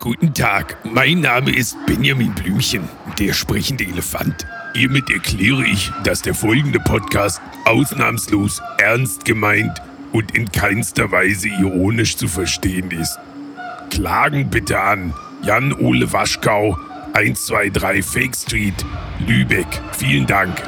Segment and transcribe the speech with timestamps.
[0.00, 4.46] Guten Tag, mein Name ist Benjamin Blümchen, der sprechende Elefant.
[4.72, 9.82] Hiermit erkläre ich, dass der folgende Podcast ausnahmslos ernst gemeint
[10.12, 13.18] und in keinster Weise ironisch zu verstehen ist.
[13.90, 16.78] Klagen bitte an Jan-Ole Waschkau,
[17.14, 18.86] 123 Fake Street,
[19.26, 19.66] Lübeck.
[19.94, 20.62] Vielen Dank.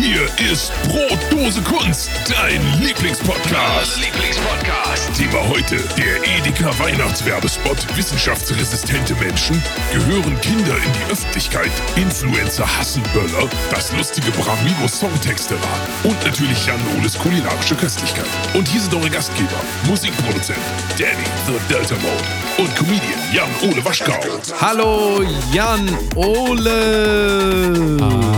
[0.00, 3.96] Hier ist Brotdose Kunst, dein Lieblingspodcast.
[3.96, 5.12] Lieblingspodcast.
[5.12, 7.78] Thema heute, der Edeka Weihnachtswerbespot.
[7.96, 9.60] Wissenschaftsresistente Menschen
[9.92, 11.72] gehören Kinder in die Öffentlichkeit.
[11.96, 13.48] Influencer hassen Böller.
[13.72, 16.04] Das lustige Bramigo Songtexte-Rad.
[16.04, 18.28] Und natürlich Jan Oles kulinarische Köstlichkeit.
[18.54, 20.60] Und hier sind eure Gastgeber, Musikproduzent
[20.96, 22.24] Danny the Delta Mode
[22.58, 24.20] und Comedian Jan Ole Waschkau.
[24.60, 27.96] Hallo Jan Ole.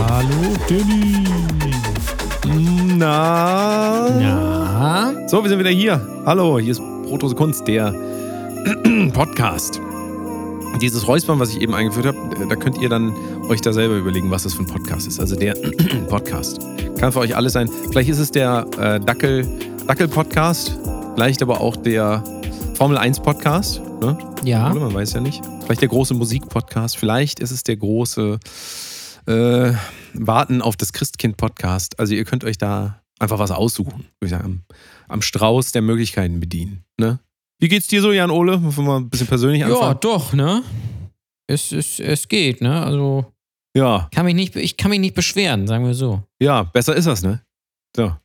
[0.09, 1.30] Hallo Danny.
[3.01, 4.19] Na?
[4.19, 5.27] Ja.
[5.27, 5.99] So, wir sind wieder hier.
[6.23, 7.91] Hallo, hier ist Brotose Kunst, der
[9.13, 9.81] Podcast.
[10.79, 13.11] Dieses Räuspern, was ich eben eingeführt habe, da könnt ihr dann
[13.49, 15.19] euch da selber überlegen, was das für ein Podcast ist.
[15.19, 15.55] Also der
[16.09, 16.59] Podcast.
[16.99, 17.71] Kann für euch alles sein.
[17.89, 19.47] Vielleicht ist es der äh, Dackel,
[19.87, 20.77] Dackel-Podcast,
[21.15, 22.23] vielleicht aber auch der
[22.75, 23.81] Formel 1-Podcast.
[23.99, 24.15] Ne?
[24.43, 24.69] Ja.
[24.69, 25.41] Oder man weiß ja nicht.
[25.65, 28.37] Vielleicht der große Musikpodcast, vielleicht ist es der große
[29.27, 29.73] äh,
[30.13, 31.99] Warten auf das Christkind-Podcast.
[31.99, 34.05] Also ihr könnt euch da einfach was aussuchen.
[34.19, 34.63] Würde ich sagen, am,
[35.07, 36.83] am Strauß der Möglichkeiten bedienen.
[36.99, 37.19] Ne?
[37.59, 38.61] Wie geht's dir so, Jan Ole?
[38.63, 39.97] Wollen wir mal ein bisschen persönlich Ja, anfangen?
[40.01, 40.63] doch, ne?
[41.47, 42.81] Es, es, es geht, ne?
[42.83, 43.31] Also
[43.75, 46.23] Ja, kann mich nicht, ich kann mich nicht beschweren, sagen wir so.
[46.41, 47.41] ja, besser ist das, ne?
[47.95, 48.15] So.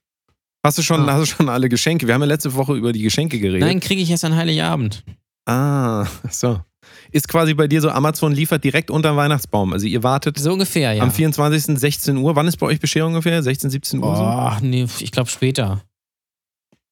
[0.64, 1.12] Hast du schon, Ja.
[1.12, 2.06] hast du schon alle Geschenke?
[2.06, 3.60] Wir haben ja letzte Woche über die Geschenke geredet.
[3.60, 5.04] Nein, kriege ich erst an Heiligabend.
[5.48, 6.60] Ah, so.
[7.12, 9.72] Ist quasi bei dir so, Amazon liefert direkt unter den Weihnachtsbaum.
[9.72, 11.02] Also ihr wartet So ungefähr, ja.
[11.02, 11.78] am 24.
[11.78, 12.36] 16 Uhr.
[12.36, 13.42] Wann ist bei euch Bescherung ungefähr?
[13.42, 14.16] 16, 17 Uhr?
[14.16, 14.22] So?
[14.22, 15.82] Boah, nee, ich glaube später.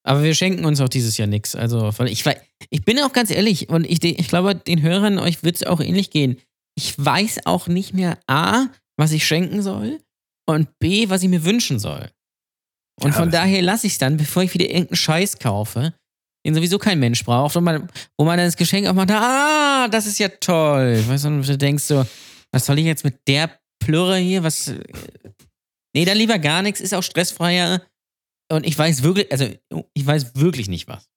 [0.06, 1.56] Aber wir schenken uns auch dieses Jahr nichts.
[1.56, 2.24] Also, ich,
[2.70, 5.80] ich bin auch ganz ehrlich und ich, ich glaube, den Hörern euch wird es auch
[5.80, 6.36] ähnlich gehen.
[6.76, 8.66] Ich weiß auch nicht mehr A,
[8.98, 9.98] was ich schenken soll
[10.46, 12.10] und B, was ich mir wünschen soll.
[13.00, 15.94] Und Ja, von daher lasse ich es dann, bevor ich wieder irgendeinen Scheiß kaufe,
[16.44, 17.88] den sowieso kein Mensch braucht, wo man,
[18.18, 21.02] wo man dann das Geschenk auch macht, ah, das ist ja toll.
[21.06, 22.06] Weißt du, und du denkst so,
[22.52, 24.42] was soll ich jetzt mit der Plürre hier?
[24.42, 24.68] Was.
[24.68, 24.78] äh,
[25.96, 27.80] Nee, dann lieber gar nichts, ist auch stressfreier.
[28.50, 29.48] Und ich weiß wirklich, also
[29.94, 31.08] ich weiß wirklich nicht was.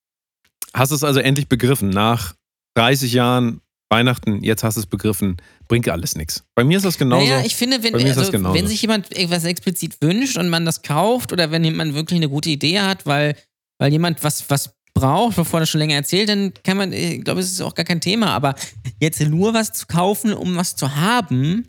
[0.74, 1.90] Hast du es also endlich begriffen?
[1.90, 2.36] Nach
[2.76, 5.38] 30 Jahren Weihnachten, jetzt hast du es begriffen,
[5.68, 6.44] bringt alles nichts.
[6.56, 7.26] Bei mir ist das genauso.
[7.26, 11.32] naja, ich finde, wenn, also, wenn sich jemand irgendwas explizit wünscht und man das kauft
[11.32, 13.36] oder wenn jemand wirklich eine gute Idee hat, weil,
[13.80, 17.40] weil jemand was, was braucht, wovon er schon länger erzählt, dann kann man, ich glaube,
[17.42, 18.28] es ist auch gar kein Thema.
[18.28, 18.56] Aber
[19.00, 21.68] jetzt nur was zu kaufen, um was zu haben,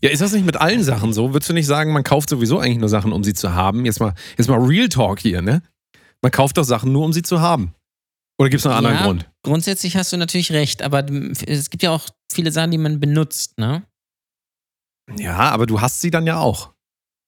[0.00, 1.32] ja, ist das nicht mit allen Sachen so?
[1.32, 3.84] Würdest du nicht sagen, man kauft sowieso eigentlich nur Sachen, um sie zu haben?
[3.84, 5.60] Jetzt mal, jetzt mal Real Talk hier, ne?
[6.22, 7.74] Man kauft doch Sachen nur, um sie zu haben.
[8.38, 9.04] Oder gibt es noch einen anderen Ja.
[9.04, 9.30] Grund?
[9.42, 11.04] grundsätzlich hast du natürlich recht, aber
[11.46, 13.82] es gibt ja auch viele Sachen, die man benutzt, ne?
[15.16, 16.72] Ja, aber du hast sie dann ja auch.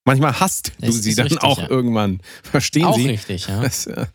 [0.06, 1.68] Manchmal hast du sie ist dann richtig, auch ja.
[1.68, 2.20] irgendwann.
[2.42, 3.06] Verstehen auch Sie?
[3.08, 3.60] richtig, ja.
[3.62, 4.06] Das äh,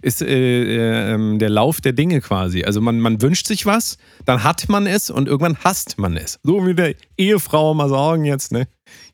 [0.00, 2.64] ist äh, äh, ähm, der Lauf der Dinge quasi.
[2.64, 6.38] Also man, man wünscht sich was, dann hat man es und irgendwann hasst man es.
[6.42, 8.66] So wie der Ehefrau mal sagen jetzt, ne?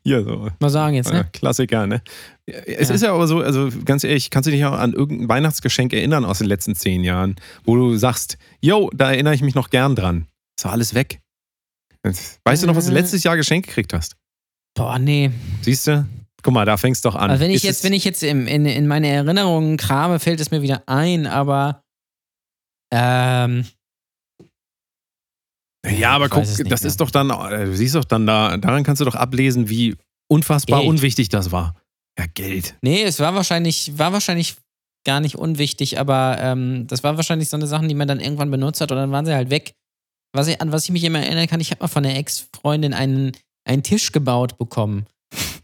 [0.03, 0.47] Hier so.
[0.59, 1.27] Mal sagen jetzt, ne?
[1.33, 2.01] Klassiker, ne?
[2.45, 2.95] Es Ja.
[2.95, 6.23] ist ja aber so, also ganz ehrlich, kannst du dich auch an irgendein Weihnachtsgeschenk erinnern
[6.23, 9.95] aus den letzten zehn Jahren, wo du sagst, yo, da erinnere ich mich noch gern
[9.97, 10.27] dran.
[10.57, 11.19] Ist doch alles weg.
[12.45, 12.95] Weißt du noch, was du Äh.
[12.95, 14.15] letztes Jahr geschenkt gekriegt hast?
[14.75, 15.29] Boah, nee.
[15.61, 16.05] Siehst du?
[16.43, 17.29] Guck mal, da fängst du doch an.
[17.29, 20.39] Also wenn ich Ist jetzt, wenn ich jetzt in, in, in meine Erinnerungen krame, fällt
[20.39, 21.83] es mir wieder ein, aber
[22.93, 23.65] ähm,
[25.87, 26.73] Ja, aber guck, das mehr.
[26.83, 29.95] ist doch dann, äh, du siehst doch dann da, daran kannst du doch ablesen, wie
[30.29, 30.89] unfassbar Geld.
[30.89, 31.75] unwichtig das war.
[32.19, 32.75] Ja, Geld.
[32.81, 34.55] nee, es war wahrscheinlich, war wahrscheinlich
[35.05, 38.51] gar nicht unwichtig, aber ähm, das war wahrscheinlich so eine Sache, die man dann irgendwann
[38.51, 39.73] benutzt hat und dann waren sie halt weg.
[40.33, 42.93] Was ich, an was ich mich immer erinnern kann, ich habe mal von der Ex-Freundin
[42.93, 43.31] einen,
[43.67, 45.05] einen Tisch gebaut bekommen.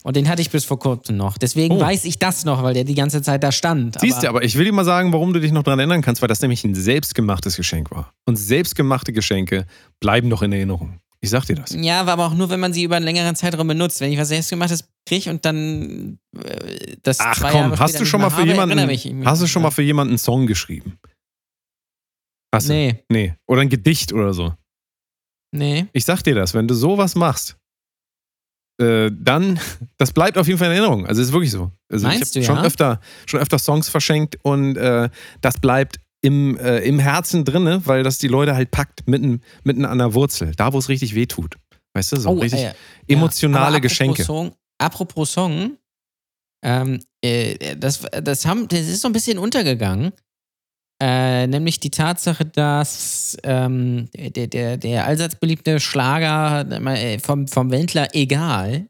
[0.08, 1.38] Und den hatte ich bis vor kurzem noch.
[1.38, 1.82] Deswegen Oh.
[1.82, 4.00] weiß ich das noch, weil der die ganze Zeit da stand.
[4.00, 6.22] Siehst du, aber ich will dir mal sagen, warum du dich noch daran erinnern kannst,
[6.22, 8.14] weil das nämlich ein selbstgemachtes Geschenk war.
[8.26, 9.66] Und selbstgemachte Geschenke
[10.00, 11.00] bleiben doch in Erinnerung.
[11.20, 11.74] Ich sag dir das.
[11.74, 14.00] Ja, aber auch nur, wenn man sie über einen längeren Zeitraum benutzt.
[14.00, 18.06] Wenn ich was selbstgemachtes kriege und dann äh, das Ach zwei komm, Jahre hast du
[18.06, 20.48] schon mal für habe, jemanden, erinnere mich- hast du schon mal für jemanden einen Song
[20.48, 20.98] geschrieben?
[22.56, 22.74] Hast du?
[22.74, 23.34] Nee, Nee.
[23.48, 24.54] Oder ein Gedicht oder so.
[25.54, 25.88] nee.
[25.92, 27.58] Ich sag dir das, wenn du sowas machst,
[28.80, 29.60] äh, dann,
[29.98, 31.06] das bleibt auf jeden Fall in Erinnerung.
[31.06, 31.72] Also es ist wirklich so.
[31.90, 32.68] Also Meinst ich habe schon ja?
[32.68, 35.10] öfter, schon öfter Songs verschenkt und äh,
[35.42, 39.86] das bleibt im, äh, im Herzen drinne, weil das die Leute halt packt, mitten, mitten
[39.86, 41.56] an der Wurzel, da wo es richtig weh tut.
[41.94, 42.74] Weißt du, so richtig äh,
[43.08, 44.24] emotionale apropos Geschenke.
[44.24, 45.78] Song, apropos Song,
[46.64, 50.12] ähm, äh, das, das, haben, das ist so ein bisschen untergegangen.
[51.00, 57.70] Äh, nämlich die Tatsache, dass ähm, der, der, der allseits beliebte Schlager äh, vom, vom
[57.70, 58.88] Wendler Egal,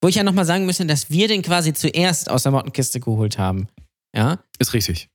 [0.00, 3.38] wo ich ja nochmal sagen müsste, dass wir den quasi zuerst aus der Mottenkiste geholt
[3.38, 3.66] haben.
[4.14, 4.38] Ja.
[4.60, 5.08] Ist richtig.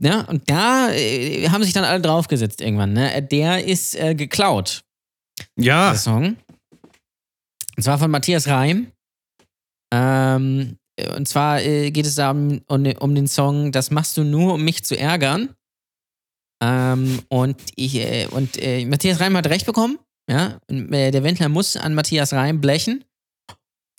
[0.00, 2.92] Ja, und da äh, haben sich dann alle draufgesetzt irgendwann.
[2.92, 3.22] Ne?
[3.22, 4.84] Der ist äh, geklaut,
[5.56, 6.36] Ja, der Song.
[7.76, 8.92] Und zwar von Matthias Reim.
[9.92, 10.76] Ähm,
[11.16, 14.54] und zwar äh, geht es da um, um, um den Song Das machst du nur,
[14.54, 15.54] um mich zu ärgern.
[16.62, 19.98] Ähm, und ich, äh, und äh, Matthias Reim hat recht bekommen.
[20.30, 23.04] Ja, und, äh, der Wendler muss an Matthias Reim blechen.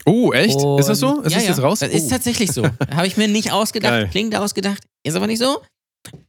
[0.06, 0.56] Oh, echt?
[0.56, 1.21] Und- ist das so?
[1.21, 1.80] Ist ja, das jetzt raus?
[1.80, 2.09] Das ist oh.
[2.09, 2.63] tatsächlich so.
[2.92, 4.09] Habe ich mir nicht ausgedacht, Geil.
[4.09, 5.62] klingt ausgedacht, ist aber nicht so.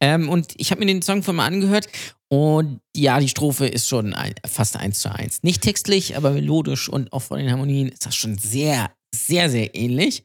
[0.01, 1.87] Ähm, und ich habe mir den Song von mal angehört
[2.29, 5.43] und ja, die Strophe ist schon ein, fast eins zu eins.
[5.43, 9.75] Nicht textlich, aber melodisch und auch von den Harmonien ist das schon sehr, sehr, sehr
[9.75, 10.23] ähnlich.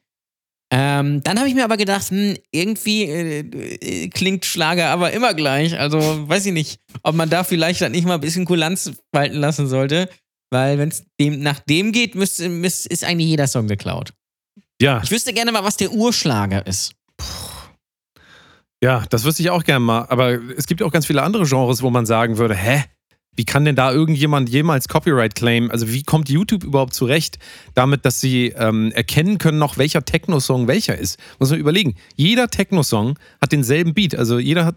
[0.74, 5.34] Ähm, dann habe ich mir aber gedacht, hm, irgendwie äh, äh, klingt Schlager aber immer
[5.34, 5.78] gleich.
[5.78, 9.36] Also weiß ich nicht, ob man da vielleicht dann nicht mal ein bisschen Kulanz walten
[9.36, 10.08] lassen sollte.
[10.50, 14.14] Weil wenn es dem nach dem geht, müsste, müsste, ist eigentlich jeder Song geklaut.
[14.80, 16.92] ja, Ich wüsste gerne mal, was der Urschlager ist.
[18.82, 20.06] ja, das wüsste ich auch gerne mal.
[20.08, 22.84] Aber es gibt auch ganz viele andere Genres, wo man sagen würde, hä?
[23.34, 25.70] Wie kann denn da irgendjemand jemals Copyright claimen?
[25.70, 27.38] Also wie kommt YouTube überhaupt zurecht
[27.74, 31.18] damit, dass sie ähm, erkennen können, noch welcher Techno-Song welcher ist?
[31.38, 31.94] Muss man überlegen.
[32.14, 34.14] Jeder Techno-Song hat denselben Beat.
[34.14, 34.76] Also jeder hat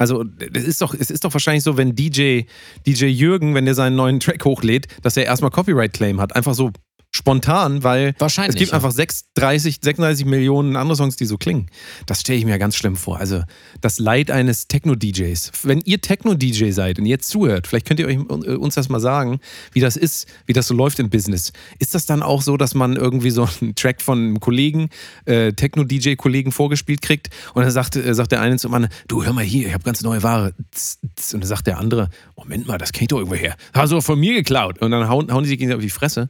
[0.00, 2.42] also das ist doch, es ist doch wahrscheinlich so, wenn DJ,
[2.86, 6.36] DJ Jürgen, wenn der seinen neuen Track hochlädt, dass er erstmal Copyright-Claim hat.
[6.36, 6.70] Einfach so
[7.10, 8.56] spontan, weil Wahrscheinlich.
[8.56, 8.76] es gibt ja.
[8.76, 11.70] einfach 36, 36 Millionen andere Songs, die so klingen.
[12.06, 13.18] Das stelle ich mir ganz schlimm vor.
[13.18, 13.42] Also
[13.80, 15.52] das Leid eines Techno-DJs.
[15.62, 19.00] Wenn ihr Techno-DJ seid und jetzt zuhört, vielleicht könnt ihr euch, äh, uns das mal
[19.00, 19.40] sagen,
[19.72, 21.52] wie das ist, wie das so läuft im Business.
[21.78, 24.90] Ist das dann auch so, dass man irgendwie so einen Track von einem Kollegen,
[25.24, 29.32] äh, Techno-DJ-Kollegen vorgespielt kriegt und dann sagt, äh, sagt der eine zum anderen, du hör
[29.32, 30.52] mal hier, ich habe ganz neue Ware.
[30.56, 33.56] Und dann sagt der andere, Moment mal, das kenn ich doch irgendwo her.
[33.72, 34.78] Hast du von mir geklaut.
[34.80, 36.28] Und dann hauen, hauen die sich gegenseitig auf die Fresse.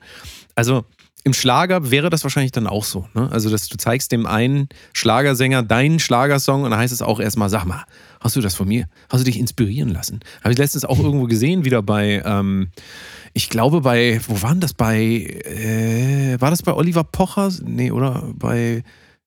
[0.58, 0.84] Also
[1.22, 3.06] im Schlager wäre das wahrscheinlich dann auch so.
[3.14, 3.31] Ne?
[3.31, 7.49] Also, dass du zeigst dem einen Schlagersänger deinen Schlagersong und dann heißt es auch erstmal,
[7.49, 7.84] sag mal,
[8.20, 8.88] hast du das von mir?
[9.08, 10.19] Hast du dich inspirieren lassen?
[10.43, 12.70] Habe ich letztens auch irgendwo gesehen, wieder bei, ähm,
[13.34, 17.52] ich glaube bei, wo waren das bei, äh, war das bei Oliver Pocher?
[17.62, 18.82] Nee, oder bei,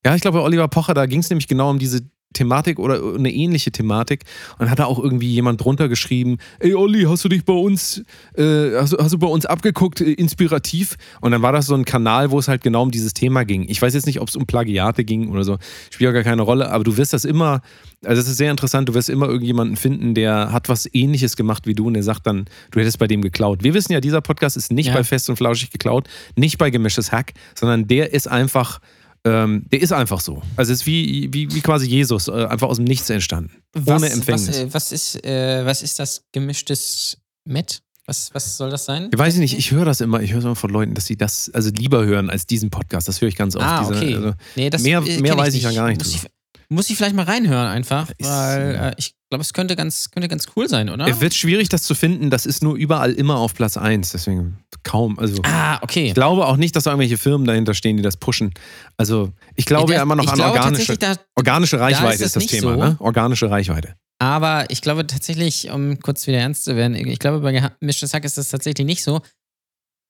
[0.05, 2.01] ja, ich glaube bei Oliver Pocher, da ging es nämlich genau um diese
[2.33, 4.23] Thematik oder eine ähnliche Thematik
[4.59, 8.03] und hat da auch irgendwie jemand drunter geschrieben, ey Olli, hast du dich bei uns,
[8.35, 10.95] äh, hast, du- hast du bei uns abgeguckt, äh, inspirativ?
[11.21, 13.65] Und dann war das so ein Kanal, wo es halt genau um dieses Thema ging.
[13.67, 15.57] Ich weiß jetzt nicht, ob es um Plagiate ging oder so,
[15.89, 17.61] spielt ja gar keine Rolle, aber du wirst das immer,
[18.05, 21.67] also es ist sehr interessant, du wirst immer irgendjemanden finden, der hat was ähnliches gemacht
[21.67, 23.63] wie du und der sagt dann, du hättest bei dem geklaut.
[23.63, 24.93] Wir wissen ja, dieser Podcast ist nicht Ja.
[24.93, 28.79] bei Fest und Flauschig geklaut, nicht bei Gemischtes Hack, sondern der ist einfach
[29.25, 30.41] ähm, der ist einfach so.
[30.56, 33.51] Also es ist wie, wie, wie quasi Jesus, äh, einfach aus dem Nichts entstanden.
[33.85, 34.47] Ohne Empfängnis.
[34.50, 37.81] Was, äh, was, ist, äh, was ist das gemischtes Met?
[38.07, 39.09] Was, was soll das sein?
[39.13, 41.18] Ich weiß nicht, ich höre das immer, ich höre es immer von Leuten, dass sie
[41.18, 43.07] das also lieber hören als diesen Podcast.
[43.07, 43.63] Das höre ich ganz oft.
[43.65, 44.15] Ah, diese, okay.
[44.15, 46.21] also, Nee, das, mehr- äh, mehr kenn weiß ich ja gar nicht Muss ich,
[46.69, 48.91] muss ich vielleicht mal reinhören einfach, weil ja.
[49.31, 51.07] Ich glaube, es könnte ganz, könnte ganz cool sein, oder?
[51.07, 52.29] Es wird schwierig, das zu finden.
[52.29, 54.11] Das ist nur überall immer auf Platz 1.
[54.11, 55.17] Deswegen kaum.
[55.19, 56.07] Also ah, okay.
[56.07, 58.53] ich glaube auch nicht, dass da irgendwelche Firmen dahinter stehen, die das pushen.
[58.97, 62.43] Also ich glaube Ja, ja immer noch an organische, da, organische Reichweite das ist das
[62.43, 62.73] nicht Thema.
[62.73, 62.83] so.
[62.83, 62.95] Ne?
[62.99, 63.95] Organische Reichweite.
[64.19, 68.25] Aber ich glaube tatsächlich, um kurz wieder ernst zu werden, ich glaube, bei Gemischtes Hack
[68.25, 69.21] ist das tatsächlich nicht so.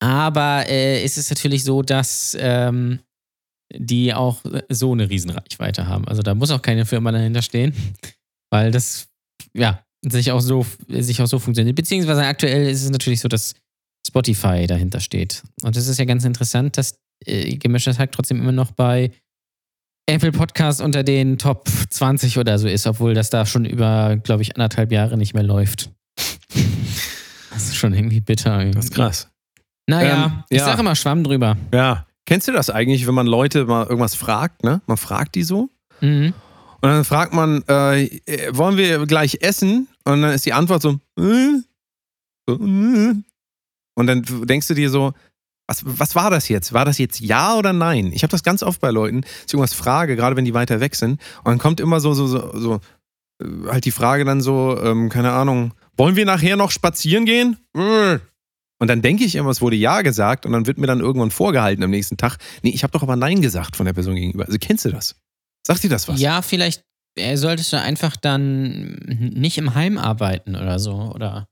[0.01, 3.01] Aber äh, es ist natürlich so, dass ähm,
[3.71, 6.07] die auch so eine Riesenreichweite haben.
[6.07, 7.73] Also da muss auch keine Firma dahinter stehen,
[8.51, 9.07] weil das,
[9.55, 11.75] ja, sich auch so, sich auch so funktioniert.
[11.75, 13.53] Beziehungsweise aktuell ist es natürlich so, dass
[14.08, 15.43] Spotify dahinter steht.
[15.63, 19.12] Und es ist ja ganz interessant, dass äh, Gemischtes Hack trotzdem immer noch bei
[20.10, 24.41] Apple Podcast unter den Top 20 oder so ist, obwohl das da schon über, glaube
[24.41, 25.89] ich, anderthalb Jahre nicht mehr läuft.
[27.53, 28.60] Das ist schon irgendwie bitter.
[28.60, 28.75] Irgendwie.
[28.77, 29.27] Das ist krass.
[29.86, 30.65] Naja, Ähm, ich ja.
[30.65, 31.58] sage immer Schwamm drüber.
[31.74, 32.08] Ja.
[32.25, 34.81] Kennst du das eigentlich, wenn man Leute mal irgendwas fragt, ne?
[34.88, 36.34] Man fragt die so Mhm.
[36.81, 38.09] Und dann fragt man, äh,
[38.51, 39.88] wollen wir gleich essen?
[40.03, 41.59] Und dann ist die Antwort so, äh,
[42.47, 43.15] so äh.
[43.95, 45.13] und dann denkst du dir so,
[45.67, 46.73] was, was war das jetzt?
[46.73, 48.11] War das jetzt ja oder nein?
[48.13, 50.79] Ich habe das ganz oft bei Leuten, dass ich irgendwas frage, gerade wenn die weiter
[50.79, 51.21] weg sind.
[51.43, 52.79] Und dann kommt immer so, so, so, so
[53.41, 57.57] äh, halt die Frage dann so, ähm, keine Ahnung, wollen wir nachher noch spazieren gehen?
[58.79, 61.31] Und dann denke ich immer, es wurde ja gesagt und dann wird mir dann irgendwann
[61.31, 64.45] vorgehalten am nächsten Tag, nee, ich habe doch aber nein gesagt von der Person gegenüber.
[64.45, 65.15] Also kennst du das?
[65.65, 66.19] Sagt dir das was?
[66.19, 66.83] Ja, vielleicht
[67.17, 68.93] äh, solltest du einfach dann
[69.33, 70.93] nicht im Heim arbeiten oder so.
[71.13, 71.47] Oder,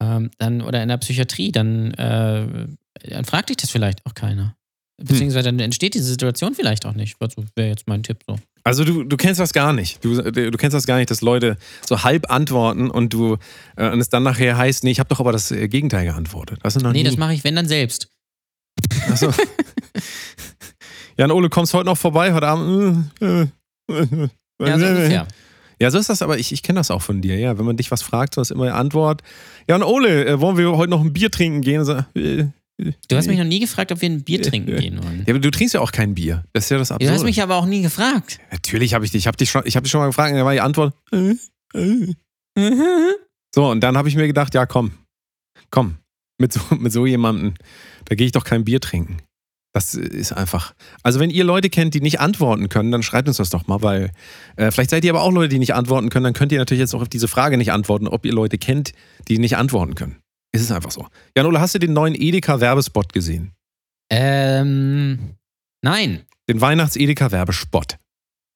[0.00, 1.52] ähm, dann, oder in der Psychiatrie.
[1.52, 2.66] Dann, äh,
[3.08, 4.56] dann fragt dich das vielleicht auch keiner.
[4.98, 7.16] Beziehungsweise dann entsteht diese Situation vielleicht auch nicht.
[7.20, 8.38] Also wäre jetzt mein Tipp so.
[8.64, 10.02] Also du, du kennst das gar nicht.
[10.02, 13.36] Du, du kennst das gar nicht, dass Leute so halb antworten und du
[13.76, 16.60] äh, und es dann nachher heißt, nee, ich habe doch aber das äh, Gegenteil geantwortet.
[16.62, 17.04] Das noch Nee, nie.
[17.04, 18.08] das mache ich, wenn dann selbst.
[19.10, 19.32] Achso.
[21.18, 23.10] Jan Ole, kommst heute noch vorbei heute Abend?
[23.20, 24.28] Äh, äh,
[24.60, 25.26] Ja, so ungefähr.
[25.78, 27.58] Ja, so ist das, aber ich, ich kenne das auch von dir, ja.
[27.58, 29.22] Wenn man dich was fragt, so ist immer die Antwort.
[29.68, 31.84] Jan Ole, äh, wollen wir heute noch ein Bier trinken gehen?
[31.84, 32.46] So, äh,
[32.78, 35.24] Du hast mich noch nie gefragt, ob wir ein Bier trinken gehen wollen.
[35.26, 36.44] ja, aber du trinkst ja auch kein Bier.
[36.54, 37.12] Das ist ja das Du Absurde.
[37.14, 38.38] hast mich aber auch nie gefragt.
[38.50, 39.24] Natürlich habe ich dich.
[39.24, 40.94] Ich habe dich, schon- ich hab dich schon mal gefragt und da war die Antwort.
[41.12, 41.34] Äh,
[41.74, 42.14] äh.
[43.54, 44.92] So, und dann habe ich mir gedacht, ja, komm,
[45.70, 45.96] komm,
[46.38, 47.52] mit so, mit so jemandem,
[48.06, 49.18] da gehe ich doch kein Bier trinken.
[49.76, 50.72] Das ist einfach.
[51.02, 53.82] Also, wenn ihr Leute kennt, die nicht antworten können, dann schreibt uns das doch mal,
[53.82, 54.10] weil
[54.56, 56.24] äh, vielleicht seid ihr aber auch Leute, die nicht antworten können.
[56.24, 58.92] Dann könnt ihr natürlich jetzt auch auf diese Frage nicht antworten, ob ihr Leute kennt,
[59.28, 60.16] die nicht antworten können.
[60.50, 61.06] Es ist einfach so.
[61.36, 63.52] Jan-Ole, hast du den neuen Edeka-Werbespot gesehen?
[64.10, 65.34] Ähm,
[65.82, 67.98] nein, Den Weihnachts-Edeka-Werbespot.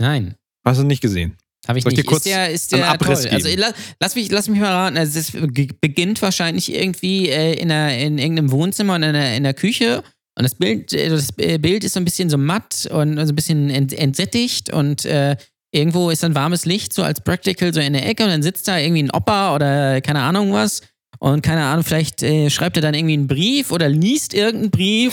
[0.00, 0.36] nein.
[0.64, 1.36] Hast du nicht gesehen?
[1.68, 2.06] Habe ich Soll ich nicht.
[2.06, 3.30] kurz ist der, ist der Abriss toll.
[3.32, 3.60] Also geben?
[3.60, 4.96] la, lass, mich, lass mich mal raten.
[4.96, 5.32] Also es
[5.80, 10.02] beginnt wahrscheinlich irgendwie äh, in, einer, in irgendeinem Wohnzimmer und in der, in der Küche.
[10.40, 13.32] Und das Bild, äh, das äh, Bild ist so ein bisschen so matt und so
[13.32, 15.36] ein bisschen ent, entsättigt und äh,
[15.70, 18.66] irgendwo ist dann warmes Licht so als Practical so in der Ecke und dann sitzt
[18.66, 20.80] da irgendwie ein Opa oder keine Ahnung was
[21.18, 25.12] und keine Ahnung, vielleicht äh, schreibt er dann irgendwie einen Brief oder liest irgendeinen Brief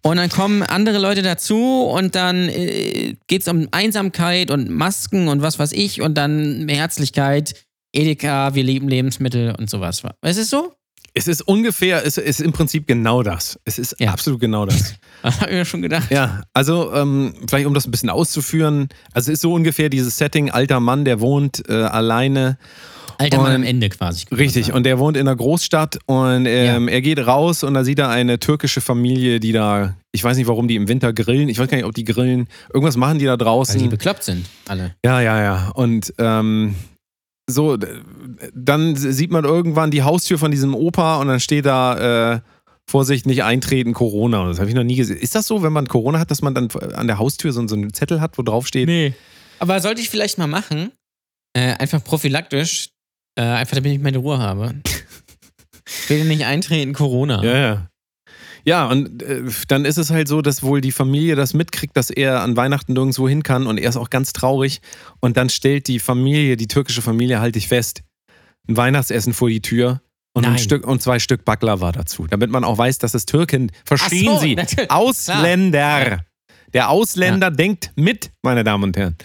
[0.00, 5.28] und dann kommen andere Leute dazu und dann äh, geht es um Einsamkeit und Masken
[5.28, 7.62] und was weiß ich und dann Herzlichkeit,
[7.92, 10.02] Edeka, wir lieben Lebensmittel und sowas.
[10.22, 10.72] Es ist so?
[11.14, 13.58] Es ist ungefähr, es ist im Prinzip genau das.
[13.64, 14.10] Es ist Ja.
[14.12, 14.94] absolut genau das.
[15.22, 16.10] Hab ich mir schon gedacht.
[16.10, 20.16] Ja, also ähm, vielleicht um das ein bisschen auszuführen, also es ist so ungefähr dieses
[20.16, 22.56] Setting, alter Mann, der wohnt äh, alleine.
[23.18, 24.24] Alter Mann Und- am Ende quasi.
[24.32, 27.98] Richtig, und der wohnt in einer Großstadt und ähm, er geht raus und da sieht
[27.98, 31.58] er eine türkische Familie, die da, ich weiß nicht, warum die im Winter grillen, ich
[31.58, 33.88] weiß gar nicht, ob die grillen, irgendwas machen die da Weil die draußen.
[33.90, 34.94] bekloppt sind, alle.
[35.04, 35.68] Ja, ja, ja.
[35.74, 36.74] Und ähm,
[37.48, 37.76] so,
[38.54, 42.40] dann sieht man irgendwann die Haustür von diesem Opa und dann steht da, äh,
[42.88, 44.46] Vorsicht, nicht eintreten, Corona.
[44.48, 45.16] Das habe ich noch nie gesehen.
[45.16, 47.74] Ist das so, wenn man Corona hat, dass man dann an der Haustür so, so
[47.74, 48.86] einen Zettel hat, wo drauf steht?
[48.86, 49.14] Nee.
[49.60, 50.92] Aber sollte ich vielleicht mal machen,
[51.54, 52.90] äh, einfach prophylaktisch,
[53.36, 54.74] äh, einfach damit ich meine Ruhe habe.
[55.84, 57.42] Ich will nicht eintreten, Corona.
[57.44, 57.88] Ja, ja.
[58.64, 62.10] Ja, und äh, dann ist es halt so, dass wohl die Familie das mitkriegt, dass
[62.10, 64.80] er an Weihnachten nirgendwo hin kann und er ist auch ganz traurig.
[65.20, 68.02] Und dann stellt die Familie, die türkische Familie, halte ich fest,
[68.68, 70.00] ein Weihnachtsessen vor die Tür
[70.34, 70.62] und, ein Nein.
[70.62, 73.72] Stück, und zwei Stück Baklava dazu, damit man auch weiß, dass es Türken.
[73.84, 74.54] Verstehen so, Sie?
[74.56, 74.90] natürlich.
[74.90, 76.24] Ausländer.
[76.72, 79.16] Der Ausländer denkt mit, meine Damen und Herren.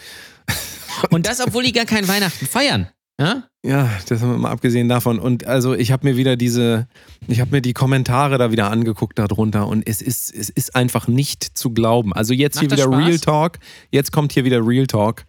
[1.12, 2.90] Und das, obwohl die gar kein Weihnachten feiern.
[3.20, 3.44] Ja?
[3.66, 5.20] Ja, das haben wir mal abgesehen davon.
[5.20, 6.88] Und also ich habe mir wieder diese,
[7.28, 11.08] ich habe mir die Kommentare da wieder angeguckt darunter und es ist, es ist einfach
[11.08, 12.14] nicht zu glauben.
[12.14, 13.08] Also jetzt Macht hier wieder Spaß?
[13.08, 13.60] Real Talk.
[13.92, 15.26] Jetzt kommt hier wieder Real Talk.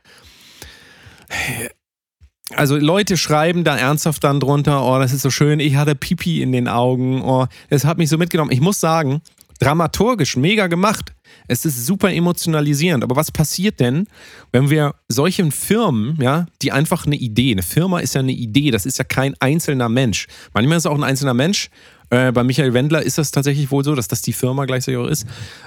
[2.54, 6.40] Also Leute schreiben da ernsthaft dann drunter, oh, das ist so schön, ich hatte Pipi
[6.40, 8.50] in den Augen, oh, das hat mich so mitgenommen.
[8.50, 9.20] Ich muss sagen,
[9.58, 11.12] dramaturgisch mega gemacht.
[11.48, 13.02] Es ist super emotionalisierend.
[13.02, 14.06] Aber was passiert denn,
[14.52, 18.70] wenn wir solchen Firmen, ja, die einfach eine Idee, eine Firma ist ja eine Idee,
[18.70, 20.26] das ist ja kein einzelner Mensch.
[20.54, 21.70] Manchmal ist es auch ein einzelner Mensch.
[22.10, 25.08] Äh, bei Michael Wendler ist das tatsächlich wohl so, dass das die Firma gleichzeitig auch
[25.08, 25.26] ist.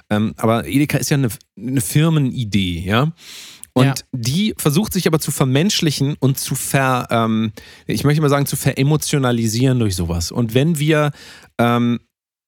[0.10, 3.12] Ähm, aber Edeka ist ja eine, eine Firmenidee, ja.
[3.74, 3.94] Und Ja.
[4.12, 7.54] die versucht sich aber zu vermenschlichen und zu ver, ähm,
[7.88, 10.32] ich möchte mal sagen, zu veremotionalisieren durch sowas.
[10.32, 11.12] Und wenn wir,
[11.58, 12.00] ähm,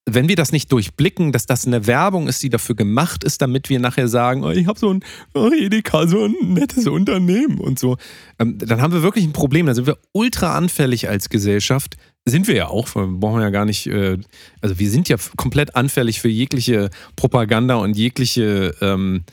[0.05, 3.69] wenn wir das nicht durchblicken, dass das eine Werbung ist, die dafür gemacht ist, damit
[3.69, 7.79] wir nachher sagen, oh, ich habe so ein oh, Edeka, so ein nettes Unternehmen und
[7.79, 7.97] so,
[8.37, 9.65] ähm, dann haben wir wirklich ein Problem.
[9.65, 11.95] Dann sind wir ultra anfällig als Gesellschaft.
[12.25, 14.17] Sind wir ja auch, brauchen wir ja gar nicht, äh,
[14.61, 19.23] also wir sind ja komplett anfällig für jegliche Propaganda und jegliche ähm,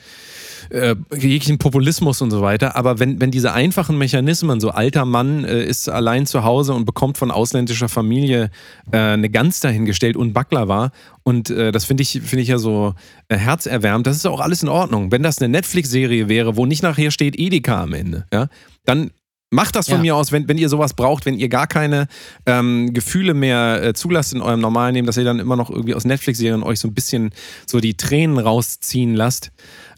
[0.69, 2.75] äh, jeglichen Populismus und so weiter.
[2.75, 6.85] Aber wenn, wenn diese einfachen Mechanismen, so alter Mann äh, ist allein zu Hause und
[6.85, 8.49] bekommt von ausländischer Familie
[8.91, 10.91] äh, eine Gans dahingestellt und Baklava
[11.23, 12.93] und äh, das finde ich, finde ich ja so
[13.27, 15.11] äh, herzerwärmend, das ist auch alles in Ordnung.
[15.11, 18.47] Wenn das eine Netflix-Serie wäre, wo nicht nachher steht Edeka am Ende, ja,
[18.85, 19.11] dann
[19.53, 20.01] Macht das von Ja.
[20.01, 22.07] mir aus, wenn, wenn ihr sowas braucht, wenn ihr gar keine
[22.45, 25.93] ähm, Gefühle mehr äh, zulasst in eurem normalen Leben, dass ihr dann immer noch irgendwie
[25.93, 27.31] aus Netflix-Serien euch so ein bisschen
[27.67, 29.51] so die Tränen rausziehen lasst.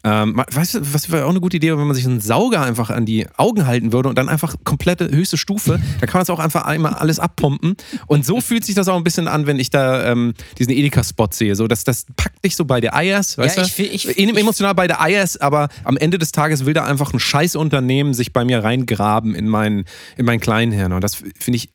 [0.05, 2.89] Ähm, weißt du, was wäre auch eine gute Idee, wenn man sich einen Sauger einfach
[2.89, 6.29] an die Augen halten würde und dann einfach komplette höchste Stufe, da kann man es
[6.29, 7.75] auch einfach einmal alles abpumpen.
[8.07, 11.29] Und so fühlt sich das auch ein bisschen an, wenn ich da ähm, diesen Edeka-Spot
[11.31, 11.55] sehe.
[11.55, 13.69] So, das, das packt dich so bei der Eiers, weißt Ja, du?
[13.69, 16.83] ich will- ich- In- emotional bei der Eiers, aber am Ende des Tages will da
[16.83, 19.85] einfach ein scheiß Unternehmen sich bei mir reingraben in meinen,
[20.17, 20.91] in meinen Kleinhirn.
[20.91, 21.69] Und das finde ich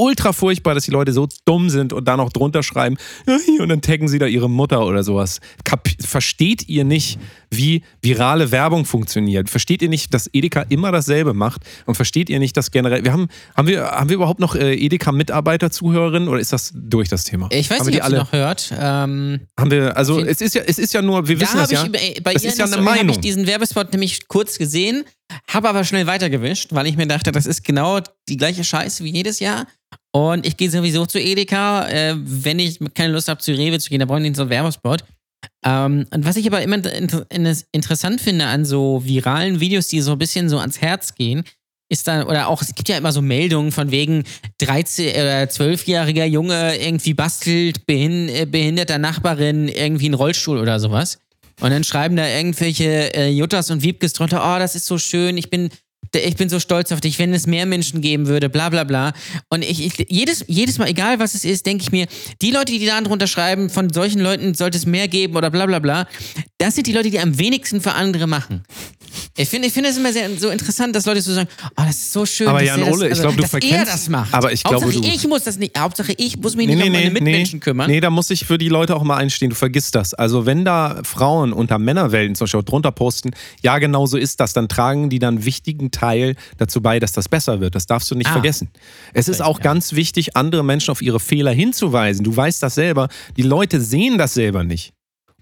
[0.00, 2.96] ultra furchtbar, dass die Leute so dumm sind und da noch drunter schreiben,
[3.58, 5.40] und dann taggen sie da ihre Mutter oder sowas.
[5.64, 7.18] Kap versteht ihr nicht,
[7.50, 9.50] wie virale Werbung funktioniert?
[9.50, 11.62] Versteht ihr nicht, dass Edeka immer dasselbe macht?
[11.86, 14.74] Und versteht ihr nicht, dass generell, wir haben, haben wir, haben wir überhaupt noch äh,
[14.74, 17.48] Edeka-Mitarbeiter, Zuhörerinnen oder ist das durch das Thema?
[17.52, 18.72] Ich weiß haben nicht, ob alle, noch hört.
[18.78, 21.74] Ähm, haben wir, also es ist ja, es ist ja nur, wir da wissen das
[21.74, 22.02] habe ja.
[22.02, 23.10] ich bei das ihr ist ja in eine Meinung.
[23.10, 25.04] ich diesen Werbespot nämlich kurz gesehen,
[25.48, 29.12] habe aber schnell weitergewischt, weil ich mir dachte, das ist genau die gleiche Scheiße wie
[29.12, 29.66] jedes Jahr.
[30.12, 33.88] Und ich gehe sowieso zu Edeka, äh, wenn ich keine Lust habe, zu Rewe zu
[33.90, 35.04] gehen, da brauche ich nicht so einen Werbespot.
[35.64, 40.00] Ähm, und was ich aber immer inter in- interessant finde an so viralen Videos, die
[40.00, 41.44] so ein bisschen so ans Herz gehen,
[41.92, 44.24] ist dann, oder auch, es gibt ja immer so Meldungen von wegen
[44.62, 51.18] 13- oder 12-jähriger Junge irgendwie bastelt behin, äh, behinderter Nachbarin irgendwie einen Rollstuhl oder sowas.
[51.60, 55.36] Und dann schreiben da irgendwelche äh, Juttas und Wiebkes drunter, oh, das ist so schön,
[55.36, 55.70] ich bin,
[56.18, 59.12] ich bin so stolz auf dich, wenn es mehr Menschen geben würde, bla bla bla.
[59.48, 62.06] Und ich, ich jedes, jedes Mal, egal was es ist, denke ich mir,
[62.42, 65.66] die Leute, die da drunter schreiben, von solchen Leuten sollte es mehr geben oder bla
[65.66, 66.06] bla bla,
[66.58, 68.62] das sind die Leute, die am wenigsten für andere machen.
[69.36, 71.96] Ich finde ich finde es immer sehr so interessant, dass Leute so sagen, oh, das
[71.96, 72.46] ist so schön.
[72.48, 74.34] Aber dass Jan er das, Ole, ich also, glaub, du dass er das macht.
[74.34, 76.92] aber ich glaube, Hauptsache du- ich muss das nicht, Hauptsache ich muss mich nicht um
[76.92, 77.90] meine Mitmenschen kümmern.
[77.90, 79.50] Nee, da muss ich für die Leute auch mal einstehen.
[79.50, 80.14] Du vergisst das.
[80.14, 83.30] Also, wenn da Frauen unter Männerwelten zum Beispiel drunter posten,
[83.62, 85.99] ja, genau so ist das, dann tragen die dann wichtigen Teil
[86.58, 87.74] dazu bei, dass das besser wird.
[87.74, 88.32] Das darfst du nicht Ah.
[88.32, 88.68] vergessen.
[89.12, 89.64] Es ist auch ja.
[89.64, 92.24] ganz wichtig, andere Menschen auf ihre Fehler hinzuweisen.
[92.24, 93.08] Du weißt das selber.
[93.36, 94.92] Die Leute sehen das selber nicht.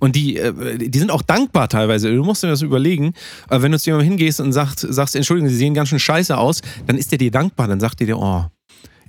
[0.01, 2.15] Und die, äh, die sind auch dankbar teilweise.
[2.15, 3.15] Du musst dir das überlegen.
[3.49, 6.61] Wenn du zu jemandem hingehst und sagst, sagst, Entschuldigung, sie sehen ganz schön scheiße aus,
[6.87, 7.67] dann ist der dir dankbar.
[7.67, 8.45] Dann sagt der dir, oh,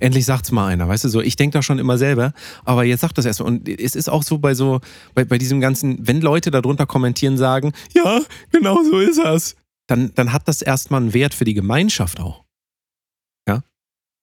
[0.00, 0.88] endlich sagt's mal einer.
[0.88, 2.32] Weißt du so, ich denke da schon immer selber,
[2.64, 3.52] aber jetzt sagt das erstmal.
[3.52, 4.80] Und es ist auch so bei so,
[5.14, 9.54] bei, bei diesem ganzen, wenn Leute darunter kommentieren, sagen, ja, genau so ist das,
[9.90, 12.44] dann, dann hat das erstmal einen Wert für die Gemeinschaft auch.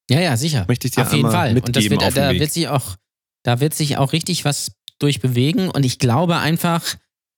[0.10, 0.66] Ja, ja, sicher.
[0.68, 1.50] Möchte ich dir Auf jeden Fall.
[1.50, 2.40] Und das mitgeben wird, auf da Weg.
[2.40, 2.96] wird sich auch,
[3.44, 5.70] da wird sich auch richtig was durchbewegen.
[5.70, 6.96] Und ich glaube einfach,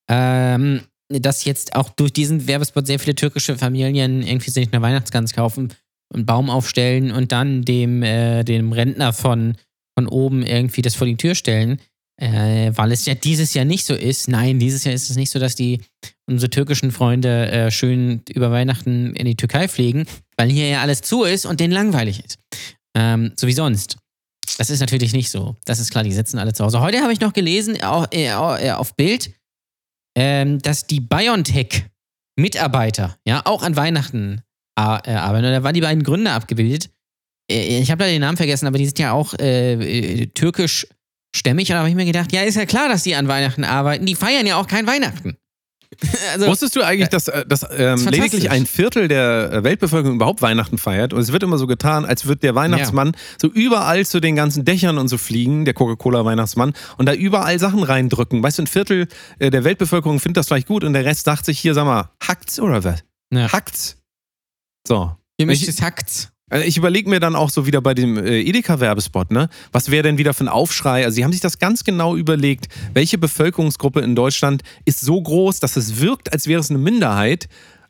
[0.10, 5.34] ähm, dass jetzt auch durch diesen Werbespot sehr viele türkische Familien irgendwie sich eine Weihnachtsgans
[5.34, 5.74] kaufen,
[6.14, 9.58] einen Baum aufstellen und dann dem, äh, dem Rentner von,
[9.98, 11.80] von oben irgendwie das vor die Tür stellen.
[12.22, 14.28] Äh, weil es ja dieses Jahr nicht so ist.
[14.28, 15.80] Nein, dieses Jahr ist es nicht so, dass die
[16.30, 20.06] unsere türkischen Freunde äh, schön über Weihnachten in die Türkei fliegen,
[20.38, 22.38] weil hier ja alles zu ist und denen langweilig ist.
[22.96, 23.98] Ähm, so wie sonst.
[24.58, 25.56] Das ist natürlich nicht so.
[25.66, 26.82] Das ist klar, die sitzen alle zu Hause.
[26.82, 29.32] Heute habe ich noch gelesen, auch, äh, äh, auf Bild,
[30.18, 34.42] ähm, dass die BioNTech-Mitarbeiter ja auch an Weihnachten
[34.78, 35.44] äh, arbeiten.
[35.44, 36.92] Da waren die beiden Gründer abgebildet.
[37.50, 41.70] Äh, ich habe da den Namen vergessen, aber die sind ja auch äh, äh, türkisch-stämmig.
[41.70, 44.06] Und da habe ich mir gedacht, ja, ist ja klar, dass die an Weihnachten arbeiten.
[44.06, 45.39] Die feiern ja auch kein Weihnachten.
[46.34, 50.42] also, Wusstest du eigentlich, dass, äh, dass ähm, lediglich ein Viertel der äh, Weltbevölkerung überhaupt
[50.42, 51.14] Weihnachten feiert?
[51.14, 54.66] Und es wird immer so getan, als würde der Weihnachtsmann so überall zu den ganzen
[54.66, 58.42] Dächern und so fliegen, der Coca-Cola-Weihnachtsmann, und da überall Sachen reindrücken.
[58.42, 59.08] Weißt du, ein Viertel
[59.40, 62.10] äh, der Weltbevölkerung findet das vielleicht gut und der Rest sagt sich hier, sag mal,
[62.26, 63.04] hackt's oder was?
[63.34, 63.52] Ja.
[63.52, 63.98] Hackt's.
[64.88, 65.16] So.
[65.38, 66.06] gemischtes Hackt.
[66.10, 69.50] Also ich überlege mir dann auch so wieder bei dem äh, Edeka-Werbespot, ne?
[69.72, 71.06] Was wäre denn wieder für ein Aufschrei?
[71.06, 75.60] Also, sie haben sich das ganz genau überlegt, welche Bevölkerungsgruppe in Deutschland ist so groß,
[75.60, 77.48] dass es wirkt, als wäre es eine Minderheit.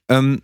[0.09, 0.41] Ähm,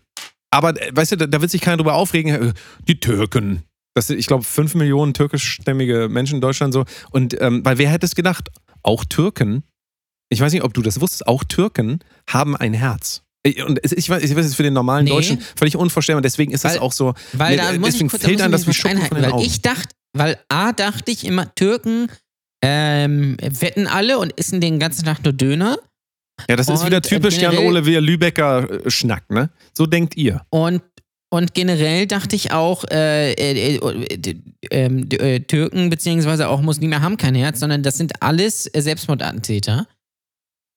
[0.52, 2.34] aber, äh, weißt du, da, da wird sich keiner drüber aufregen.
[2.34, 2.54] äh,
[2.88, 3.64] Die Türken.
[3.94, 6.86] Das sind, ich glaube, fünf Millionen türkischstämmige Menschen in Deutschland so.
[7.12, 8.50] Und, ähm, weil wer hätte es gedacht?
[8.84, 9.64] Auch Türken,
[10.30, 12.00] ich weiß nicht, ob du das wusstest, auch Türken
[12.30, 13.25] haben ein Herz.
[13.46, 15.12] Äh, Und ich weiß, ich weiß, es ist für den normalen Nee.
[15.12, 16.22] Deutschen völlig unvorstellbar.
[16.22, 17.14] Deswegen ist Weil- auch so.
[17.34, 19.42] Weil da äh, muss ich kurz, fällt da das ich wie Schuppen von den weil
[19.42, 22.08] ich dachte, weil A dachte ich immer, Türken
[22.64, 25.78] ähm, wetten alle und essen den ganzen Tag nur Döner.
[26.50, 29.50] Ja, das ist Und, wieder äh, typisch Jan generell- Ole Wehr Lübecker äh, Schnack, ne?
[29.74, 30.42] So denkt ihr.
[30.50, 30.82] Und,
[31.30, 34.36] und generell dachte ich auch, äh, äh, äh,
[34.72, 39.88] ähm, äh, Türken beziehungsweise auch Muslime haben kein Herz, sondern das sind alles Selbstmordattentäter.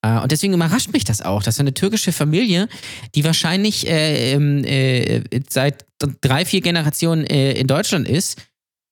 [0.02, 2.68] Äh, und deswegen überrascht mich das auch, dass eine türkische Familie,
[3.14, 5.84] die wahrscheinlich äh, ähm, äh, seit
[6.20, 8.40] drei, vier Generationen äh, in Deutschland ist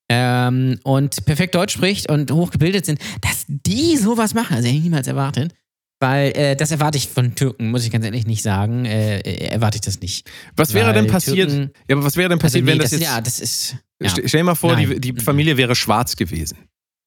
[0.09, 4.55] ähm, und perfekt Deutsch spricht und hochgebildet sind, dass die sowas machen.
[4.57, 5.55] Also hätte ich niemals erwartet.
[5.99, 8.85] Weil äh, das erwarte ich von Türken, muss ich ganz ehrlich nicht sagen.
[8.85, 10.31] Äh, erwarte ich das nicht.
[10.55, 11.49] Was wäre denn passiert?
[11.49, 13.09] Türken- ja, aber was wäre denn Also passiert, nee, wenn das, das, jetzt.
[13.09, 13.77] ja, das ist.
[14.03, 14.11] Ja.
[14.11, 16.59] Ste- Stell dir mal vor, die, die Familie wäre schwarz gewesen.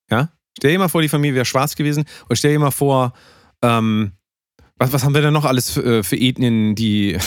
[0.09, 0.29] Ja?
[0.57, 2.03] Stell dir mal vor, die Familie wäre schwarz gewesen.
[2.29, 3.13] Und stell dir mal vor,
[3.61, 4.13] ähm,
[4.77, 7.17] was, was haben wir denn noch alles für, äh, für Ethnien, die,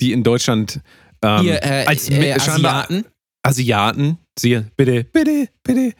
[0.00, 0.80] die in Deutschland
[1.22, 3.04] ähm, Hier, äh, als äh, scheinbar Asiaten,
[3.42, 5.94] Asiaten, siehe, bitte, bitte, bitte,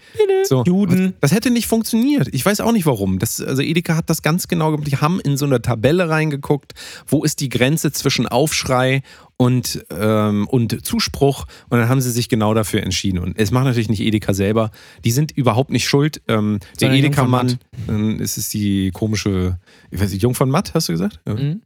[0.44, 0.62] So.
[0.64, 1.14] Juden.
[1.20, 2.28] Das hätte nicht funktioniert.
[2.32, 3.18] Ich weiß auch nicht warum.
[3.18, 4.86] Das, also Edeka hat das ganz genau gemacht.
[4.86, 6.74] Die haben in so eine Tabelle reingeguckt,
[7.06, 9.02] wo ist die Grenze zwischen Aufschrei
[9.40, 11.46] und, ähm, und Zuspruch.
[11.70, 13.18] Und dann haben sie sich genau dafür entschieden.
[13.18, 14.70] Und es macht natürlich nicht Edeka selber.
[15.02, 16.20] Die sind überhaupt nicht schuld.
[16.28, 19.58] Ähm, der Edeka-Mann, ähm, es ist die komische,
[19.90, 21.20] ich weiß nicht, Jung von Matt, hast du gesagt?
[21.26, 21.62] Ja, Mhm.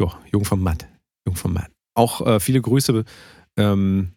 [0.00, 0.86] ja Jung von Matt.
[1.26, 1.72] Jung von Matt.
[1.96, 3.04] Auch äh, viele Grüße.
[3.56, 4.12] Ähm,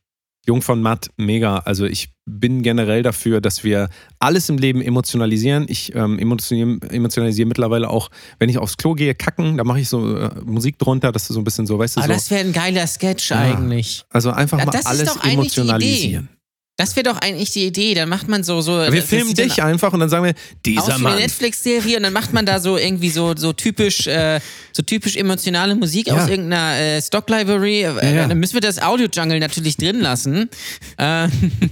[0.46, 1.58] Jung von Matt, mega.
[1.60, 5.66] Also ich bin generell dafür, dass wir alles im Leben emotionalisieren.
[5.68, 9.90] Ich ähm, emotionalisiere, emotionalisiere mittlerweile auch, wenn ich aufs Klo gehe, kacken, da mache ich
[9.90, 12.14] so äh, Musik drunter, dass du so ein bisschen so, weißt du, Aber so.
[12.14, 13.40] das wäre ein geiler Sketch Ja.
[13.40, 14.04] eigentlich.
[14.10, 16.30] Also einfach Ja, mal alles emotionalisieren.
[16.78, 17.94] Das wäre doch eigentlich die Idee.
[17.94, 18.60] Dann macht man so.
[18.62, 20.34] so Wir filmen dich einfach und dann sagen wir,
[20.66, 21.18] dieser wie eine Mann.
[21.20, 24.40] Netflix-Serie und dann macht man da so irgendwie so, so typisch äh,
[24.74, 26.16] so typisch emotionale Musik Ja.
[26.18, 27.84] aus irgendeiner äh, Stock-Library.
[27.84, 28.28] Äh, ja.
[28.28, 30.50] Dann müssen wir das Audio-Jungle natürlich drin lassen.
[30.98, 31.30] Äh,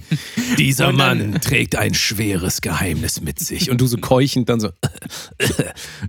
[0.58, 3.70] Dieser Mann trägt ein schweres Geheimnis mit sich.
[3.70, 4.70] Und du so keuchend dann so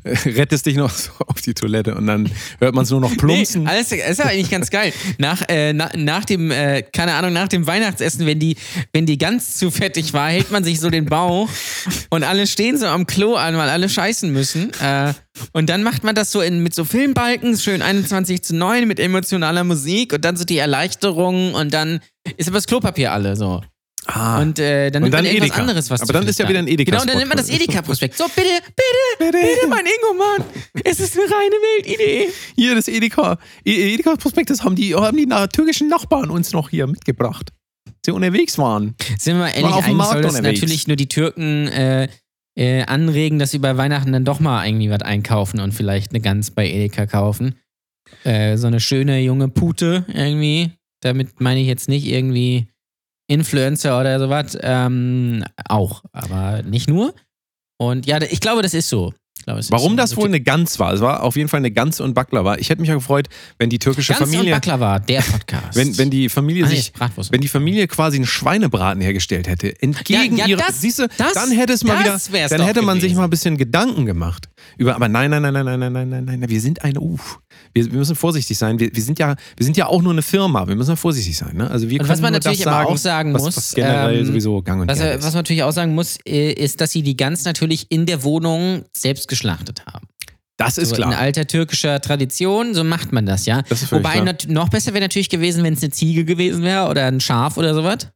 [0.04, 2.30] rettest dich noch so auf die Toilette und dann
[2.60, 3.64] hört man es nur noch plumpsen.
[3.64, 4.92] Nee, alles, das ist aber eigentlich ganz geil.
[5.18, 8.56] Nach, äh, na, nach dem, äh, keine Ahnung, nach dem Weihnachtsessen, wenn die,
[8.92, 11.48] wenn die ganz zu fettig war, hält man sich so den Bauch
[12.10, 14.72] und alle stehen so am Klo an, weil alle scheißen müssen.
[14.80, 15.12] Äh,
[15.52, 19.00] und dann macht man das so in, mit so Filmbalken, schön 21 zu 9 mit
[19.00, 22.00] emotionaler Musik und dann so die Erleichterung und dann
[22.36, 23.62] ist aber das Klopapier alle so.
[24.06, 25.60] ah, Und äh, dann Und nimmt dann man irgendwas Edeka.
[25.62, 26.90] anderes, was Aber dann ist ja wieder ein Edeka-Spot.
[26.90, 28.16] Genau, und dann nimmt man das Edeka-Prospekt.
[28.16, 28.48] So, bitte,
[29.18, 30.44] bitte, bitte, mein Ingo, Mann.
[30.84, 32.28] Es ist eine reine Weltidee.
[32.54, 36.86] hier das Edeka, E- Edeka-Prospekt, das haben die, haben die türkischen Nachbarn uns noch hier
[36.86, 37.50] mitgebracht.
[38.04, 38.94] Sie unterwegs waren.
[39.18, 40.60] Sind wir ehrlich, auf dem eigentlich Markt soll das unterwegs.
[40.60, 42.08] natürlich nur die Türken äh,
[42.56, 46.20] äh, anregen, dass sie bei Weihnachten dann doch mal irgendwie was einkaufen und vielleicht eine
[46.20, 47.56] Gans bei Edeka kaufen.
[48.24, 50.72] Äh, so eine schöne junge Pute irgendwie.
[51.00, 52.68] Damit meine ich jetzt nicht irgendwie
[53.26, 54.56] Influencer oder sowas.
[54.60, 57.14] Ähm, auch, aber nicht nur.
[57.78, 59.14] Und ja, ich glaube, das ist so.
[59.42, 60.94] Glaube, Warum das wohl eine Gans war?
[60.94, 62.56] Es war auf jeden Fall eine Gans und Baklava.
[62.56, 65.76] Ich hätte mich ja gefreut, wenn die türkische Gans und Familie, Baklava, der Podcast.
[65.76, 66.92] wenn, wenn die Familie Ah, nee, sich
[67.30, 71.50] wenn die Familie quasi einen Schweinebraten hergestellt hätte, entgegen Ja, ja, ihrer, siehst du, dann
[71.50, 73.16] hätte es mal wieder, dann hätte man sich gewesen.
[73.18, 76.24] mal ein bisschen Gedanken gemacht über, aber nein, nein, nein, nein, nein, nein, nein, nein,
[76.24, 77.40] nein, nein, wir sind eine, uff,
[77.74, 80.22] wir, wir müssen vorsichtig sein, wir, wir sind ja, wir sind ja auch nur eine
[80.22, 81.70] Firma, wir müssen ja vorsichtig sein, ne?
[81.70, 84.26] Also wir Und was man natürlich das aber sagen, auch sagen muss, was generell ähm,
[84.26, 85.24] sowieso gang und Was, äh, ist.
[85.24, 88.22] was man natürlich auch sagen muss, äh, ist, dass sie die Gans natürlich in der
[88.22, 90.06] Wohnung selbst geschlachtet haben.
[90.56, 91.18] Das ist so In klar.
[91.18, 93.62] alter türkischer Tradition, so macht man das, ja.
[93.68, 94.36] Das Wobei klar.
[94.46, 97.74] noch besser wäre natürlich gewesen, wenn es eine Ziege gewesen wäre oder ein Schaf oder
[97.74, 98.08] sowas.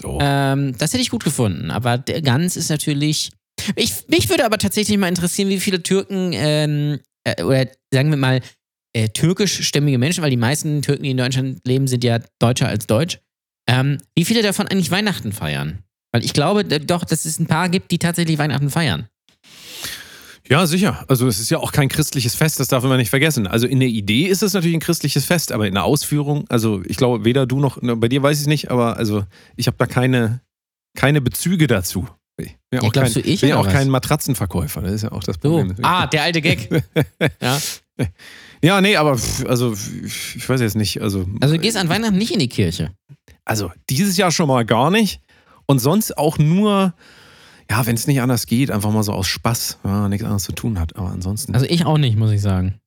[0.00, 0.18] So.
[0.20, 1.70] Ähm, das hätte ich gut gefunden.
[1.70, 3.30] Aber der Gans ist natürlich.
[3.76, 8.16] Ich, mich würde aber tatsächlich mal interessieren, wie viele Türken ähm, äh, oder sagen wir
[8.16, 8.40] mal
[8.94, 12.86] äh, türkischstämmige Menschen, weil die meisten Türken, die in Deutschland leben, sind ja deutscher als
[12.86, 13.18] deutsch.
[13.66, 15.80] Ähm, wie viele davon eigentlich Weihnachten feiern?
[16.12, 19.08] Weil ich glaube doch, dass es ein paar gibt, die tatsächlich Weihnachten feiern.
[20.46, 21.04] Ja, sicher.
[21.08, 23.46] Also es ist ja auch kein christliches Fest, das darf man nicht vergessen.
[23.46, 26.82] Also in der Idee ist es natürlich ein christliches Fest, aber in der Ausführung, also
[26.84, 29.24] ich glaube, weder du noch, bei dir weiß ich nicht, aber also
[29.56, 30.40] ich habe da keine,
[30.94, 32.06] keine Bezüge dazu.
[32.36, 33.72] Ich bin ja auch, glaubst kein, du, ich bin ja auch was?
[33.72, 35.58] kein Matratzenverkäufer, das ist ja auch das So.
[35.58, 35.76] Problem.
[35.82, 36.68] Ah, der alte Gag.
[37.40, 37.58] ja.
[38.62, 39.12] Ja, nee, aber
[39.46, 39.72] also
[40.04, 42.90] ich weiß jetzt nicht, also Also du gehst an Weihnachten nicht in die Kirche.
[43.44, 45.20] also dieses Jahr schon mal gar nicht
[45.66, 46.94] und sonst auch nur
[47.70, 50.42] ja, wenn es nicht anders geht, einfach mal so aus Spaß, wenn man nichts anderes
[50.42, 52.80] zu tun hat, aber ansonsten Also ich auch nicht, muss ich sagen.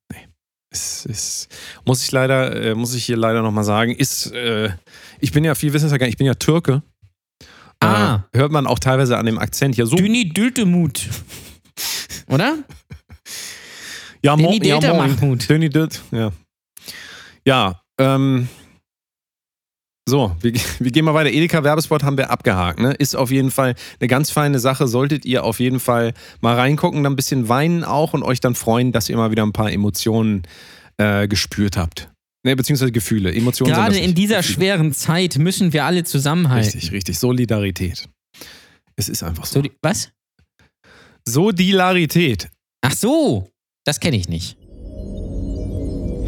[0.70, 1.48] Es ist,
[1.86, 4.68] muss ich leider, äh, muss ich hier leider nochmal sagen, ist, äh,
[5.18, 6.82] ich bin ja viel Wissenschaftler, ich bin ja Türke.
[7.80, 8.24] Ah.
[8.32, 9.96] Äh, hört man auch teilweise an dem Akzent hier so.
[9.96, 11.08] Düni Dültemut.
[12.28, 12.58] Oder?
[14.22, 14.78] ja, mo- Deni ja.
[15.48, 16.32] Döni Düt, ja.
[17.44, 18.48] Ja, ähm,
[20.08, 21.30] so, wir, wir gehen mal weiter.
[21.30, 22.80] Edeka Werbespot haben wir abgehakt.
[22.80, 22.92] Ne?
[22.94, 24.88] Ist auf jeden Fall eine ganz feine Sache.
[24.88, 28.54] Solltet ihr auf jeden Fall mal reingucken, dann ein bisschen weinen auch und euch dann
[28.54, 30.42] freuen, dass ihr mal wieder ein paar Emotionen
[30.96, 32.10] äh, gespürt habt.
[32.44, 33.34] Ne, beziehungsweise Gefühle.
[33.34, 34.54] Emotionen sind Gerade das in dieser Gefühle.
[34.54, 36.70] schweren Zeit müssen wir alle zusammenhalten.
[36.72, 37.18] Richtig, richtig.
[37.18, 38.08] Solidarität.
[38.96, 39.54] Es ist einfach so.
[39.54, 40.10] So, die, was?
[41.26, 42.48] Solidarität.
[42.80, 43.48] Ach so,
[43.84, 44.56] das kenne ich nicht.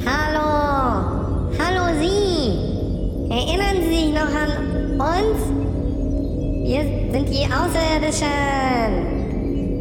[0.05, 3.31] Hallo, hallo Sie.
[3.33, 4.51] Erinnern Sie sich noch an
[5.01, 5.38] uns?
[6.68, 8.29] Wir sind die Außerirdischen.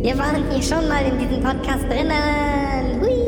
[0.04, 3.02] Wir waren hier schon mal in diesem Podcast drinnen.
[3.02, 3.19] Hui.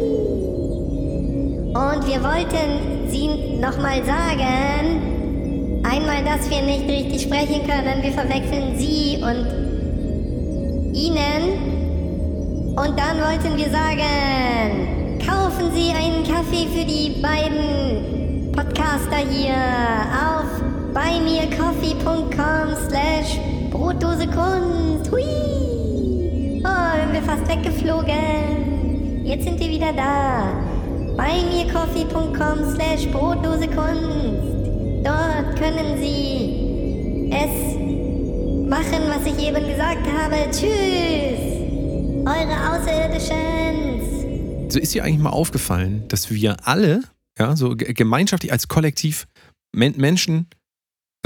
[1.74, 3.30] Und wir wollten Sie
[3.62, 8.04] nochmal sagen, einmal, dass wir nicht richtig sprechen können.
[8.04, 9.48] Wir verwechseln Sie und
[10.94, 12.76] Ihnen.
[12.76, 19.56] Und dann wollten wir sagen, kaufen Sie einen Kaffee für die beiden Podcaster hier
[20.12, 20.50] auf
[20.94, 25.10] buymeacoffee.com slash Brotdose Kunst.
[25.10, 25.24] Hui!
[26.66, 29.24] Oh, sind wir fast weggeflogen.
[29.24, 30.81] Jetzt sind wir wieder da.
[31.18, 34.42] buymeacoffee.com slash brotlosekunst.
[35.04, 37.76] Dort können Sie es
[38.70, 40.36] machen, was ich eben gesagt habe.
[40.52, 41.40] Tschüss,
[42.26, 44.70] eure Außerirdischen.
[44.70, 47.02] So ist dir eigentlich mal aufgefallen, dass wir alle,
[47.38, 49.28] ja, so ge- gemeinschaftlich als Kollektiv
[49.76, 50.48] Men Menschen,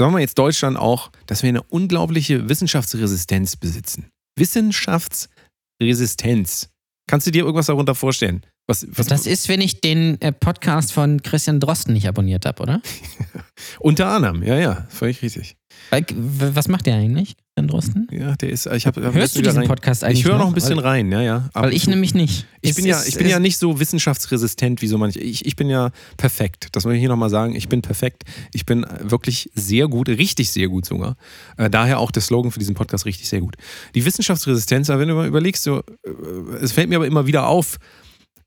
[0.00, 4.08] sagen wir jetzt Deutschland auch, dass wir eine unglaubliche Wissenschaftsresistenz besitzen.
[4.38, 6.70] Wissenschaftsresistenz.
[7.08, 8.42] Kannst du dir irgendwas darunter vorstellen?
[8.68, 12.62] Was, was, Das ist, wenn ich den äh, Podcast von Christian Drosten nicht abonniert habe,
[12.64, 12.82] oder?
[13.78, 15.56] unter anderem, ja, ja, völlig richtig.
[15.92, 18.08] W- Was macht der eigentlich, Christian Drosten?
[18.10, 20.78] Ja, der ist, ich habe Hörst du diesen Podcast eigentlich Ich höre noch ein bisschen
[20.78, 21.48] Weil- rein, ja, ja.
[21.52, 22.46] Weil ich nämlich nicht.
[22.60, 25.20] Ich Es bin, ja, ist- ich bin ja nicht so wissenschaftsresistent wie so manche.
[25.20, 26.68] Ich, ich bin ja perfekt.
[26.72, 27.54] Das muss ich hier nochmal sagen.
[27.54, 28.24] Ich bin perfekt.
[28.52, 31.16] Ich bin wirklich sehr gut, richtig sehr gut sogar.
[31.56, 33.54] Äh, daher auch der Slogan für diesen Podcast richtig sehr gut.
[33.94, 36.10] Die Wissenschaftsresistenz, aber wenn du mal überlegst, so, äh,
[36.62, 37.78] es fällt mir aber immer wieder auf,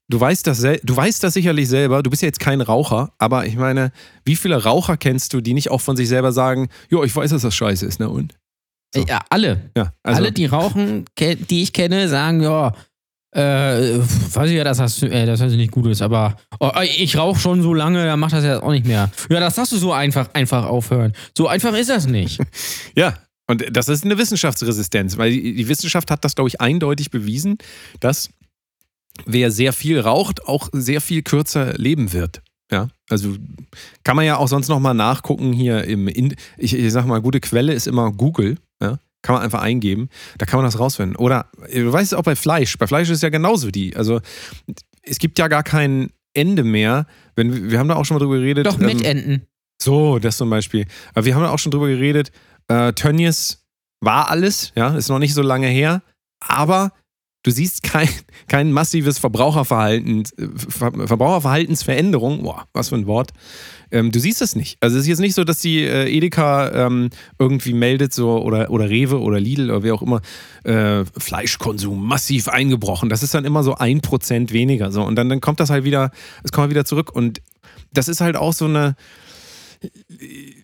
[0.10, 3.45] du weißt, das du weißt das sicherlich selber, du bist ja jetzt kein Raucher, aber
[3.45, 3.91] ich meine,
[4.26, 7.32] wie viele Raucher kennst du, die nicht auch von sich selber sagen, jo, ich weiß,
[7.32, 8.34] dass das scheiße ist, ne und?
[8.93, 9.06] so.
[9.08, 9.72] Ja, alle.
[9.78, 12.74] Ja, also, alle, die rauchen, die ich kenne, sagen, ja,
[13.32, 17.39] äh, weiß ich ja, dass das, äh, das nicht gut ist, aber oh, ich rauche
[17.39, 19.12] schon so lange, dann macht das ja auch nicht mehr.
[19.30, 21.13] Ja, das hast du so einfach, einfach aufhören.
[21.38, 22.39] So einfach ist das nicht.
[22.95, 23.13] Ja,
[23.48, 27.58] und das ist eine Wissenschaftsresistenz, weil die, die Wissenschaft hat das, glaube ich, eindeutig bewiesen,
[28.00, 28.30] dass
[29.25, 32.41] wer sehr viel raucht, auch sehr viel kürzer leben wird.
[32.71, 33.36] Ja, also
[34.03, 37.19] kann man ja auch sonst noch mal nachgucken hier im, in, ich, ich sag mal,
[37.19, 41.15] gute Quelle ist immer Google, ja, kann man einfach eingeben, da kann man das rausfinden.
[41.15, 44.21] Oder du weißt es auch bei Fleisch, bei Fleisch ist es ja genauso die, also
[45.01, 48.38] es gibt ja gar kein Ende mehr, wenn wir, haben da auch schon mal drüber
[48.38, 48.67] geredet.
[48.67, 49.47] Doch mit ähm, Enten.
[49.82, 50.86] so, das zum Beispiel.
[51.15, 52.32] Aber wir haben da auch schon drüber geredet.
[52.67, 53.65] Äh, Tönnies
[53.99, 56.03] war alles, ja, ist noch nicht so lange her,
[56.39, 56.91] aber
[57.43, 58.10] du siehst kein,
[58.47, 63.32] kein massives Verbraucherverhalten, Ver Verbraucherverhaltensveränderung, boah, was für ein Wort.
[63.91, 64.78] Ähm, du siehst es nicht.
[64.82, 68.69] Also es ist jetzt nicht so, dass die äh, Edeka ähm, irgendwie meldet, so oder,
[68.69, 70.21] oder Rewe oder Lidl oder wer auch immer,
[70.63, 73.10] äh, Fleischkonsum massiv eingebrochen.
[73.10, 74.91] Das ist dann immer so ein Prozent weniger.
[74.91, 75.04] So.
[75.04, 76.12] Und dann, dann kommt das halt wieder,
[76.43, 77.12] es kommt halt wieder zurück.
[77.13, 77.41] Und
[77.91, 78.95] das ist halt auch so eine,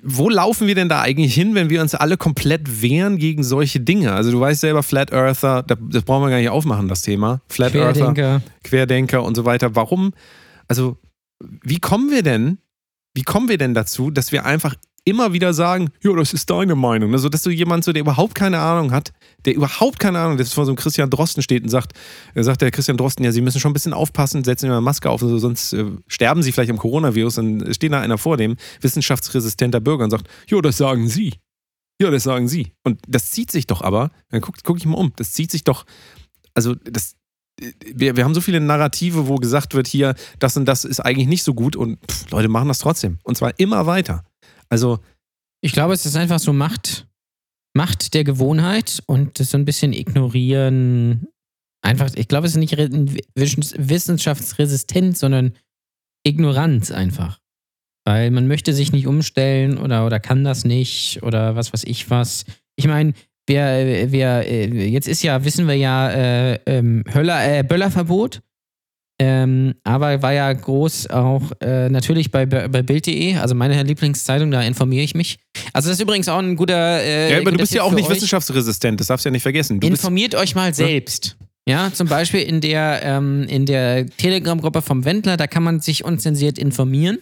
[0.07, 3.79] wo laufen wir denn da eigentlich hin, wenn wir uns alle komplett wehren gegen solche
[3.79, 4.13] Dinge?
[4.13, 7.41] Also du weißt selber, Flat Earther, das brauchen wir gar nicht aufmachen, das Thema.
[7.49, 8.41] Flat Earther, Querdenker.
[8.63, 9.75] Querdenker und so weiter.
[9.75, 10.13] Warum?
[10.67, 10.97] Also,
[11.39, 12.59] wie kommen wir denn,
[13.15, 16.75] wie kommen wir denn dazu, dass wir einfach immer wieder sagen, ja, das ist deine
[16.75, 17.13] Meinung.
[17.13, 19.13] Also, dass du jemand so, der überhaupt keine Ahnung hat,
[19.45, 21.93] der überhaupt keine Ahnung, der vor so einem Christian Drosten steht und sagt,
[22.33, 24.77] er sagt der Christian Drosten, ja, Sie müssen schon ein bisschen aufpassen, setzen Sie mal
[24.77, 27.35] eine Maske auf, so, sonst äh, sterben Sie vielleicht am Coronavirus.
[27.35, 31.33] Dann steht da einer vor dem, wissenschaftsresistenter Bürger und sagt, ja, das sagen Sie.
[32.01, 32.73] Ja, das sagen Sie.
[32.83, 35.63] Und das zieht sich doch aber, dann guck, guck ich mal um, das zieht sich
[35.63, 35.85] doch,
[36.53, 37.15] also das,
[37.93, 41.27] wir, wir haben so viele Narrative, wo gesagt wird, hier, das und das ist eigentlich
[41.27, 43.19] nicht so gut und pff, Leute machen das trotzdem.
[43.23, 44.23] Und zwar immer weiter.
[44.69, 44.99] Also,
[45.61, 47.07] Ich glaube, es ist einfach so Macht,
[47.75, 51.27] Macht der Gewohnheit und so ein bisschen ignorieren.
[51.83, 52.89] Einfach, ich glaube, es ist nicht Re-
[53.35, 55.53] Wissens- Wissenschaftsresistenz, sondern
[56.25, 57.39] Ignoranz einfach.
[58.07, 62.09] Weil man möchte sich nicht umstellen oder, oder kann das nicht oder was weiß ich
[62.11, 62.45] was.
[62.75, 63.13] Ich meine,
[63.47, 68.41] wir, wir, äh, jetzt ist ja, wissen wir ja, äh, ähm, Höller, äh, Böllerverbot.
[69.17, 74.61] Ähm, aber war ja groß auch äh, natürlich bei, bei Bild.de, also meine Lieblingszeitung, da
[74.61, 75.37] informiere ich mich.
[75.71, 77.01] Also das ist übrigens auch ein guter.
[77.01, 78.15] Äh, ja, aber du bist ja Tipp auch für nicht euch.
[78.15, 79.79] wissenschaftsresistent, das darfst du ja nicht vergessen.
[79.79, 81.37] Du Informiert euch mal selbst.
[81.67, 86.03] Ja, zum Beispiel in der, ähm, in der Telegram-Gruppe vom Wendler, da kann man sich
[86.03, 87.17] unzensiert informieren.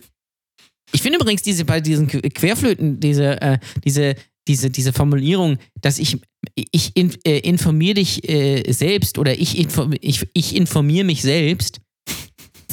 [0.91, 4.15] Ich finde übrigens diese bei diesen Qu- Querflöten, diese, äh, diese,
[4.47, 6.17] diese, diese Formulierung, dass ich,
[6.55, 11.79] ich in, äh, informiere dich äh, selbst oder ich, inform, ich, ich informiere mich selbst,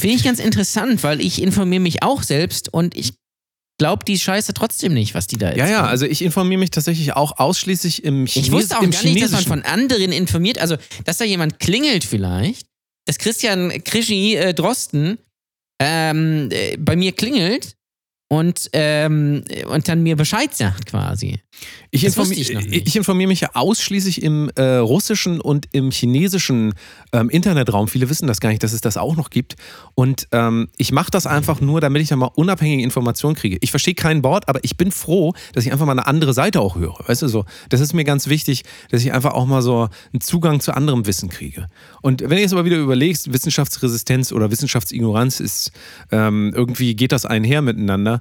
[0.01, 3.15] finde ich ganz interessant, weil ich informiere mich auch selbst und ich
[3.79, 5.71] glaube die Scheiße trotzdem nicht, was die da ja, erzählen.
[5.71, 8.97] ja, also ich informiere mich tatsächlich auch ausschließlich im Chines Ich wusste auch gar nicht,
[8.97, 9.49] dass man Chinesischen.
[9.49, 10.59] von anderen informiert.
[10.59, 12.67] Also, dass da jemand klingelt vielleicht,
[13.07, 15.19] dass Christian Krischi äh, Drosten
[15.81, 17.75] ähm, äh, bei mir klingelt
[18.33, 21.41] und, ähm, und dann mir Bescheid sagt quasi.
[21.91, 26.75] Ich, informi ich ich informiere mich ja ausschließlich im äh, russischen und im chinesischen
[27.13, 27.89] ähm, Internetraum.
[27.89, 29.57] Viele wissen das gar nicht, dass es das auch noch gibt.
[29.97, 33.59] Und ähm, ich mache das einfach nur, damit ich dann mal unabhängige Informationen kriege.
[33.63, 36.61] Ich verstehe kein Wort, aber ich bin froh, dass ich einfach mal eine andere Seite
[36.61, 37.01] auch höre.
[37.09, 37.45] Weißt du so?
[37.69, 41.05] Das ist mir ganz wichtig, dass ich einfach auch mal so einen Zugang zu anderem
[41.07, 41.67] Wissen kriege.
[42.01, 45.73] Und wenn du jetzt aber wieder überlegst, Wissenschaftsresistenz oder Wissenschaftsignoranz ist
[46.13, 48.20] ähm, irgendwie geht das einher miteinander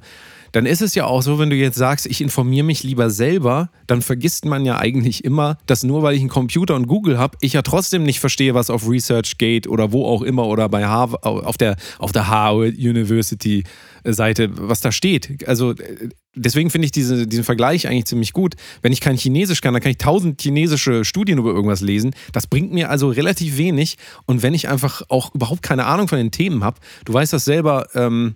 [0.52, 3.70] dann ist es ja auch so, wenn du jetzt sagst, ich informiere mich lieber selber,
[3.88, 7.38] dann vergisst man ja eigentlich immer, dass nur weil ich einen Computer und Google habe,
[7.42, 11.24] ich ja trotzdem nicht verstehe, was auf ResearchGate oder wo auch immer oder bei Harvard,
[11.24, 13.64] auf der, auf der Harvard University
[14.06, 15.48] Seite, was da steht.
[15.48, 18.56] Also äh, deswegen finde ich diese, diesen Vergleich eigentlich ziemlich gut.
[18.82, 22.16] Wenn ich kein Chinesisch kann, dann kann ich tausend chinesische Studien über irgendwas lesen.
[22.32, 23.98] Das bringt mir also relativ wenig.
[24.26, 27.46] Und wenn ich einfach auch überhaupt keine Ahnung von den Themen habe, du weißt das
[27.46, 28.36] selber, ähm,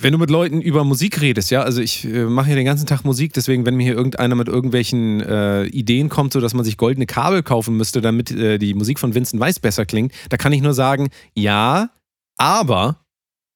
[0.00, 2.86] wenn du mit Leuten über Musik redest, ja, also ich äh, mache ja den ganzen
[2.86, 6.64] Tag Musik, deswegen, wenn mir hier irgendeiner mit irgendwelchen äh, Ideen kommt, so dass man
[6.64, 10.36] sich goldene Kabel kaufen müsste, damit äh, die Musik von Vincent Weiss besser klingt, da
[10.36, 11.90] kann ich nur sagen, ja,
[12.36, 13.04] aber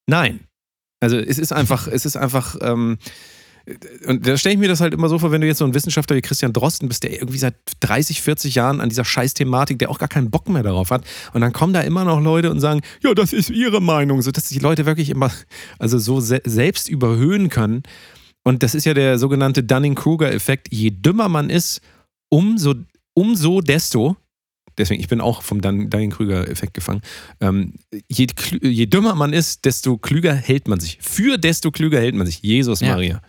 [0.06, 0.40] nein.
[1.00, 2.98] Also es ist einfach, es ist einfach, ähm,
[4.06, 5.74] und da stelle ich mir das halt immer so vor, wenn du jetzt so ein
[5.74, 9.90] Wissenschaftler wie Christian Drosten bist, der irgendwie seit 30, 40 Jahren an dieser Scheiß-Thematik, der
[9.90, 11.04] auch gar keinen Bock mehr darauf hat.
[11.32, 14.22] Und dann kommen da immer noch Leute und sagen, ja, das ist ihre Meinung.
[14.22, 15.32] So, dass die Leute wirklich immer,
[15.80, 17.82] also so se selbst überhöhen können.
[18.44, 20.68] Und das ist ja der sogenannte Dunning-Kruger-Effekt.
[20.72, 21.80] Je dümmer man ist,
[22.28, 22.74] umso,
[23.14, 24.16] umso desto,
[24.78, 27.00] deswegen, ich bin auch vom Dunning-Krüger-Effekt gefangen.
[27.40, 27.74] Ähm,
[28.08, 28.28] je,
[28.62, 30.98] je, dümmer man ist, desto klüger hält man sich.
[31.00, 32.40] Für desto klüger hält man sich.
[32.42, 32.92] Jesus ja.
[32.92, 33.20] Maria.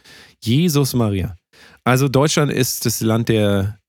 [0.44, 1.36] Jesus Maria.
[1.84, 3.80] Also Deutschland ist das Land der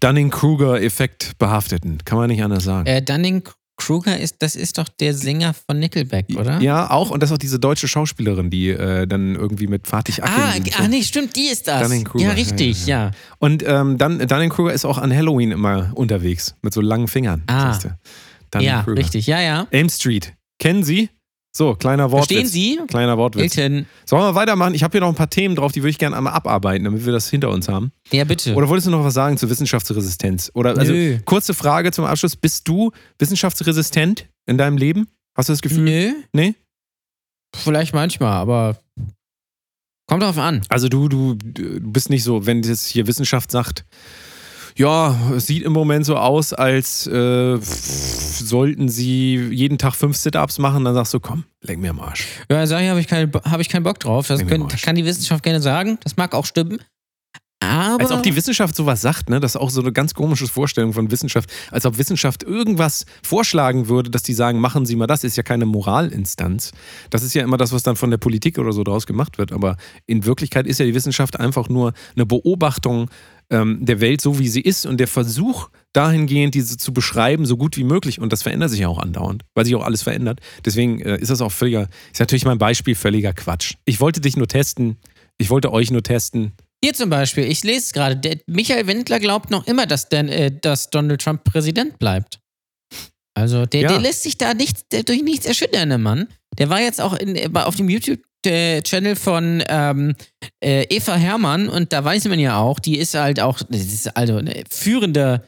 [0.00, 1.98] Dunning-Kruger-Effekt behafteten.
[2.04, 2.86] Kann man nicht anders sagen.
[2.86, 3.42] Äh, Dunning
[3.76, 6.60] Kruger ist, das ist doch der Sänger von Nickelback, oder?
[6.60, 7.10] Ja, auch.
[7.10, 10.72] Und das ist auch diese deutsche Schauspielerin, die äh, dann irgendwie mit Fatih Akin.
[10.74, 11.92] Ah, ah, nee, stimmt, die ist das.
[12.14, 12.96] Ja, richtig, ja.
[12.96, 13.04] ja.
[13.06, 13.10] ja.
[13.38, 17.42] Und ähm, dann, Dunning Kruger ist auch an Halloween immer unterwegs mit so langen Fingern.
[17.46, 17.76] Ah.
[18.60, 19.66] Ja, richtig, ja, ja.
[19.70, 20.34] Elm Street.
[20.60, 21.10] Kennen Sie?
[21.56, 22.38] So, kleiner Wortwitz.
[22.38, 22.80] Verstehen Sie?
[22.88, 23.56] Kleiner Wortwitz.
[23.56, 23.86] Elton.
[24.06, 24.74] Sollen wir weitermachen?
[24.74, 27.06] Ich habe hier noch ein paar Themen drauf, die würde ich gerne einmal abarbeiten, damit
[27.06, 27.92] wir das hinter uns haben.
[28.10, 28.54] Ja, bitte.
[28.54, 30.50] Oder wolltest du noch was sagen zur Wissenschaftsresistenz?
[30.54, 31.20] Oder also Nö.
[31.24, 32.90] kurze Frage zum Abschluss: Bist du
[33.20, 35.06] wissenschaftsresistent in deinem Leben?
[35.36, 35.84] Hast du das Gefühl?
[35.84, 36.12] Nö.
[36.32, 36.54] Nee?
[37.54, 38.76] Vielleicht manchmal, aber
[40.08, 40.62] kommt drauf an.
[40.70, 43.84] Also du, du, du bist nicht so, wenn das hier Wissenschaft sagt,
[44.76, 50.58] ja, es sieht im Moment so aus, als äh, sollten sie jeden Tag fünf Sit-Ups
[50.58, 52.26] machen, dann sagst du, komm, leck mir am Arsch.
[52.50, 54.26] Ja, sag ich, habe ich, kein, hab ich keinen Bock drauf.
[54.26, 55.98] Das können, kann die Wissenschaft gerne sagen.
[56.02, 56.78] Das mag auch stimmen.
[57.64, 59.40] Aber als ob die Wissenschaft sowas sagt, ne?
[59.40, 61.50] Das ist auch so eine ganz komische Vorstellung von Wissenschaft.
[61.70, 65.42] Als ob Wissenschaft irgendwas vorschlagen würde, dass die sagen, machen Sie mal das, ist ja
[65.42, 66.72] keine Moralinstanz.
[67.10, 69.52] Das ist ja immer das, was dann von der Politik oder so draus gemacht wird.
[69.52, 73.08] Aber in Wirklichkeit ist ja die Wissenschaft einfach nur eine Beobachtung
[73.54, 77.56] ähm, der Welt so, wie sie ist und der Versuch dahingehend, diese zu beschreiben, so
[77.56, 78.20] gut wie möglich.
[78.20, 80.40] Und das verändert sich ja auch andauernd, weil sich auch alles verändert.
[80.64, 83.74] Deswegen äh, ist das auch völliger, ist natürlich mein Beispiel völliger Quatsch.
[83.84, 84.98] Ich wollte dich nur testen.
[85.38, 86.52] Ich wollte euch nur testen.
[86.82, 90.50] Hier zum Beispiel, ich lese es gerade, Michael Wendler glaubt noch immer, dass, der, äh,
[90.60, 92.40] dass Donald Trump Präsident bleibt.
[93.34, 93.88] Also der, ja.
[93.88, 96.28] der lässt sich da nicht, durch nichts erschüttern, der Mann.
[96.58, 100.14] Der war jetzt auch in, auf dem YouTube Channel von ähm,
[100.62, 104.36] äh, Eva Hermann und da weiß man ja auch, die ist halt auch, ist also
[104.36, 105.44] eine führende,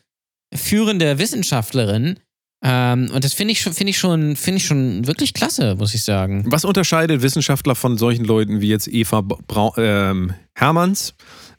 [0.54, 2.18] führende Wissenschaftlerin.
[2.64, 6.02] Ähm, und das finde ich, find ich, schon, find ich schon wirklich klasse, muss ich
[6.02, 6.44] sagen.
[6.48, 11.14] Was unterscheidet Wissenschaftler von solchen Leuten wie jetzt Eva Brau ähm, Hermanns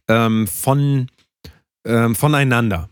[0.09, 1.07] ähm, von,
[1.85, 2.89] ähm, voneinander?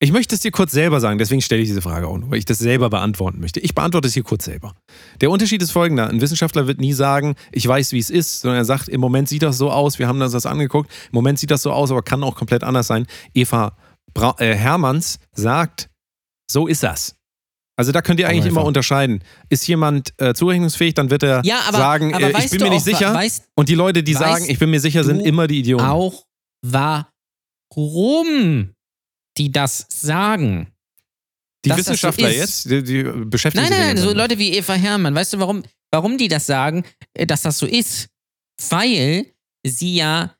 [0.00, 2.38] Ich möchte es dir kurz selber sagen, deswegen stelle ich diese Frage auch nur, weil
[2.38, 3.58] ich das selber beantworten möchte.
[3.58, 4.76] Ich beantworte es hier kurz selber.
[5.20, 8.58] Der Unterschied ist folgender: Ein Wissenschaftler wird nie sagen, ich weiß, wie es ist, sondern
[8.58, 11.40] er sagt, im Moment sieht das so aus, wir haben uns das angeguckt, im Moment
[11.40, 13.06] sieht das so aus, aber kann auch komplett anders sein.
[13.34, 13.76] Eva
[14.14, 15.90] Bra äh, Hermanns sagt,
[16.50, 17.16] so ist das.
[17.76, 19.22] Also da könnt ihr eigentlich immer unterscheiden.
[19.48, 22.70] Ist jemand äh, zurechnungsfähig, dann wird er ja, aber, sagen, aber äh, ich bin mir
[22.70, 23.14] nicht sicher.
[23.14, 25.84] Weißt, und die Leute, die sagen, ich bin mir sicher, sind immer die Idioten.
[25.84, 26.24] Auch
[26.62, 27.10] warum
[29.38, 30.68] die das sagen.
[31.64, 34.74] Die Wissenschaftler so jetzt, die, die beschäftigen nein, sich Nein, nein, so Leute wie Eva
[34.74, 35.14] Herrmann.
[35.14, 38.08] Weißt du, warum, warum die das sagen, äh, dass das so ist?
[38.70, 39.26] Weil
[39.66, 40.34] sie ja,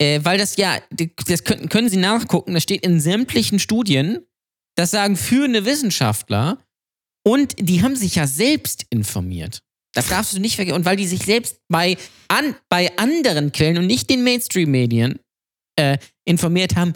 [0.00, 0.78] äh, weil das ja,
[1.26, 4.26] das können, können sie nachgucken, das steht in sämtlichen Studien,
[4.76, 6.58] das sagen führende Wissenschaftler
[7.24, 9.62] und die haben sich ja selbst informiert.
[9.94, 10.76] Das darfst du nicht vergessen.
[10.76, 11.96] Und weil die sich selbst bei,
[12.28, 15.20] an, bei anderen Quellen und nicht den Mainstream-Medien
[15.76, 16.94] äh, informiert haben,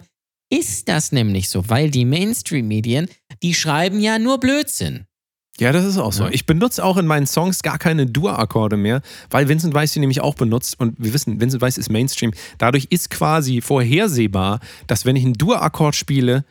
[0.49, 3.07] ist das nämlich so, weil die Mainstream-Medien,
[3.43, 5.05] die schreiben ja nur Blödsinn.
[5.59, 6.27] Ja, das ist auch so.
[6.27, 10.21] Ich benutze auch in meinen Songs gar keine Dur-Akkorde mehr, weil Vincent Weiss die nämlich
[10.21, 12.31] auch benutzt und wir wissen, Vincent Weiss ist Mainstream.
[12.57, 16.45] Dadurch ist quasi vorhersehbar, dass wenn ich einen Dur-Akkord spiele,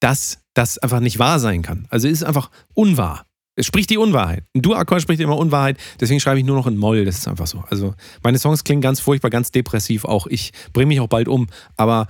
[0.00, 1.86] dass das einfach nicht wahr sein kann.
[1.90, 3.26] Also es ist einfach unwahr.
[3.56, 4.44] Es spricht die Unwahrheit.
[4.54, 7.04] Ein Dur-Akkord spricht immer Unwahrheit, deswegen schreibe ich nur noch in Moll.
[7.04, 7.62] Das ist einfach so.
[7.68, 10.26] Also meine Songs klingen ganz furchtbar, ganz depressiv auch.
[10.26, 12.06] Ich bringe mich auch bald um, aber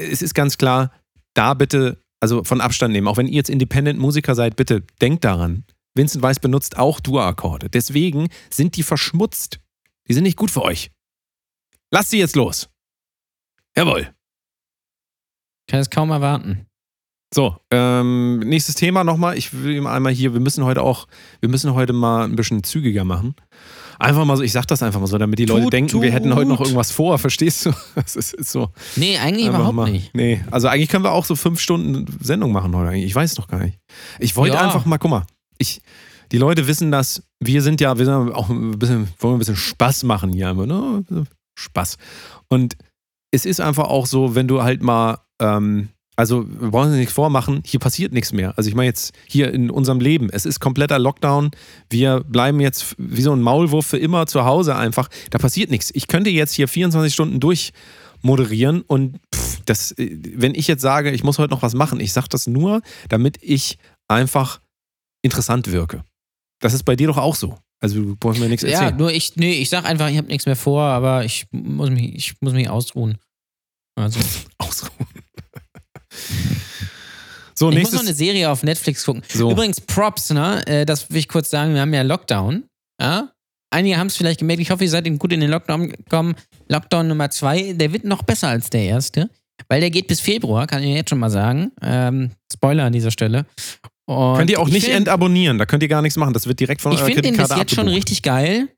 [0.00, 0.92] es ist ganz klar,
[1.34, 3.08] da bitte, also von Abstand nehmen.
[3.08, 5.64] Auch wenn ihr jetzt Independent-Musiker seid, bitte denkt daran.
[5.94, 7.68] Vincent Weiss benutzt auch Dur-Akkorde.
[7.68, 9.60] Deswegen sind die verschmutzt.
[10.08, 10.90] Die sind nicht gut für euch.
[11.92, 12.68] Lass sie jetzt los.
[13.76, 14.12] Jawohl.
[15.68, 16.66] Kann es kaum erwarten.
[17.32, 19.38] So, ähm, nächstes Thema nochmal.
[19.38, 21.06] Ich will ihm einmal hier, wir müssen heute auch,
[21.40, 23.36] wir müssen heute mal ein bisschen zügiger machen.
[24.00, 26.10] Einfach mal so, ich sag das einfach mal so, damit die Leute Tut, denken, wir
[26.10, 26.66] hätten heute noch tut.
[26.66, 27.72] irgendwas vor, verstehst du?
[27.94, 28.70] Das ist, ist so.
[28.96, 29.90] Nee, eigentlich überhaupt mal.
[29.90, 30.14] nicht.
[30.14, 32.96] Nee, also eigentlich können wir auch so fünf Stunden Sendung machen heute.
[32.96, 33.78] Ich weiß noch gar nicht.
[34.18, 34.62] Ich wollte Ja.
[34.62, 35.26] einfach mal, guck mal,
[35.58, 35.82] ich,
[36.32, 39.56] die Leute wissen das, wir sind ja, wir sind auch ein bisschen, wollen ein bisschen
[39.56, 41.04] Spaß machen hier, aber, ne?
[41.58, 41.98] Spaß.
[42.48, 42.76] Und
[43.32, 45.90] es ist einfach auch so, wenn du halt mal, ähm,
[46.20, 48.52] also wir brauchen uns nichts vormachen, hier passiert nichts mehr.
[48.58, 51.50] Also ich meine jetzt hier in unserem Leben, es ist kompletter Lockdown,
[51.88, 55.90] wir bleiben jetzt wie so ein Maulwurf für immer zu Hause einfach, da passiert nichts.
[55.94, 57.72] Ich könnte jetzt hier 24 Stunden durch
[58.20, 62.00] moderieren und pff, das, äh, wenn ich jetzt sage, ich muss heute noch was machen,
[62.00, 64.60] ich sage das nur, damit ich einfach
[65.22, 66.04] interessant wirke.
[66.60, 67.56] Das ist bei dir doch auch so.
[67.82, 68.96] Also du brauchst mir nichts Ja, erzählen.
[68.98, 72.14] nur ich, nee, ich sag einfach, ich habe nichts mehr vor, aber ich muss mich,
[72.14, 73.16] ich muss mich ausruhen.
[73.98, 74.20] Also,
[74.58, 75.06] Ausruhen.
[77.54, 79.22] So, ich muss noch eine Serie auf Netflix gucken.
[79.32, 79.50] So.
[79.50, 80.66] Übrigens, Props, ne?
[80.66, 82.64] Äh, Das will ich kurz sagen, wir haben ja Lockdown.
[83.00, 83.30] Ja?
[83.72, 86.34] Einige haben es vielleicht gemerkt, ich hoffe, ihr seid gut in den Lockdown gekommen.
[86.68, 89.28] Lockdown Nummer zwei, der wird noch besser als der erste.
[89.68, 91.70] Weil der geht bis Februar, kann ich jetzt schon mal sagen.
[91.82, 93.44] Ähm, Spoiler an dieser Stelle.
[94.06, 96.32] Und Könnt ihr auch ich nicht find- entabonnieren, da könnt ihr gar nichts machen.
[96.32, 98.68] Das wird direkt von Ich eurer finde den bis Kreditkarte jetzt schon richtig geil.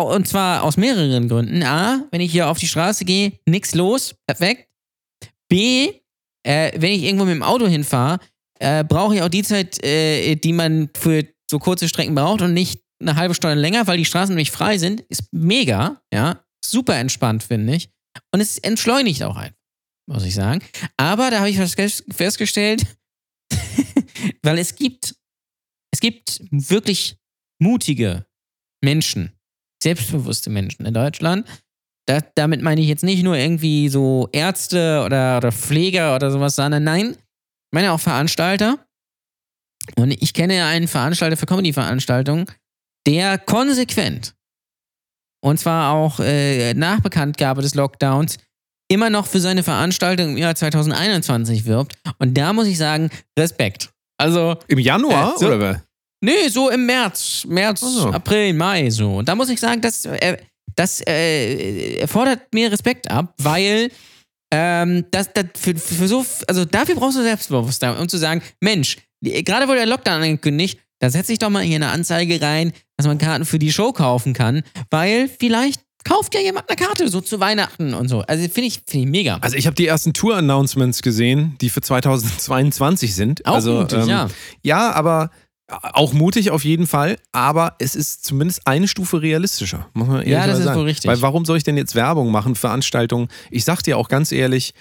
[0.00, 1.62] Und zwar aus mehreren Gründen.
[1.64, 4.68] A, wenn ich hier auf die Straße gehe, nix los, perfekt.
[5.48, 5.90] B,
[6.46, 8.18] äh, wenn ich irgendwo mit dem Auto hinfahre,
[8.60, 12.54] äh, brauche ich auch die Zeit, äh, die man für so kurze Strecken braucht und
[12.54, 15.02] nicht eine halbe Stunde länger, weil die Straßen nämlich frei sind.
[15.02, 16.44] Ist mega, ja.
[16.64, 17.88] Super entspannt, finde ich.
[18.32, 19.54] Und es entschleunigt auch ein,
[20.06, 20.62] muss ich sagen.
[20.96, 22.84] Aber da habe ich festgestellt,
[24.42, 25.14] weil es gibt,
[25.92, 27.16] es gibt wirklich
[27.60, 28.26] mutige
[28.82, 29.32] Menschen,
[29.82, 31.46] selbstbewusste Menschen in Deutschland.
[32.08, 36.56] Da, damit meine ich jetzt nicht nur irgendwie so Ärzte oder, oder Pfleger oder sowas,
[36.56, 38.78] sondern nein, ich meine auch Veranstalter.
[39.96, 42.46] Und ich kenne einen Veranstalter für Comedy-Veranstaltungen,
[43.06, 44.34] der konsequent,
[45.44, 48.38] und zwar auch äh, nach Bekanntgabe des Lockdowns,
[48.90, 51.94] immer noch für seine Veranstaltung im Jahr 2021 wirbt.
[52.18, 53.90] Und da muss ich sagen, Respekt.
[54.18, 55.82] Also, Im Januar Äh, so- oder?
[56.22, 58.10] Nee, so im März, März, Ach so.
[58.10, 59.16] April, Mai, so.
[59.18, 60.38] Und da muss ich sagen, das, äh,
[60.78, 63.90] das äh, erfordert mir Respekt ab, weil
[64.52, 68.96] ähm, das, das für, für so, also dafür brauchst du Selbstbewusstsein, um zu sagen, Mensch,
[69.20, 73.06] gerade wurde der Lockdown angekündigt, da setze ich doch mal hier eine Anzeige rein, dass
[73.06, 77.20] man Karten für die Show kaufen kann, weil vielleicht kauft ja jemand eine Karte so
[77.20, 78.20] zu Weihnachten und so.
[78.22, 79.38] Also finde ich, finde ich mega.
[79.40, 83.44] Also ich habe die ersten Tour-Announcements gesehen, die für 2022 sind.
[83.46, 84.28] Auch also, mutig, ja.
[84.62, 85.30] Ja, aber
[85.68, 90.32] auch mutig auf jeden Fall, aber es ist zumindest eine Stufe realistischer, muss man ehrlich
[90.32, 90.78] Ja, das ist sagen.
[90.80, 91.10] wohl richtig.
[91.10, 93.28] Weil warum soll ich denn jetzt Werbung machen, Veranstaltungen?
[93.50, 94.72] Ich sag dir auch ganz ehrlich,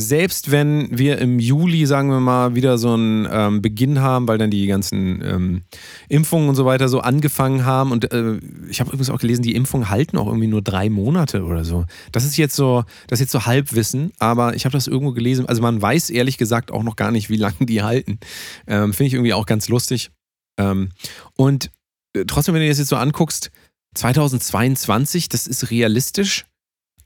[0.00, 4.38] selbst wenn wir im Juli, sagen wir mal, wieder so einen ähm, Beginn haben, weil
[4.38, 5.62] dann die ganzen ähm,
[6.08, 8.38] Impfungen und so weiter so angefangen haben und äh,
[8.70, 11.84] ich habe übrigens auch gelesen, die Impfungen halten auch irgendwie nur drei Monate oder so.
[12.12, 15.46] Das ist jetzt so, das ist jetzt so Halbwissen, aber ich habe das irgendwo gelesen.
[15.46, 18.20] Also man weiß ehrlich gesagt auch noch gar nicht, wie lange die halten.
[18.68, 20.12] Ähm, Finde ich irgendwie auch ganz lustig.
[20.58, 20.90] Ähm,
[21.36, 21.70] und
[22.14, 23.50] äh, trotzdem, wenn du dir das jetzt so anguckst,
[23.94, 26.44] 2022, das ist realistisch,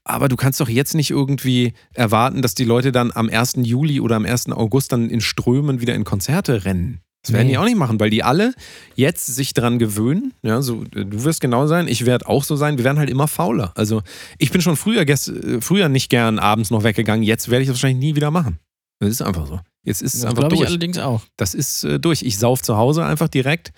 [0.05, 3.55] aber du kannst doch jetzt nicht irgendwie erwarten, dass die Leute dann am 1.
[3.59, 4.51] Juli oder am 1.
[4.51, 7.01] August dann in Strömen wieder in Konzerte rennen.
[7.23, 7.53] Das werden Nee.
[7.53, 8.53] die auch nicht machen, weil die alle
[8.97, 10.35] jetzt sich dran gewöhnen.
[10.43, 12.79] Ja, so, äh, du wirst genau sein, ich werde auch so sein.
[12.79, 13.71] Wir werden halt immer fauler.
[13.77, 14.03] Also
[14.39, 17.23] ich bin schon früher, äh, früher nicht gern abends noch weggegangen.
[17.23, 18.59] Jetzt werde ich das wahrscheinlich nie wieder machen.
[19.03, 19.59] Das ist einfach so.
[19.85, 20.71] Jetzt ist es Das einfach glaube ich durch.
[20.71, 21.23] allerdings auch.
[21.37, 22.23] Das ist äh, durch.
[22.23, 23.73] Ich sauf zu Hause einfach direkt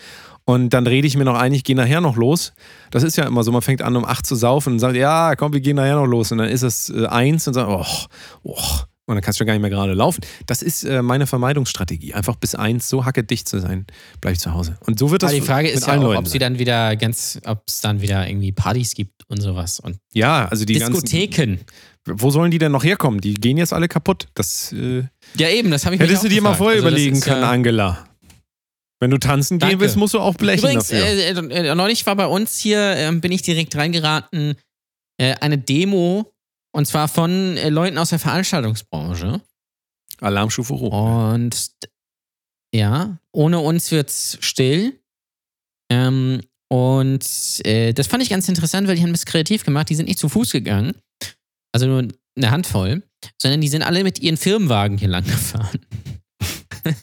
[0.44, 2.52] und dann rede ich mir noch ein, ich gehe nachher noch los.
[2.90, 5.34] Das ist ja immer so, man fängt an um 8 zu saufen und sagt, ja,
[5.36, 6.30] komm, wir gehen nachher noch los.
[6.30, 7.86] Und dann ist es äh, eins und sagt, oh,
[8.42, 8.60] oh.
[9.06, 10.22] Und dann kannst du gar nicht mehr gerade laufen.
[10.46, 12.14] Das ist äh, meine Vermeidungsstrategie.
[12.14, 13.86] Einfach bis eins so hackedicht zu sein,
[14.22, 14.78] bleib ich zu Hause.
[14.86, 17.38] Und so wird das Aber die Frage ist ja auch, ob sie dann wieder ganz,
[17.44, 19.78] ob es dann wieder irgendwie Partys gibt und sowas.
[19.78, 21.56] Und Ja, also die Diskotheken.
[21.56, 21.66] ganzen.
[22.06, 23.20] Wo sollen die denn noch herkommen?
[23.20, 24.28] Die gehen jetzt alle kaputt.
[24.34, 25.04] Das äh,
[25.36, 27.50] Ja, eben, das habe ich mich hättest du dir mal vorher Also überlegen können, ja,
[27.50, 28.06] Angela.
[29.00, 29.80] Wenn du tanzen gehen Danke.
[29.84, 31.04] willst, musst du auch blechen Übrigens, dafür.
[31.04, 34.54] äh, äh, äh, neulich war bei uns hier, ähm, bin ich direkt reingeraten,
[35.18, 36.33] äh, eine Demo
[36.74, 39.40] und zwar von äh, Leuten aus der Veranstaltungsbranche.
[40.20, 41.32] Alarmstufe hoch.
[41.32, 41.70] Und
[42.74, 44.98] ja, ohne uns wird's still.
[45.88, 47.24] Ähm, und
[47.64, 49.88] äh, das fand ich ganz interessant, weil die haben das kreativ gemacht.
[49.88, 50.94] Die sind nicht zu Fuß gegangen,
[51.72, 53.04] also nur eine Handvoll,
[53.40, 55.78] sondern die sind alle mit ihren Firmenwagen hier lang gefahren.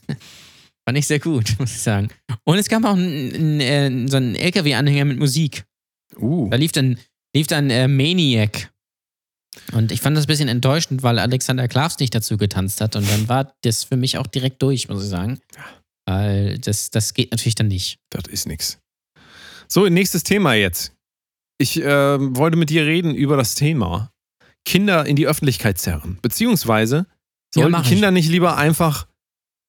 [0.86, 2.10] fand ich sehr gut, muss ich sagen.
[2.44, 5.64] Und es gab auch einen, einen, äh, so einen LKW-Anhänger mit Musik.
[6.18, 6.50] Uh.
[6.50, 6.98] Da lief dann,
[7.34, 8.71] lief dann äh, Maniac.
[9.74, 12.96] Und ich fand das ein bisschen enttäuschend, weil Alexander Klavs nicht dazu getanzt hat.
[12.96, 15.40] Und dann war das für mich auch direkt durch, muss ich sagen.
[16.06, 18.00] Weil das, das geht natürlich dann nicht.
[18.10, 18.80] Das ist nix.
[19.68, 20.94] So, nächstes Thema jetzt.
[21.58, 24.12] Ich ähm, wollte mit dir reden über das Thema
[24.66, 26.18] Kinder in die Öffentlichkeit zerren.
[26.22, 27.06] Beziehungsweise
[27.56, 27.88] Ja, sollten ich.
[27.90, 29.08] Kinder nicht lieber einfach,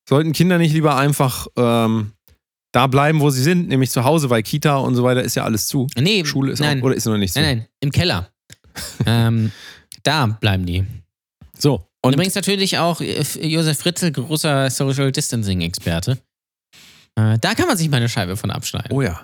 [0.08, 2.12] sollten Kinder nicht lieber einfach ähm,
[2.72, 5.44] da bleiben, wo sie sind, nämlich zu Hause, weil Kita und so weiter ist ja
[5.44, 5.86] alles zu.
[5.96, 6.80] Nee, Schule ist nein.
[6.80, 7.40] auch, oder ist noch nicht zu?
[7.40, 8.31] Nein, nein, im Keller.
[9.06, 9.52] ähm,
[10.02, 10.84] da bleiben die.
[11.58, 11.74] So.
[11.74, 16.18] Und Und übrigens natürlich auch äh, Josef Fritzl, großer Social Distancing-Experte.
[17.16, 18.90] Äh, da kann man sich mal eine Scheibe von abschneiden.
[18.90, 19.20] Oh ja.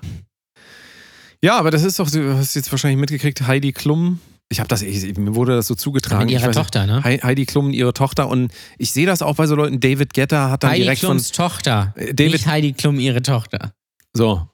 [1.42, 4.20] Ja, aber das ist doch, du hast jetzt wahrscheinlich mitgekriegt, Heidi Klum.
[4.51, 6.24] Ich habe das, ich, mir wurde das so zugetragen.
[6.24, 6.57] Mit ihrer nicht.
[6.57, 7.05] Tochter, ne?
[7.05, 8.28] Hei- Heidi Klum, ihre Tochter.
[8.28, 9.78] Und ich sehe das auch bei so Leuten.
[9.78, 11.92] David Getter hat dann Heidi direkt Klums Tochter.
[11.94, 12.03] von.
[12.03, 13.72] Äh, David, Nicht Heidi Klum, ihre Tochter.
[14.14, 14.49] so.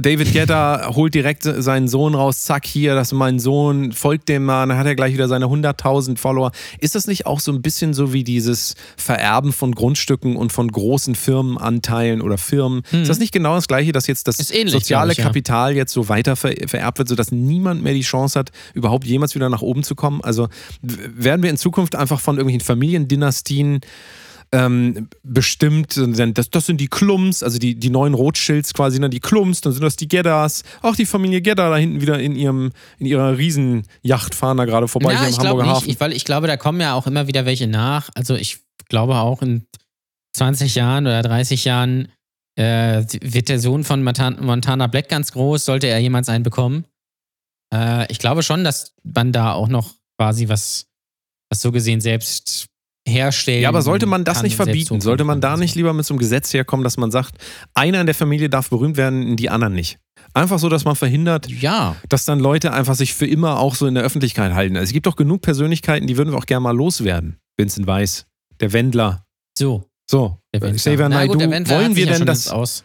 [0.00, 2.42] David Getter holt direkt seinen Sohn raus.
[2.42, 3.92] Zack, hier, das ist mein Sohn.
[3.92, 4.66] Folgt dem mal.
[4.66, 6.52] Dann hat er gleich wieder seine 100.000 Follower.
[6.78, 10.70] Ist das nicht auch so ein bisschen so wie dieses Vererben von Grundstücken und von
[10.70, 12.82] großen Firmenanteilen oder Firmen?
[12.92, 15.24] Ist das nicht genau das Gleiche, dass jetzt das soziale ich, ja.
[15.24, 19.34] Kapital jetzt so weiter ver vererbt wird, sodass niemand mehr die Chance hat, überhaupt jemals
[19.34, 20.20] wieder nach oben zu kommen?
[20.22, 20.48] Also
[20.82, 23.80] werden wir in Zukunft einfach von irgendwelchen Familiendynastien
[24.52, 26.00] ähm, bestimmt,
[26.34, 29.72] das, das sind die Klums, also die, die neuen Rothschilds quasi, ne, die Klums, dann
[29.72, 33.36] sind das die Gedders, auch die Familie Gedder da hinten wieder in ihrem, in ihrer
[33.36, 35.90] Riesenjacht fahren da gerade vorbei Na, hier ich im glaube Hamburger nicht, Hafen.
[35.90, 38.08] ich, weil ich glaube, da kommen ja auch immer wieder welche nach.
[38.14, 39.66] Also ich glaube auch in
[40.34, 42.08] 20 Jahren oder 30 Jahren
[42.58, 46.86] äh, wird der Sohn von Montan- Montana Black ganz groß, sollte er jemals einen bekommen.
[47.74, 50.86] Äh, ich glaube schon, dass man da auch noch quasi was,
[51.50, 52.67] was so gesehen selbst
[53.08, 55.00] herstellen Ja, aber sollte man das nicht verbieten?
[55.00, 57.34] Sollte man da nicht lieber mit so einem Gesetz herkommen, dass man sagt,
[57.74, 59.98] einer in der Familie darf berühmt werden, die anderen nicht?
[60.34, 63.86] Einfach so, dass man verhindert, Ja, dass dann Leute einfach sich für immer auch so
[63.86, 64.76] in der Öffentlichkeit halten.
[64.76, 67.38] Also es gibt doch genug Persönlichkeiten, die würden wir auch gerne mal loswerden.
[67.56, 68.26] Vincent Weiss,
[68.60, 69.24] der Wendler.
[69.58, 69.84] so.
[70.10, 70.38] So.
[70.56, 71.32] Xavier Na Naidoo.
[71.34, 72.48] gut, der Wendler wollen wir denn das?
[72.48, 72.84] aus.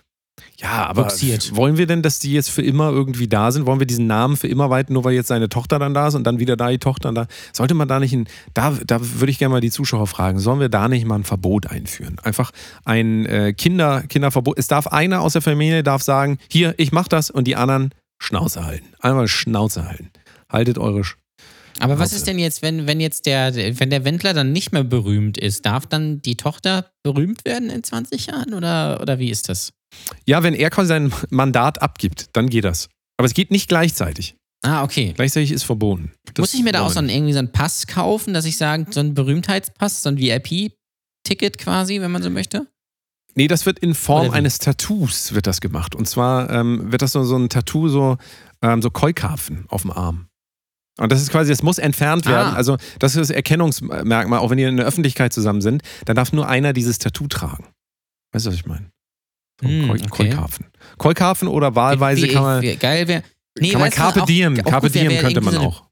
[0.58, 1.56] Ja, aber boxiert.
[1.56, 3.66] wollen wir denn, dass die jetzt für immer irgendwie da sind?
[3.66, 6.16] Wollen wir diesen Namen für immer weiten, nur weil jetzt seine Tochter dann da ist
[6.16, 7.28] und dann wieder da die Tochter da?
[7.52, 10.60] Sollte man da nicht ein, da, da würde ich gerne mal die Zuschauer fragen, sollen
[10.60, 12.18] wir da nicht mal ein Verbot einführen?
[12.24, 12.52] Einfach
[12.86, 14.58] ein äh, Kinder, Kinderverbot.
[14.58, 17.94] Es darf einer aus der Familie darf sagen, hier, ich mach das und die anderen
[18.20, 18.88] Schnauze halten.
[19.00, 20.12] Einmal Schnauze halten.
[20.50, 21.18] Haltet eure Sch
[21.80, 24.84] Aber was ist denn jetzt, wenn, wenn jetzt der, wenn der Wendler dann nicht mehr
[24.84, 29.50] berühmt ist, darf dann die Tochter berühmt werden in 20 Jahren oder, oder wie ist
[29.50, 29.74] das?
[30.26, 32.90] Ja, wenn er quasi sein Mandat abgibt, dann geht das.
[33.18, 34.36] Aber es geht nicht gleichzeitig.
[34.64, 35.14] Ah, okay.
[35.16, 36.14] Gleichzeitig ist verboten.
[36.34, 38.58] Das Muss ich mir da auch so einen, irgendwie so einen Pass kaufen, dass ich
[38.58, 42.68] sage, so einen Berühmtheitspass, so ein VIP-Ticket quasi, wenn man so möchte?
[43.36, 45.96] Nee, das wird in Form eines Tattoos wird das gemacht.
[45.96, 48.18] Und zwar ähm, wird das so, so ein Tattoo, so,
[48.62, 50.28] ähm, so Keukarpfen auf dem Arm.
[51.00, 52.54] Und das ist quasi, das muss entfernt werden.
[52.54, 52.56] Ah.
[52.56, 54.40] Also, das ist das Erkennungsmerkmal.
[54.40, 57.66] Auch wenn die in der Öffentlichkeit zusammen sind, dann darf nur einer dieses Tattoo tragen.
[58.32, 58.92] Weißt du, was ich meine?
[59.64, 60.36] So, Keu okay.
[60.98, 63.24] Keukarpfen oder wahlweise kann man, geil wäre.
[63.60, 65.84] Nee, kann man Carpe Diem, auch Carpe Diem könnte man irgendwie so auch.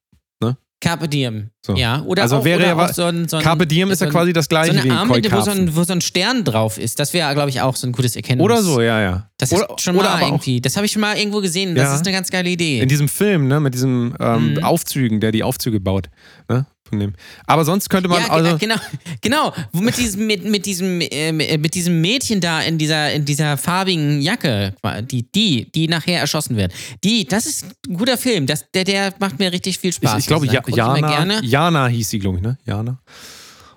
[0.84, 1.52] Carpe Diem.
[1.64, 1.76] So.
[1.76, 4.00] Ja, oder Also auch, wäre oder ja auch so ein, so ein Carpe Diem ist
[4.00, 6.02] so ja ein- quasi das so gleiche eine wie Armbinde, wo so, wo so ein
[6.02, 7.00] Stern drauf ist.
[7.00, 8.44] Das wäre, glaube ich, auch so ein gutes Erkennungs...
[8.44, 9.30] Oder so, ja, ja.
[9.38, 10.60] Das oder, ist schon mal aber auch irgendwie.
[10.60, 11.76] Das habe ich schon mal irgendwo gesehen.
[11.76, 11.96] Das Ja.
[11.96, 12.80] ist eine ganz geile Idee.
[12.80, 14.64] In diesem Film, ne, mit diesen ähm, Mhm.
[14.64, 16.10] Aufzügen, der die Aufzüge baut.
[16.50, 17.14] Ne, von dem.
[17.48, 18.58] Aber sonst könnte man ja, also.
[18.58, 18.76] genau,
[19.22, 19.54] genau.
[19.72, 23.58] Wo Mit diesem, mit, mit, diesem, äh, mit diesem Mädchen da in dieser, in dieser
[23.58, 24.76] farbigen Jacke,
[25.10, 26.72] die, die, die nachher erschossen wird.
[27.04, 28.46] Die, das ist ein guter Film.
[28.46, 30.20] Das, der, der macht mir richtig viel Ich, Spaß.
[30.20, 31.42] ich glaube, muss ja, ich Jana.
[31.42, 32.58] Jana hieß sie, glaube ich, ne?
[32.66, 33.00] Jana.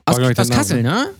[0.04, 0.60] Aus, War, ich, aus Name.
[0.60, 1.10] Kassel, ne?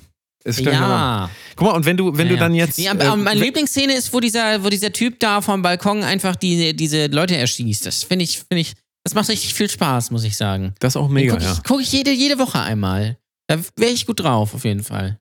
[0.44, 0.66] Ist, ich.
[0.66, 1.30] Ja.
[1.56, 2.66] Guck mal, und wenn du, wenn du Ja, dann ja.
[2.66, 2.78] jetzt.
[2.78, 6.36] Nee, aber, äh, meine Lieblingsszene ist, wo dieser, wo dieser Typ da vom Balkon einfach
[6.36, 7.86] die, diese Leute erschießt.
[7.86, 8.74] Das finde ich, finde ich,
[9.04, 10.74] das macht richtig viel Spaß, muss ich sagen.
[10.80, 11.52] das ist auch Den mega, gucke ja.
[11.52, 13.18] ich, guck ich jede, jede Woche einmal.
[13.46, 15.20] Da wäre ich gut drauf, auf jeden Fall.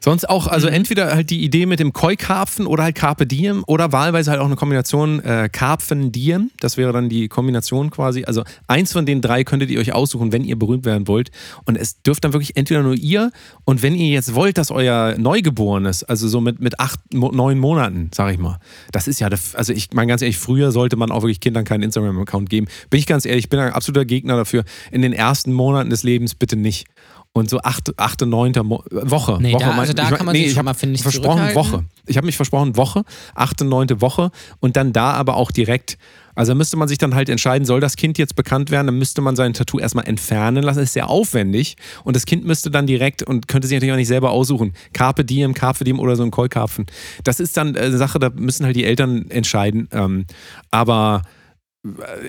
[0.00, 0.74] Sonst auch, also Mhm.
[0.74, 4.46] entweder halt die Idee mit dem Koi-Karpfen oder halt Carpe Diem oder wahlweise halt auch
[4.46, 6.50] eine Kombination äh, Karpfen-Diem.
[6.60, 8.24] Das wäre dann die Kombination quasi.
[8.24, 11.30] Also eins von den drei könntet ihr euch aussuchen, wenn ihr berühmt werden wollt.
[11.64, 13.30] Und es dürft dann wirklich entweder nur ihr
[13.64, 18.10] und wenn ihr jetzt wollt, dass euer Neugeborenes, also so mit, mit acht, neun Monaten,
[18.14, 18.58] sag ich mal,
[18.92, 21.82] das ist ja, also ich meine ganz ehrlich, früher sollte man auch wirklich Kindern keinen
[21.82, 22.66] Instagram-Account geben.
[22.90, 24.64] Bin ich ganz ehrlich, ich bin ein absoluter Gegner dafür.
[24.90, 26.86] In den ersten Monaten des Lebens bitte nicht.
[27.34, 29.38] Und so achte, achte neunte Mo Woche.
[29.40, 31.02] Nee, Woche da- also da ich kann man nee, sich ich schon mal, finde ich,
[31.02, 31.54] versprochen.
[31.54, 31.84] Woche.
[32.06, 33.04] Ich habe mich versprochen Woche,
[33.34, 35.98] achte, neunte Woche und dann da aber auch direkt.
[36.34, 39.20] Also müsste man sich dann halt entscheiden, soll das Kind jetzt bekannt werden, dann müsste
[39.20, 40.78] man sein Tattoo erstmal entfernen lassen.
[40.78, 43.96] Das ist sehr aufwendig und das Kind müsste dann direkt und könnte sich natürlich auch
[43.98, 44.72] nicht selber aussuchen.
[44.92, 46.86] Carpe Diem, Carpe Diem oder so ein Keukarpfen.
[47.24, 49.88] Das ist dann äh, eine Sache, da müssen halt die Eltern entscheiden.
[49.92, 50.26] Ähm,
[50.70, 51.22] aber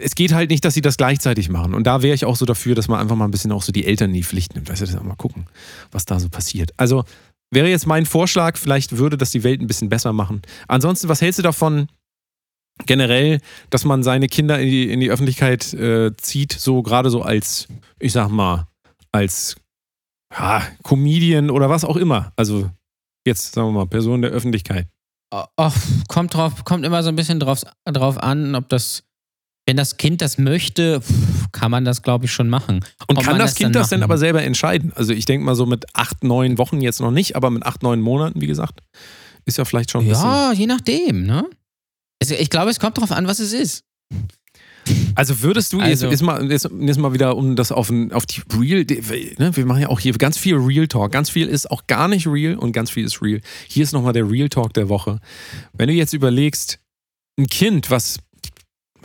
[0.02, 1.74] es geht halt nicht, dass sie das gleichzeitig machen.
[1.74, 3.72] Und da wäre ich auch so dafür, dass man einfach mal ein bisschen auch so
[3.72, 4.70] die Eltern in die Pflicht nimmt.
[4.70, 5.46] Weißt du, das mal gucken,
[5.92, 6.72] was da so passiert.
[6.78, 7.04] Also
[7.52, 10.42] wäre jetzt mein Vorschlag, vielleicht würde das die Welt ein bisschen besser machen.
[10.68, 11.88] Ansonsten, was hältst du davon
[12.86, 13.40] generell,
[13.70, 17.68] dass man seine Kinder in die, in die Öffentlichkeit äh, zieht, so gerade so als,
[18.00, 18.68] ich sag mal,
[19.12, 19.56] als
[20.34, 22.32] ja, Comedian oder was auch immer.
[22.36, 22.70] Also
[23.26, 24.88] jetzt sagen wir mal, Person der Öffentlichkeit.
[25.32, 25.72] Oh,
[26.08, 29.04] kommt drauf, kommt immer so ein bisschen drauf, drauf an, ob das,
[29.70, 31.00] wenn das Kind das möchte,
[31.52, 32.80] kann man das, glaube ich, schon machen.
[33.08, 34.92] Und Ob kann man das Kind das denn aber selber entscheiden?
[34.96, 37.84] Also ich denke mal so mit acht, neun Wochen jetzt noch nicht, aber mit acht,
[37.84, 38.80] neun Monaten, wie gesagt,
[39.46, 40.26] ist ja vielleicht schon ein bisschen.
[40.26, 41.46] Ja, je nachdem, ne?
[42.20, 43.84] Also ich glaube, es kommt drauf an, was es ist.
[45.14, 48.12] Also würdest du, Also- jetzt, jetzt, mal, jetzt, jetzt mal wieder, um das auf, ein,
[48.12, 48.84] auf die Real,
[49.38, 51.12] ne, wir machen ja auch hier ganz viel Real Talk.
[51.12, 53.40] Ganz viel ist auch gar nicht real und ganz viel ist real.
[53.68, 55.20] Hier ist nochmal der Real Talk der Woche.
[55.74, 56.80] Wenn du jetzt überlegst,
[57.38, 58.18] ein Kind, was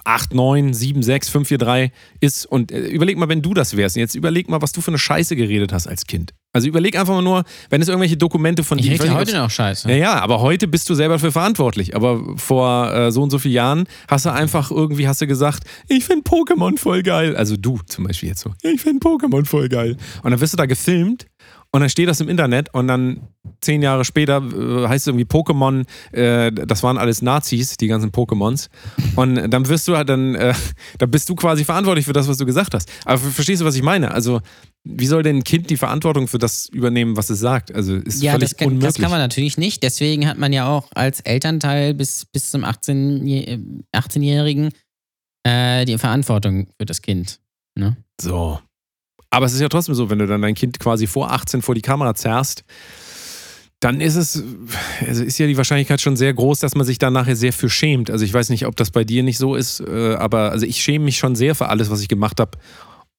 [0.05, 3.77] 8, 9, 7, 6, 5, 4, 3 ist und äh, überleg mal, wenn du das
[3.77, 3.97] wärst.
[3.97, 6.33] Jetzt überleg mal, was du für eine Scheiße geredet hast als Kind.
[6.53, 9.51] Also überleg einfach mal nur, wenn es irgendwelche Dokumente von Ich dir nicht, heute noch
[9.51, 9.89] scheiße.
[9.91, 11.97] ja, ja, aber heute bist du selber für verantwortlich.
[11.97, 15.65] Aber vor äh, so und so vielen Jahren hast du einfach irgendwie hast du gesagt,
[15.89, 17.35] ich finde Pokémon voll geil.
[17.35, 19.97] Also du zum Beispiel jetzt so, ich finde Pokémon voll geil.
[20.23, 21.27] Und dann wirst du da gefilmt
[21.75, 23.23] und dann steht das im Internet und dann
[23.61, 28.13] zehn Jahre später äh, heißt es irgendwie Pokémon, äh, das waren alles Nazis, die ganzen
[28.13, 28.69] Pokémons.
[29.17, 30.55] Und dann wirst du halt dann, äh,
[30.99, 32.89] dann bist du quasi verantwortlich für das, was du gesagt hast.
[33.05, 34.13] Aber verstehst du, was ich meine?
[34.13, 34.41] Also,
[34.85, 37.75] wie soll denn ein Kind die Verantwortung für das übernehmen, was es sagt?
[37.75, 38.93] Also ist Ja, völlig das kann, unmöglich.
[38.93, 39.83] das kann man natürlich nicht.
[39.83, 43.59] Deswegen hat man ja auch als Elternteil bis, bis zum 18 äh,
[43.93, 44.71] 18-Jährigen
[45.43, 47.41] äh, die Verantwortung für das Kind.
[47.77, 47.97] Ne?
[48.21, 48.61] So.
[49.35, 51.75] Aber es ist ja trotzdem so, wenn du dann dein Kind quasi vor 18 vor
[51.75, 52.65] die Kamera zerrst,
[53.81, 54.43] dann ist es,
[55.07, 57.69] also ist ja die Wahrscheinlichkeit schon sehr groß, dass man sich dann nachher sehr für
[57.69, 58.11] schämt.
[58.11, 60.81] Also ich weiß nicht, ob das bei dir nicht so ist, äh, aber also ich
[60.81, 62.53] schäme mich schon sehr für alles, was ich gemacht habe.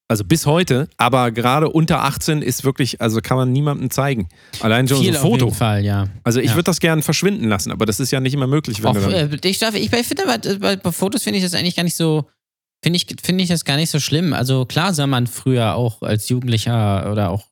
[0.08, 4.28] Also bis heute, aber gerade unter 18 ist wirklich, also kann man niemandem zeigen.
[4.60, 5.46] Allein schon so ein auf Foto.
[5.46, 6.08] jeden Fall, ja.
[6.24, 6.56] Also ich Ja.
[6.56, 9.02] würde das gerne verschwinden lassen, aber das ist ja nicht immer möglich, wenn Auch, du
[9.02, 11.76] dann, äh, ich, darf, ich finde aber, äh, bei, bei Fotos finde ich das eigentlich
[11.76, 12.26] gar nicht so,
[12.86, 14.32] finde ich, finde ich das gar nicht so schlimm.
[14.32, 17.48] Also klar sah man früher auch als Jugendlicher oder auch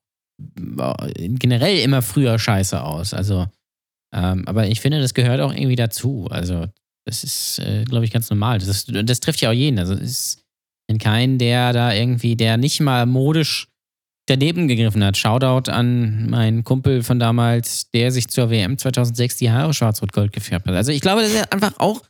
[1.08, 3.16] äh, generell immer früher scheiße aus.
[3.16, 3.48] Also,
[4.14, 6.28] ähm, aber ich finde, das gehört auch irgendwie dazu.
[6.30, 6.68] Also,
[7.08, 8.60] das ist, äh, glaube ich, ganz normal.
[8.60, 9.80] Das, ist, das trifft ja auch jeden.
[9.80, 10.46] Also, es ist
[11.00, 13.70] kein, der da irgendwie, der nicht mal modisch
[14.28, 15.18] daneben gegriffen hat.
[15.18, 20.68] Shoutout an meinen Kumpel von damals, der sich zur WM 2006 die Haare schwarz-rot-gold gefärbt
[20.68, 20.76] hat.
[20.76, 22.04] Also ich glaube, das ist einfach auch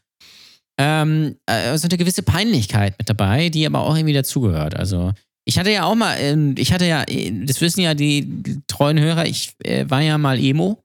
[0.77, 4.75] ähm, äh, so eine gewisse Peinlichkeit mit dabei, die aber auch irgendwie dazugehört.
[4.75, 5.13] Also
[5.45, 8.61] ich hatte ja auch mal, ähm, ich hatte ja, äh, das wissen ja die, die
[8.67, 10.82] treuen Hörer, ich äh, war ja mal Emo.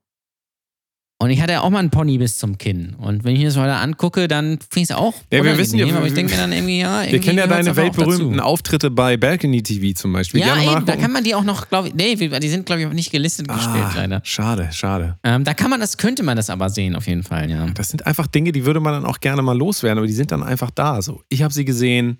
[1.21, 2.95] Und ich hatte ja auch mal einen Pony bis zum Kinn.
[2.97, 5.13] Und wenn ich mir das heute angucke, dann finde ich es auch.
[5.33, 7.37] Ja, wir wissen ja, aber ich wir- denke mir dann irgendwie, ja, wir irgendwie kennen
[7.39, 8.39] ja deine weltberühmten.
[8.39, 10.39] Auftritte bei Balcony TV zum Beispiel.
[10.39, 12.87] Ja, eben, da kann man die auch noch, glaube ich, nee, die sind, glaube ich,
[12.87, 14.21] auch nicht gelistet gespielt, ah, leider.
[14.23, 15.19] Schade, schade.
[15.25, 17.65] Ähm, da kann man das, könnte man das aber sehen, auf jeden Fall, ja.
[17.71, 20.31] Das sind einfach Dinge, die würde man dann auch gerne mal loswerden, aber die sind
[20.31, 21.01] dann einfach da.
[21.01, 22.19] So, ich habe sie gesehen.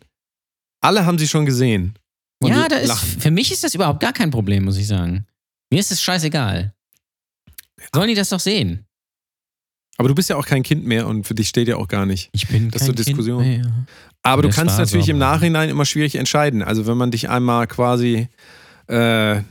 [0.81, 1.93] Alle haben sie schon gesehen.
[2.41, 5.25] Und ja, da ist, für mich ist das überhaupt gar kein Problem, muss ich sagen.
[5.71, 6.73] Mir ist es scheißegal.
[7.93, 8.85] Sollen die das doch sehen?
[9.99, 12.05] Aber du bist ja auch kein Kind mehr und für dich steht ja auch gar
[12.05, 12.29] nicht.
[12.31, 13.43] Ich bin Das ist so kein Diskussion.
[13.43, 13.71] Kind mehr.
[14.23, 15.17] Aber du kannst natürlich im.
[15.17, 16.63] Nachhinein immer schwierig entscheiden.
[16.63, 18.29] Also wenn man dich einmal quasi
[18.87, 19.41] äh,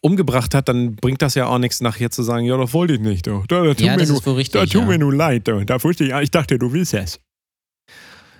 [0.00, 3.00] umgebracht hat, dann bringt das ja auch nichts nachher zu sagen, ja, das wollte ich
[3.00, 3.28] nicht.
[3.28, 3.46] Doch.
[3.46, 4.60] Da, da tut Ja, mir das nur, richtig.
[4.60, 4.86] da tut ja.
[4.88, 5.46] mir nur leid.
[5.46, 7.20] Da, da wusste ich, ich dachte, du willst es.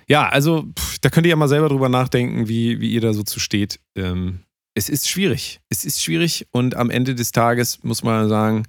[0.09, 3.13] Ja, also pff, da könnt ihr ja mal selber drüber nachdenken, wie, wie ihr da
[3.13, 3.79] so zu steht.
[3.95, 4.41] Ähm,
[4.75, 5.61] es ist schwierig.
[5.69, 8.63] Es ist schwierig und am Ende des Tages muss man sagen,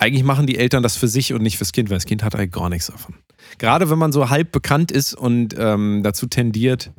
[0.00, 2.34] eigentlich machen die Eltern das für sich und nicht fürs Kind, weil das Kind hat
[2.34, 3.14] eigentlich gar nichts davon.
[3.58, 6.90] Gerade wenn man so halb bekannt ist und ähm, dazu tendiert,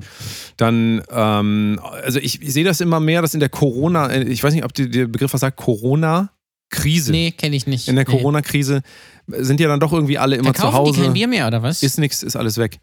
[0.58, 4.44] dann, ähm, also ich, ich sehe das immer mehr, dass in der Corona, äh, ich
[4.44, 7.12] weiß nicht, ob die, der Begriff was sagt, Corona-Krise.
[7.12, 7.88] Nee, kenne ich nicht.
[7.88, 8.12] In der nee.
[8.12, 8.82] Corona-Krise
[9.28, 11.02] sind ja dann doch irgendwie alle immer zu Verkaufen die Hause.
[11.02, 11.82] kein Bier mehr, oder was?
[11.82, 12.80] Ist nichts, ist alles weg.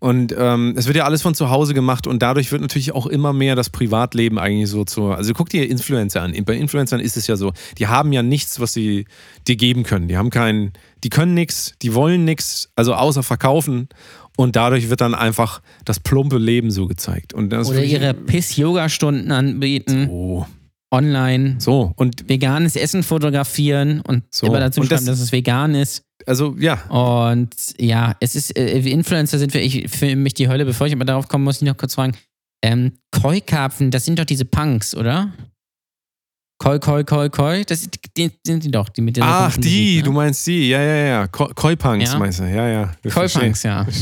[0.00, 3.06] Und ähm, es wird ja alles von zu Hause gemacht und dadurch wird natürlich auch
[3.06, 5.08] immer mehr das Privatleben eigentlich so zu.
[5.08, 6.34] Also guck dir Influencer an.
[6.46, 9.04] Bei Influencern ist es ja so, die haben ja nichts, was sie
[9.46, 10.08] dir geben können.
[10.08, 10.72] Die haben keinen,
[11.04, 13.90] die können nichts, die wollen nichts, also außer verkaufen.
[14.38, 17.34] Und dadurch wird dann einfach das plumpe Leben so gezeigt.
[17.34, 20.46] Und das Oder ihre Piss-Yoga-Stunden anbieten, Oh.
[20.92, 24.46] Online, So, und veganes Essen fotografieren und So.
[24.46, 26.02] immer dazu Und schreiben, das- dass es vegan ist.
[26.26, 30.64] also ja, Und ja, es ist, äh, Influencer sind für, ich, für mich die Hölle.
[30.64, 32.12] Bevor ich aber darauf komme, muss ich noch kurz fragen.
[32.62, 35.32] Ähm, Koi-Karpfen, das sind doch diese Punks, oder?
[36.62, 39.60] Koi, Koi, Koi, Koi, das sind die, sind die doch, die mit der ach die,
[40.00, 40.16] Musik, du ne?
[40.16, 42.18] meinst die, ja, ja, ja, Ko- Koi-Punks Ja.
[42.18, 42.92] meinst du, ja, ja.
[43.08, 43.86] Koi-Punks, ja.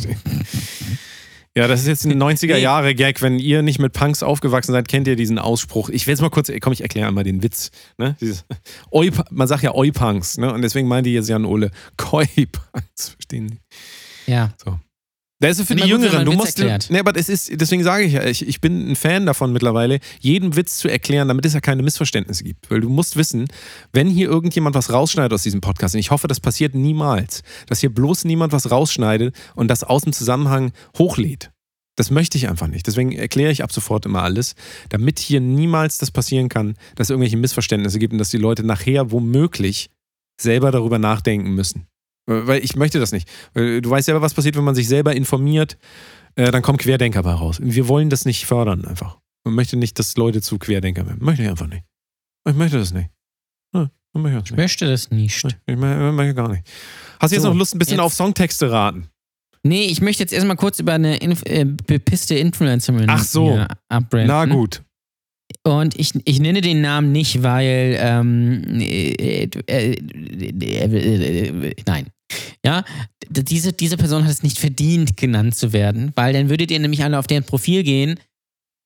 [1.56, 3.20] Ja, das ist jetzt ein 90er-Jahre-Gag.
[3.22, 5.88] Wenn ihr nicht mit Punks aufgewachsen seid, kennt ihr diesen Ausspruch.
[5.88, 7.70] Ich will jetzt mal kurz, komm, ich erkläre einmal den Witz.
[7.96, 8.16] Ne?
[8.20, 8.44] Dieses,
[8.92, 10.52] Oi, man sagt ja Oi-Punks, ne?
[10.52, 13.10] Und deswegen meinte jetzt Jan Ole Koi-Punks.
[13.10, 14.32] Verstehen Sie?
[14.32, 14.52] Ja.
[14.62, 14.78] So.
[15.40, 16.24] Das ist für Immer die Jüngeren.
[16.24, 16.58] Du musst.
[16.58, 16.88] erklärt.
[16.90, 20.00] Nee, aber das ist, deswegen sage ich ja, ich, ich bin ein Fan davon mittlerweile,
[20.18, 22.68] jeden Witz zu erklären, damit es ja keine Missverständnisse gibt.
[22.70, 23.46] Weil du musst wissen,
[23.92, 27.78] wenn hier irgendjemand was rausschneidet aus diesem Podcast, und ich hoffe, das passiert niemals, dass
[27.78, 31.52] hier bloß niemand was rausschneidet und das aus dem Zusammenhang hochlädt.
[31.94, 32.86] Das möchte ich einfach nicht.
[32.86, 34.54] Deswegen erkläre ich ab sofort immer alles,
[34.88, 38.64] damit hier niemals das passieren kann, dass es irgendwelche Missverständnisse gibt und dass die Leute
[38.64, 39.90] nachher womöglich
[40.40, 41.86] selber darüber nachdenken müssen.
[42.30, 43.28] Weil ich möchte das nicht.
[43.54, 45.78] Weil Du weißt selber, was passiert, wenn man sich selber informiert,
[46.34, 47.58] äh, dann kommen Querdenker bei raus.
[47.62, 49.18] Wir wollen das nicht fördern einfach.
[49.44, 51.24] Man möchte nicht, dass Leute zu Querdenker werden.
[51.24, 51.84] Möchte ich einfach nicht.
[52.46, 53.08] Ich möchte das nicht.
[53.74, 54.58] Ja, ich möchte das Ich nicht.
[54.58, 55.44] möchte das nicht.
[55.66, 56.64] Ich möchte, ich gar nicht.
[57.18, 59.08] Hast du jetzt So, noch Lust, ein bisschen jetzt- auf Songtexte raten?
[59.64, 63.58] Nee, ich möchte jetzt erstmal kurz über eine Inf äh, bepisste Influencerin Ach so.
[64.12, 64.82] Na gut.
[65.64, 72.06] Und ich, ich nenne den Namen nicht, weil ähm, äh, äh, äh, äh, nein.
[72.64, 72.84] Ja,
[73.28, 77.02] diese, diese Person hat es nicht verdient, genannt zu werden, weil dann würdet ihr nämlich
[77.04, 78.18] alle auf deren Profil gehen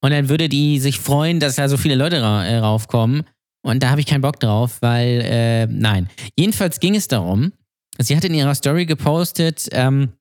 [0.03, 3.24] und dann würde die sich freuen, dass da so viele Leute ra äh, raufkommen.
[3.64, 6.09] Und da habe ich keinen Bock drauf, weil, äh, nein.
[6.36, 7.53] Jedenfalls ging es darum,
[7.99, 10.12] sie hat in ihrer Story gepostet, ähm,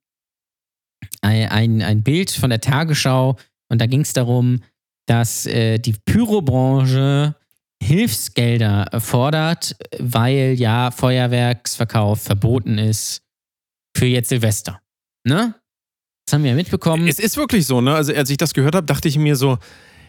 [1.22, 3.38] ein, ein, ein Bild von der Tagesschau
[3.70, 4.62] und da ging es darum,
[5.08, 7.36] dass äh, die Pyrobranche
[7.82, 13.24] Hilfsgelder fordert, weil ja Feuerwerksverkauf verboten ist
[13.98, 14.82] für jetzt Silvester.
[15.24, 15.56] Ne?
[16.26, 17.08] Das haben wir ja mitbekommen.
[17.08, 17.96] Es ist wirklich so, ne?
[17.96, 19.58] Also, als ich das gehört habe, dachte ich mir so,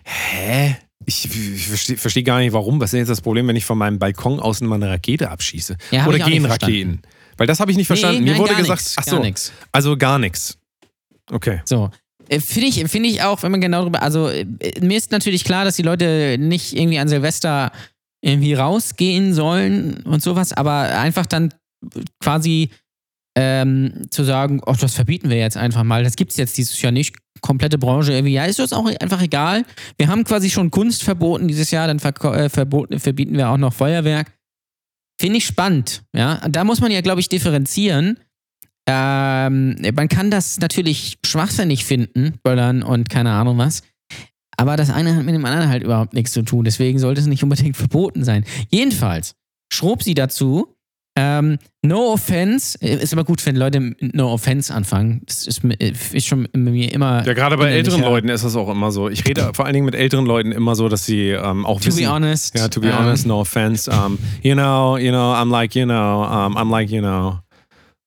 [0.05, 0.77] hä?
[1.07, 2.79] Ich, ich verstehe versteh gar nicht, warum.
[2.79, 5.31] Was ist denn jetzt das Problem, wenn ich von meinem Balkon außen mal eine Rakete
[5.31, 5.77] abschieße?
[5.91, 6.45] Ja, Oder gehen.
[6.45, 7.03] Raketen?
[7.39, 8.23] Weil das habe ich nicht verstanden.
[8.23, 10.59] Nee, Mir nein, wurde gesagt, nix, ach so, also gar nichts.
[11.31, 11.61] Okay.
[11.65, 11.91] So.
[12.29, 14.03] Äh, Finde ich, find ich auch, wenn man genau drüber.
[14.03, 14.47] Also, äh,
[14.81, 17.73] mir ist natürlich klar, dass die Leute nicht irgendwie an Silvester
[18.23, 21.53] irgendwie rausgehen sollen und sowas, aber einfach dann
[22.21, 22.71] quasi
[23.37, 26.05] ähm, zu sagen, oh, das verbieten wir jetzt einfach mal.
[26.05, 27.17] Das gibt es jetzt dieses Jahr nicht.
[27.41, 28.35] Komplette Branche irgendwie.
[28.35, 29.65] Ja, ist uns auch einfach egal.
[29.97, 33.73] Wir haben quasi schon Kunst verboten dieses Jahr, dann äh, verboten, verbieten wir auch noch
[33.73, 34.33] Feuerwerk.
[35.21, 36.03] Finde ich spannend.
[36.15, 38.19] Ja, da muss man ja, glaube ich, differenzieren.
[38.87, 43.83] Ähm, man kann das natürlich schwachsinnig finden, Böllern und keine Ahnung was.
[44.57, 46.65] Aber das eine hat mit dem anderen halt überhaupt nichts zu tun.
[46.65, 48.45] Deswegen sollte es nicht unbedingt verboten sein.
[48.71, 49.35] Jedenfalls
[49.73, 50.75] schrob sie dazu,
[51.15, 55.21] ähm, no offense, äh, ist aber gut, wenn Leute mit no offense anfangen.
[55.27, 57.25] Das ist, äh, ist schon bei mir immer.
[57.27, 59.11] Ja, gerade bei älteren Leuten ist das auch immer so.
[59.11, 61.87] Ich rede vor allen Dingen mit älteren Leuten immer so, dass sie ähm, auch To
[61.89, 62.05] wissen.
[62.05, 62.57] be honest.
[62.59, 63.91] Ja, to be ähm, honest, no offense.
[63.91, 67.39] Um, you know, you know, I'm like, you know, um, I'm like, you know.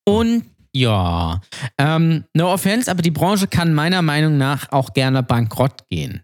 [0.08, 0.44] Und
[0.76, 1.40] ja,
[1.78, 6.22] ähm, no offense, aber die Branche kann meiner Meinung nach auch gerne bankrott gehen.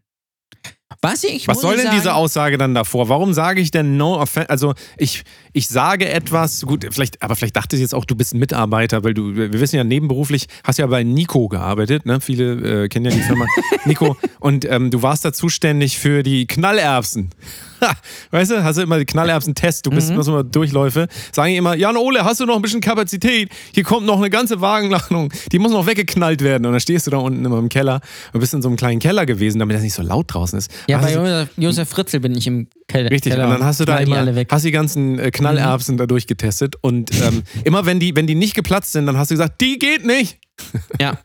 [1.01, 3.07] Was ich Was soll ich denn sagen, diese Aussage dann davor?
[3.07, 4.49] Warum sage ich denn no offense?
[4.49, 5.23] Also ich,
[5.53, 9.05] ich sage etwas, gut, vielleicht, aber vielleicht dachte sie jetzt auch, du bist ein Mitarbeiter,
[9.05, 12.19] weil du, wir wissen ja nebenberuflich, hast ja bei Nico gearbeitet, ne?
[12.19, 13.45] Viele äh, kennen ja die Firma
[13.85, 14.17] Nico.
[14.41, 17.29] Und ähm, du warst da zuständig für die Knallerbsen.
[18.31, 21.07] Weißt du, hast du immer die Knallerbsen-Test, du bist immer so mal Durchläufe.
[21.31, 23.49] Sagen die immer, Jan Ole, hast du noch ein bisschen Kapazität?
[23.73, 26.65] Hier kommt noch eine ganze Wagenladung, die muss noch weggeknallt werden.
[26.65, 28.01] Und dann stehst du da unten immer im Keller
[28.33, 30.71] und bist in so einem kleinen Keller gewesen, damit das nicht so laut draußen ist.
[30.87, 33.09] Ja, Hast bei du- Josef, Josef Fritzl bin ich im Keller.
[33.11, 34.49] Richtig, Keller und dann hast du da die immer, weg.
[34.51, 38.53] hast die ganzen äh, Knallerbsen da durchgetestet und ähm, immer wenn die, wenn die nicht
[38.55, 40.37] geplatzt sind, dann hast du gesagt, die geht nicht.
[40.99, 41.17] Ja,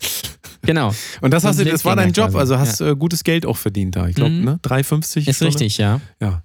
[0.63, 0.95] genau.
[1.21, 3.95] Und das hast du, das war dein Job, also hast äh, gutes Geld auch verdient
[3.97, 4.07] da.
[4.09, 4.45] Ich glaube, Mhm.
[4.45, 4.61] ne?
[4.63, 5.29] 3,50.
[5.29, 5.49] Ist Stunde?
[5.53, 6.01] richtig, ja.
[6.23, 6.43] Ja.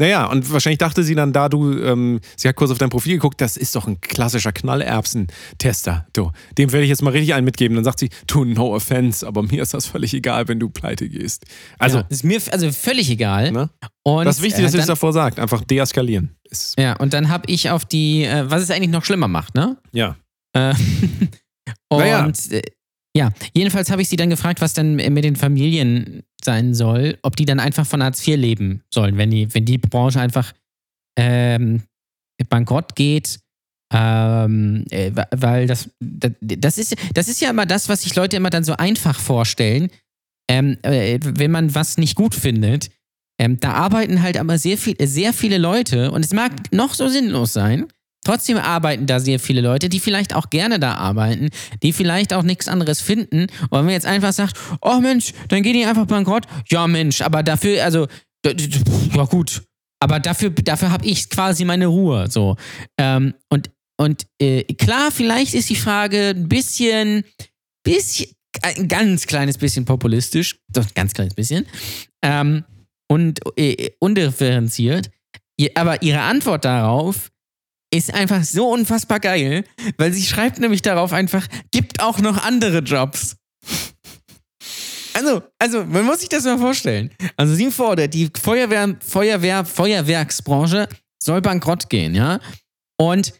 [0.00, 3.16] Naja, und wahrscheinlich dachte sie dann, da du, ähm, sie hat kurz auf dein Profil
[3.16, 6.06] geguckt, das ist doch ein klassischer Knallerbsen-Tester.
[6.14, 7.74] Du, dem werde ich jetzt mal richtig einen mitgeben.
[7.74, 11.06] Dann sagt sie, du, no offense, aber mir ist das völlig egal, wenn du pleite
[11.06, 11.44] gehst.
[11.78, 13.52] Also, ja, ist mir also völlig egal.
[13.52, 13.68] ne?
[14.02, 15.38] Und, das ist wichtig, äh, dass sie dann, das davor sagt.
[15.38, 16.34] Einfach deeskalieren.
[16.48, 19.54] Ist, Ja, und dann habe ich auf die, äh, was es eigentlich noch schlimmer macht,
[19.54, 19.76] ne?
[19.92, 20.16] ja.
[20.54, 20.74] Äh,
[21.90, 22.32] und Naja.
[23.16, 27.36] Ja, jedenfalls habe ich sie dann gefragt, was denn mit den Familien sein soll, ob
[27.36, 30.52] die dann einfach von Hartz IV leben sollen, wenn die, wenn die Branche einfach
[31.18, 31.82] ähm,
[32.48, 33.40] bankrott geht.
[33.92, 38.36] Ähm, äh, weil das, das, das, ist, das ist ja immer das, was sich Leute
[38.36, 39.90] immer dann so einfach vorstellen.
[40.48, 42.90] Ähm, äh, wenn man was nicht gut findet,
[43.40, 47.08] ähm, da arbeiten halt aber sehr, viel, sehr viele Leute und es mag noch so
[47.08, 47.86] sinnlos sein.
[48.24, 51.48] Trotzdem arbeiten da sehr viele Leute, die vielleicht auch gerne da arbeiten,
[51.82, 53.42] die vielleicht auch nichts anderes finden.
[53.44, 56.44] Und wenn man jetzt einfach sagt, oh Mensch, dann geht die einfach bankrott.
[56.68, 58.06] Ja Mensch, aber dafür, also,
[58.44, 59.62] ja gut.
[60.02, 62.28] Aber dafür, dafür habe ich quasi meine Ruhe.
[62.30, 62.56] So.
[62.98, 67.22] Ähm, und und äh, klar, vielleicht ist die Frage ein bisschen,
[67.84, 68.30] bisschen,
[68.62, 71.66] ein ganz kleines bisschen populistisch, doch ein ganz kleines bisschen,
[72.22, 72.64] ähm,
[73.08, 75.10] und äh, undifferenziert.
[75.58, 77.30] Ihr- Aber ihre Antwort darauf
[77.92, 79.64] ist einfach so unfassbar geil,
[79.98, 83.36] weil sie schreibt nämlich darauf einfach, gibt auch noch andere Jobs.
[85.12, 87.10] Also, also, man muss sich das mal vorstellen.
[87.36, 90.88] Also, sie fordert, die Feuerwehr, Feuerwehr, Feuerwerksbranche
[91.22, 92.40] soll bankrott gehen, ja?
[92.96, 93.34] Und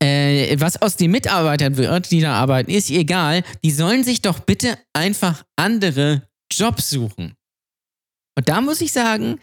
[0.00, 3.42] äh, was aus den Mitarbeitern wird, die da arbeiten, ist egal.
[3.64, 7.34] Die sollen sich doch bitte einfach andere Jobs suchen.
[8.36, 9.40] Und da muss ich sagen,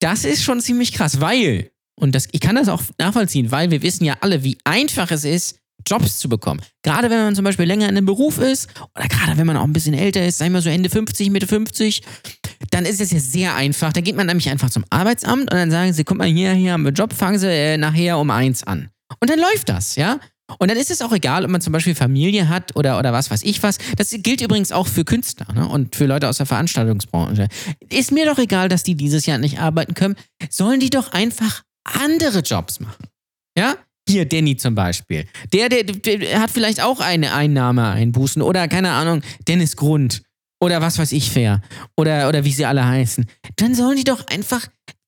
[0.00, 3.82] das ist schon ziemlich krass, weil, und das, ich kann das auch nachvollziehen, weil wir
[3.82, 6.60] wissen ja alle, wie einfach es ist, Jobs zu bekommen.
[6.82, 9.64] Gerade wenn man zum Beispiel länger in einem Beruf ist oder gerade wenn man auch
[9.64, 12.02] ein bisschen älter ist, sagen wir so Ende 50, Mitte 50,
[12.70, 13.92] dann ist es ja sehr einfach.
[13.92, 16.72] Da geht man nämlich einfach zum Arbeitsamt und dann sagen sie, guck mal, hier, hier
[16.72, 18.90] haben wir Job, fangen sie äh, nachher um eins an.
[19.20, 20.20] Und dann läuft das, ja?
[20.58, 23.30] Und dann ist es auch egal, ob man zum Beispiel Familie hat oder, oder was
[23.30, 23.78] weiß ich was.
[23.96, 25.66] Das gilt übrigens auch für Künstler ne?
[25.66, 27.48] und für Leute aus der Veranstaltungsbranche.
[27.88, 30.16] Ist mir doch egal, dass die dieses Jahr nicht arbeiten können.
[30.50, 33.06] Sollen die doch einfach andere Jobs machen.
[33.56, 33.76] Ja?
[34.08, 35.26] Hier, Danny zum Beispiel.
[35.52, 40.22] Der, der, der hat vielleicht auch eine Einnahme einbußen oder keine Ahnung, Dennis Grund
[40.60, 41.60] oder was weiß ich wer
[41.96, 43.26] oder, oder wie sie alle heißen.
[43.56, 44.66] Dann sollen die doch einfach.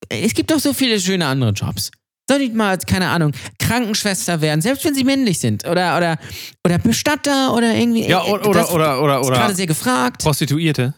[0.09, 1.91] Es gibt doch so viele schöne andere Jobs.
[2.29, 5.67] Sollen die mal, keine Ahnung, Krankenschwester werden, selbst wenn sie männlich sind.
[5.67, 6.19] Oder, oder,
[6.65, 8.07] oder Bestatter oder irgendwie.
[8.09, 10.23] Ja, oder, oder, Das oder, oder, ist oder gerade sehr gefragt.
[10.23, 10.95] Prostituierte.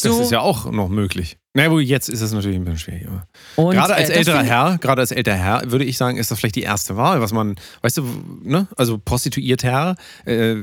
[0.00, 0.22] Das So.
[0.22, 1.36] ist ja auch noch möglich.
[1.54, 3.08] Na wohl, jetzt ist es natürlich ein bisschen schwierig.
[3.56, 6.38] Und, gerade als äh, älterer Herr, gerade als älterer Herr, würde ich sagen, ist das
[6.38, 8.06] vielleicht die erste Wahl, was man, weißt du,
[8.42, 8.68] ne?
[8.76, 10.56] Also Prostituierter äh,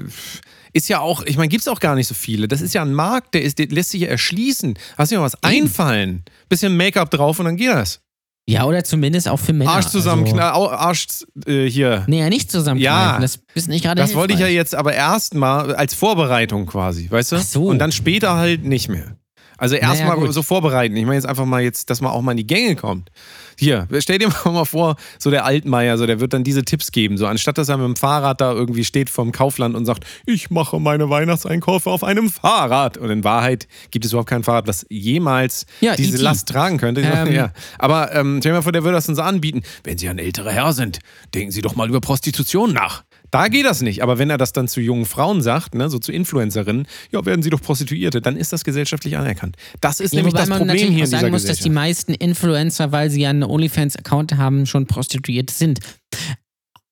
[0.73, 2.47] ist ja auch, ich meine, gibt es auch gar nicht so viele.
[2.47, 4.79] Das ist ja ein Markt, der, ist, der lässt sich ja erschließen.
[4.97, 6.23] Hast du dir mal was einfallen?
[6.47, 8.01] Bisschen Make-up drauf und dann geht das.
[8.47, 9.69] Ja, oder zumindest auch für Männer.
[9.69, 11.05] Arsch zusammen, also, Arsch
[11.45, 12.03] äh, hier.
[12.07, 12.79] Nee, ja, nicht zusammen.
[12.79, 13.19] Ja.
[13.19, 17.33] Das ist nicht gerade Das wollte ich ja jetzt aber erstmal als Vorbereitung quasi, weißt
[17.33, 17.35] du?
[17.35, 17.65] Ach so.
[17.65, 19.17] Und dann später halt nicht mehr.
[19.59, 20.33] Also Naja, erstmal gut.
[20.33, 20.95] so vorbereiten.
[20.95, 23.09] Ich meine jetzt einfach mal jetzt, dass man auch mal in die Gänge kommt.
[23.57, 27.17] Hier, stell dir mal vor, so der Altmaier, so der wird dann diese Tipps geben.
[27.17, 30.49] So anstatt dass er mit dem Fahrrad da irgendwie steht vom Kaufland und sagt, ich
[30.49, 32.97] mache meine Weihnachtseinkäufe auf einem Fahrrad.
[32.97, 36.23] Und in Wahrheit gibt es überhaupt kein Fahrrad, was jemals Ja, diese E.T..
[36.23, 37.01] Last tragen könnte.
[37.01, 37.31] Ähm.
[37.33, 37.51] ja.
[37.77, 39.63] Aber ähm, stell dir mal vor, der würde das uns anbieten.
[39.83, 40.99] Wenn Sie ein älterer Herr sind,
[41.33, 43.03] denken Sie doch mal über Prostitution nach.
[43.31, 44.01] Da geht das nicht.
[44.03, 47.41] Aber wenn er das dann zu jungen Frauen sagt, ne, so zu Influencerinnen, ja, werden
[47.43, 49.55] Sie doch Prostituierte, dann ist das gesellschaftlich anerkannt.
[49.81, 51.75] Das ist Ja, nämlich das Problem hier in dieser sagen muss, dass die Gesellschaft.
[51.75, 55.79] meisten Influencer, weil sie ja einen OnlyFans-Account haben, schon prostituiert sind.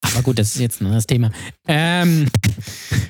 [0.01, 1.31] Aber gut, das ist jetzt ein anderes Thema.
[1.67, 2.27] Ähm,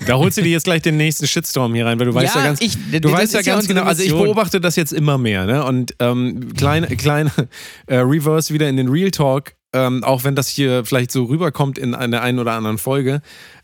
[0.08, 2.42] Da holst du dir jetzt gleich den nächsten Shitstorm hier rein, weil du weißt ja,
[2.42, 4.94] Ja, ganz, ich- du weißt ja ja ganz unsere genau, also ich beobachte das jetzt
[4.94, 5.64] immer mehr, ne?
[5.66, 7.32] Und ähm, kleine, kleine
[7.88, 9.54] äh, Reverse wieder in den Real Talk,
[9.86, 13.22] ähm, auch wenn das hier vielleicht so rüberkommt in einer einen oder anderen Folge.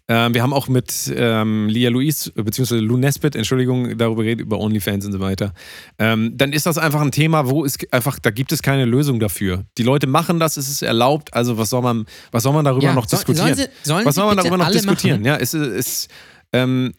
[0.09, 4.59] Ähm, wir haben auch mit ähm, Lia Louise, beziehungsweise Lou Nesbitt, Entschuldigung, darüber geredet, über
[4.59, 5.53] OnlyFans und so weiter.
[5.97, 9.19] Ähm, dann ist das einfach ein Thema, wo es einfach, da gibt es keine Lösung
[9.21, 9.63] dafür.
[9.77, 12.83] Die Leute machen das, es ist erlaubt, also was soll man, was soll man darüber
[12.87, 13.55] Ja, noch soll- diskutieren?
[13.55, 15.21] sollen sie- sollen was soll man darüber noch diskutieren?
[15.21, 15.25] machen?
[15.25, 16.09] Ja, es ist,
[16.51, 16.93] ähm,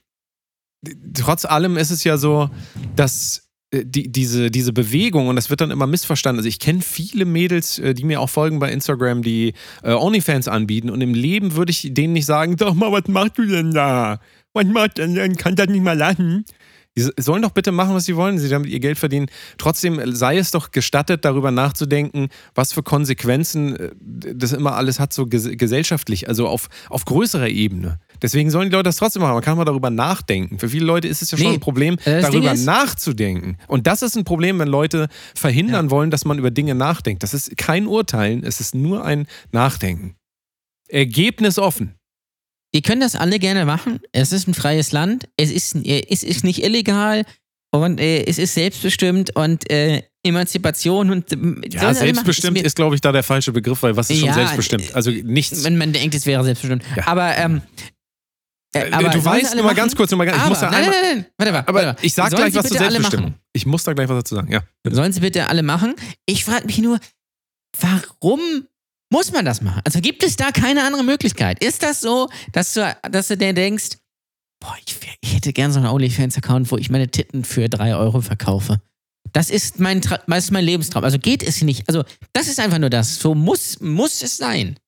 [1.15, 2.49] trotz allem ist es ja so,
[2.97, 3.44] dass äh,
[3.83, 6.39] die, diese, diese Bewegung, und das wird dann immer missverstanden.
[6.39, 10.49] Also ich kenne viele Mädels, äh, die mir auch folgen bei Instagram, die äh, OnlyFans
[10.49, 13.73] anbieten und im Leben würde ich denen nicht sagen, doch mal, was machst du denn
[13.73, 14.21] da?
[14.53, 15.37] Was machst du denn?
[15.37, 16.45] Kann das nicht mal lassen?
[16.97, 19.27] Die sollen doch bitte machen, was sie wollen, sie damit ihr Geld verdienen.
[19.59, 25.13] Trotzdem sei es doch gestattet, darüber nachzudenken, was für Konsequenzen äh, das immer alles hat,
[25.13, 27.99] so ges gesellschaftlich, also auf, auf größerer Ebene.
[28.23, 29.35] Deswegen sollen die Leute das trotzdem machen.
[29.35, 30.59] Man kann mal darüber nachdenken.
[30.59, 33.59] Für viele Leute ist es ja schon Nee, ein Problem, äh, darüber ist- nachzudenken.
[33.69, 37.23] Und das ist ein Problem, wenn Leute verhindern wollen, dass man über Dinge nachdenkt.
[37.23, 40.15] Das ist kein Urteilen, es ist nur ein Nachdenken.
[40.89, 41.95] Ergebnis offen.
[42.75, 44.01] Die können das alle gerne machen.
[44.13, 45.29] Es ist ein freies Land.
[45.37, 47.25] Es ist, äh, es ist nicht illegal.
[47.71, 51.37] Und äh, es ist selbstbestimmt und äh, Emanzipation und äh,
[51.71, 54.35] Ja, selbstbestimmt mir- ist, glaube ich, da der falsche Begriff, weil was ist schon Ja,
[54.35, 54.95] selbstbestimmt?
[54.95, 55.63] Also nichts.
[55.65, 56.83] Man, man denkt, es wäre selbstbestimmt.
[56.97, 57.07] Ja.
[57.09, 57.63] Aber, ähm,
[58.75, 60.61] äh, Äh, aber du weißt nur mal ganz kurz, nur mal ganz, ich aber, muss
[60.61, 61.59] da nein, einmal, nein, nein, warte mal.
[61.61, 61.97] aber warte mal.
[62.05, 63.31] ich sag Sollen gleich sie was zur bitte Selbstbestimmung.
[63.31, 63.41] machen?
[63.53, 64.63] Ich muss da gleich was dazu sagen, ja.
[64.89, 65.95] Sollen sie bitte alle machen?
[66.27, 66.99] Ich frage mich nur,
[67.81, 68.41] warum
[69.11, 69.83] muss man das machen?
[69.85, 71.63] Also gibt es da keine andere Möglichkeit?
[71.63, 73.99] Ist das so, dass du, dass du dir denkst,
[74.61, 78.21] boah, ich, ich hätte gern so einen OnlyFans-Account, wo ich meine Titten für drei Euro
[78.21, 78.81] verkaufe?
[79.33, 81.03] Das ist mein, Tra das ist mein Lebenstraum.
[81.05, 81.89] Also geht es nicht.
[81.89, 83.19] Also das ist einfach nur das.
[83.19, 84.79] So muss, muss es sein.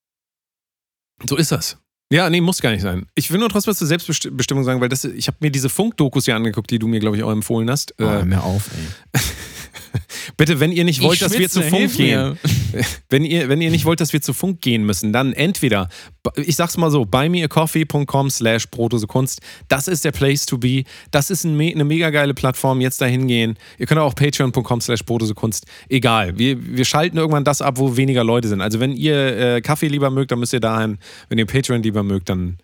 [1.28, 1.78] So ist das.
[2.12, 3.07] Ja, nee, muss gar nicht sein.
[3.16, 6.26] Ich will nur trotzdem was zur Selbstbestimmung sagen, weil das, ich habe mir diese Funk-Dokus
[6.26, 7.94] ja angeguckt, die du mir, glaube ich, auch empfohlen hast.
[7.98, 9.20] Oh, Äh, hör mir auf, ey.
[10.36, 12.38] Bitte, wenn ihr nicht wollt, dass wir zu schwitze, Funk gehen,
[13.09, 15.88] wenn ihr, wenn ihr nicht wollt, dass wir zu Funk gehen müssen, dann entweder,
[16.36, 18.68] ich sag's mal so, buymeacoffee.com slash
[19.09, 19.40] Kunst.
[19.68, 20.84] Das ist der Place to be.
[21.11, 22.80] Das ist ein, eine mega geile Plattform.
[22.80, 23.59] Jetzt dahin gehen.
[23.78, 25.66] Ihr könnt auch patreon.com slash Kunst.
[25.88, 26.38] Egal.
[26.38, 28.61] Wir, wir schalten irgendwann das ab, wo weniger Leute sind.
[28.61, 30.99] Also wenn ihr äh, Kaffee lieber mögt, dann müsst ihr dahin.
[31.28, 32.59] Wenn ihr Patreon lieber mögt, dann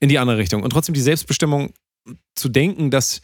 [0.00, 0.62] in die andere Richtung.
[0.62, 1.72] Und trotzdem die Selbstbestimmung
[2.34, 3.22] zu denken, dass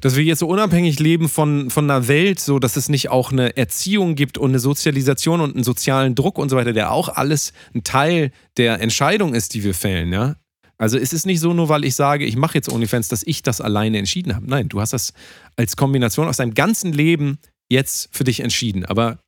[0.00, 3.32] dass wir jetzt so unabhängig leben von, von einer Welt, so dass es nicht auch
[3.32, 7.08] eine Erziehung gibt und eine Sozialisation und einen sozialen Druck und so weiter, der auch
[7.08, 10.36] alles ein Teil der Entscheidung ist, die wir fällen, ja.
[10.78, 13.42] Also es ist nicht so, nur weil ich sage, ich mache jetzt OnlyFans, dass ich
[13.42, 14.46] das alleine entschieden habe.
[14.48, 15.12] Nein, du hast das
[15.56, 17.38] als Kombination aus deinem ganzen Leben
[17.68, 18.86] jetzt für dich entschieden.
[18.86, 19.18] Aber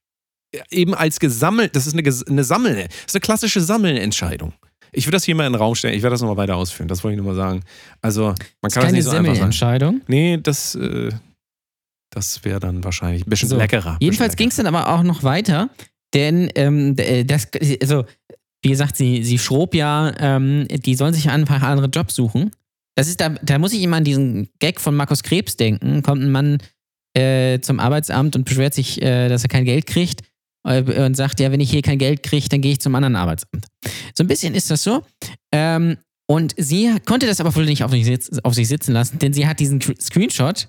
[0.70, 4.54] eben als gesammelt, das ist eine, eine Sammel, das ist eine klassische Sammelentscheidung.
[4.95, 5.95] Ich würde das hier mal in den Raum stellen.
[5.95, 6.86] Ich werde das nochmal weiter ausführen.
[6.86, 7.62] Das wollte ich nur mal sagen.
[8.03, 9.34] Also, man kann das Keine nicht so einfach sagen.
[9.34, 10.01] Semmelentscheidung.
[10.07, 11.11] Nee, das, äh,
[12.11, 13.97] das wäre dann wahrscheinlich ein bisschen So, leckerer.
[14.01, 15.70] Jedenfalls ging es dann aber auch noch weiter,
[16.12, 17.49] denn ähm, äh, das,
[17.80, 18.05] also,
[18.62, 22.51] wie gesagt, sie, sie schrob ja, ähm, die sollen sich einfach andere Jobs suchen.
[22.95, 26.03] Das ist, da, da muss ich immer an diesen Gag von Markus Krebs denken.
[26.03, 26.59] Kommt ein Mann
[27.14, 30.21] äh, zum Arbeitsamt und beschwert sich, äh, dass er kein Geld kriegt
[30.64, 33.66] und sagt, ja, wenn ich hier kein Geld kriege, dann gehe ich zum anderen Arbeitsamt.
[34.14, 35.02] So ein bisschen ist das so.
[35.52, 35.96] Ähm,
[36.26, 37.92] und sie konnte das aber wohl nicht auf
[38.42, 40.68] auf sich sitzen lassen, denn sie hat diesen Cr- Screenshot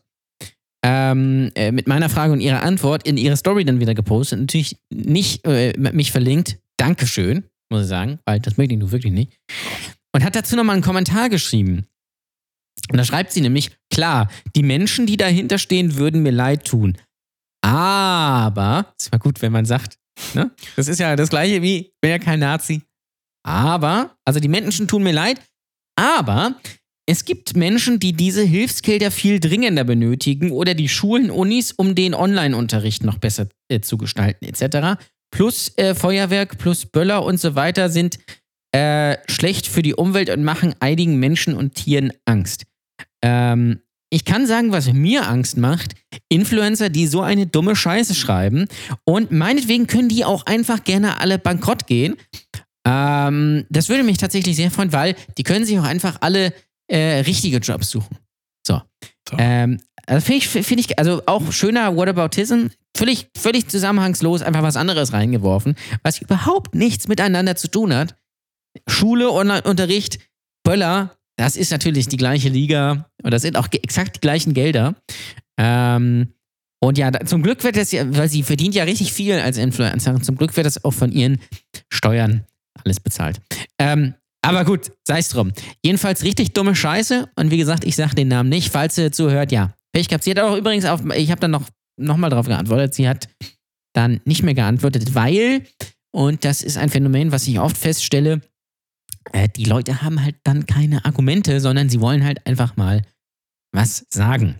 [0.83, 4.39] ähm, äh, mit meiner Frage und ihrer Antwort in ihre Story dann wieder gepostet.
[4.39, 6.57] Natürlich nicht äh, mich verlinkt.
[6.77, 9.37] Dankeschön, muss ich sagen, weil das möchte ich nur wirklich nicht.
[10.11, 11.85] Und hat dazu nochmal einen Kommentar geschrieben.
[12.91, 16.97] Und da schreibt sie nämlich, klar, die Menschen, die dahinter stehen, würden mir leid tun.
[17.63, 19.97] Aber, ist mal gut, wenn man sagt,
[20.33, 20.51] ne?
[20.75, 22.81] Das ist ja das gleiche wie, bin ja kein Nazi.
[23.45, 25.41] Aber, also die Menschen tun mir leid,
[25.95, 26.55] aber
[27.05, 32.13] es gibt Menschen, die diese Hilfsgelder viel dringender benötigen oder die Schulen, Unis, um den
[32.13, 35.01] Online-Unterricht noch besser äh, zu gestalten, etc.
[35.31, 38.19] Plus äh, Feuerwerk, plus Böller und so weiter sind
[38.73, 42.65] äh, schlecht für die Umwelt und machen einigen Menschen und Tieren Angst.
[43.21, 43.82] Ähm,
[44.13, 45.95] ich kann sagen, was mir Angst macht.
[46.29, 48.67] Influencer, die so eine dumme Scheiße schreiben.
[49.05, 52.15] Und meinetwegen können die auch einfach gerne alle bankrott gehen.
[52.85, 56.53] Ähm, das würde mich tatsächlich sehr freuen, weil die können sich auch einfach alle
[56.87, 58.19] äh, richtige Jobs suchen.
[58.67, 58.83] So.
[59.27, 59.37] So.
[59.39, 64.75] Ähm, also finde ich, find ich, also auch schöner Whataboutism, völlig, völlig zusammenhangslos, einfach was
[64.75, 68.15] anderes reingeworfen, was überhaupt nichts miteinander zu tun hat.
[68.87, 70.19] Schule, Online-Unterricht,
[70.63, 74.95] Böller, das ist natürlich die gleiche Liga und das sind auch exakt die gleichen Gelder.
[75.57, 76.33] Ähm,
[76.81, 79.57] und ja, da, zum Glück wird das ja, weil sie verdient ja richtig viel als
[79.57, 81.39] Influencerin, zum Glück wird das auch von ihren
[81.89, 82.45] Steuern
[82.83, 83.39] alles bezahlt.
[83.79, 85.53] Ähm, aber gut, sei es drum.
[85.83, 89.51] Jedenfalls richtig dumme Scheiße und wie gesagt, ich sage den Namen nicht, falls ihr zuhört,
[89.51, 89.73] ja.
[89.93, 90.25] Pech gehabt.
[90.25, 91.67] Sie hat auch übrigens auf, ich habe dann noch,
[91.97, 93.29] noch mal drauf geantwortet, sie hat
[93.93, 95.63] dann nicht mehr geantwortet, weil,
[96.11, 98.41] und das ist ein Phänomen, was ich oft feststelle,
[99.31, 103.03] äh, die Leute haben halt dann keine Argumente, sondern sie wollen halt einfach mal
[103.73, 104.59] was sagen.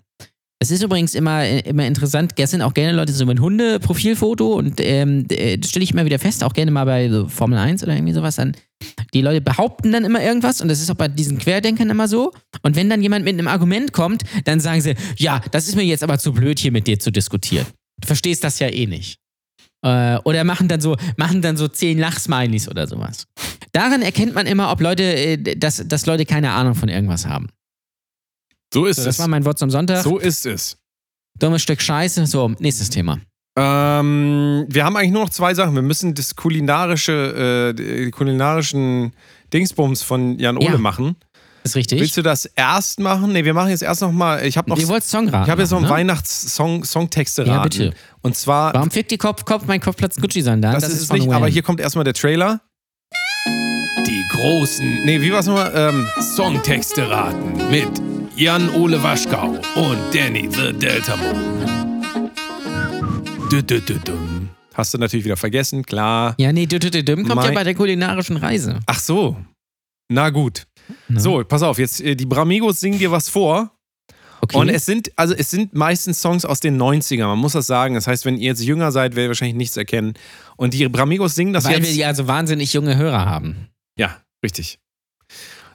[0.59, 5.25] Es ist übrigens immer, immer interessant, gestern auch gerne Leute so mit Hunde-Profilfoto und ähm,
[5.29, 7.93] äh, das stelle ich immer wieder fest, auch gerne mal bei so Formel 1 oder
[7.93, 8.55] irgendwie sowas, dann
[9.13, 12.31] die Leute behaupten dann immer irgendwas und das ist auch bei diesen Querdenkern immer so.
[12.61, 15.83] Und wenn dann jemand mit einem Argument kommt, dann sagen sie, ja, das ist mir
[15.83, 17.67] jetzt aber zu blöd, hier mit dir zu diskutieren.
[17.99, 19.19] Du verstehst das ja eh nicht.
[19.83, 23.27] Äh, oder machen dann so, machen dann so zehn Lachsmileys oder sowas.
[23.73, 27.49] Daran erkennt man immer, ob Leute, äh, dass, dass Leute keine Ahnung von irgendwas haben.
[28.73, 29.19] So ist So, das es.
[29.19, 30.03] war mein Wort zum Sonntag.
[30.03, 30.77] So ist es.
[31.39, 32.25] Dummes Stück Scheiße.
[32.25, 33.19] So, nächstes Thema.
[33.57, 35.75] Ähm, wir haben eigentlich nur noch zwei Sachen.
[35.75, 39.13] Wir müssen das kulinarische, äh, die kulinarischen
[39.53, 40.77] Dingsbums von Jan Ole Ja.
[40.77, 41.15] machen.
[41.63, 42.01] Ist richtig.
[42.01, 43.31] Willst du das erst machen?
[43.31, 44.43] Nee, wir machen jetzt erst noch mal.
[44.45, 44.77] Ich habe noch.
[44.77, 45.91] Ihr wollt Songraten Ich habe jetzt noch einen ne?
[45.93, 47.69] Weihnachtssong, Songtexte Ja, raten.
[47.69, 47.93] bitte.
[48.21, 50.73] Und zwar, Warum fickt die Kopf, Kopf, mein Kopfplatz Gucci sein dann?
[50.73, 52.59] das, ist es nicht, aber hier kommt erstmal der Trailer.
[54.05, 55.71] Die großen, nee, wie war's nochmal?
[55.73, 56.05] Ähm,
[56.35, 57.87] Songtexte raten mit
[58.35, 61.69] Jan-Ole Waschkau und Danny the Delta Moon.
[64.73, 66.33] Hast du natürlich wieder vergessen, klar.
[66.39, 68.79] Ja, nee, dü, dü, dü, kommt ja Mein- bei der kulinarischen Reise.
[68.87, 69.37] Ach so.
[70.09, 70.65] Na gut.
[71.07, 71.19] Ne?
[71.19, 73.71] So, pass auf, jetzt äh, die Bramigos singen dir was vor.
[74.41, 74.57] Okay.
[74.57, 77.93] Und es sind, also es sind meistens Songs aus den 90ern, man muss das sagen.
[77.95, 80.15] Das heißt, wenn ihr jetzt jünger seid, werdet ihr wahrscheinlich nichts erkennen.
[80.57, 81.87] Und die Bramigos singen das Weil jetzt.
[81.89, 83.69] wir ja so wahnsinnig junge Hörer haben.
[83.97, 84.79] Ja, richtig.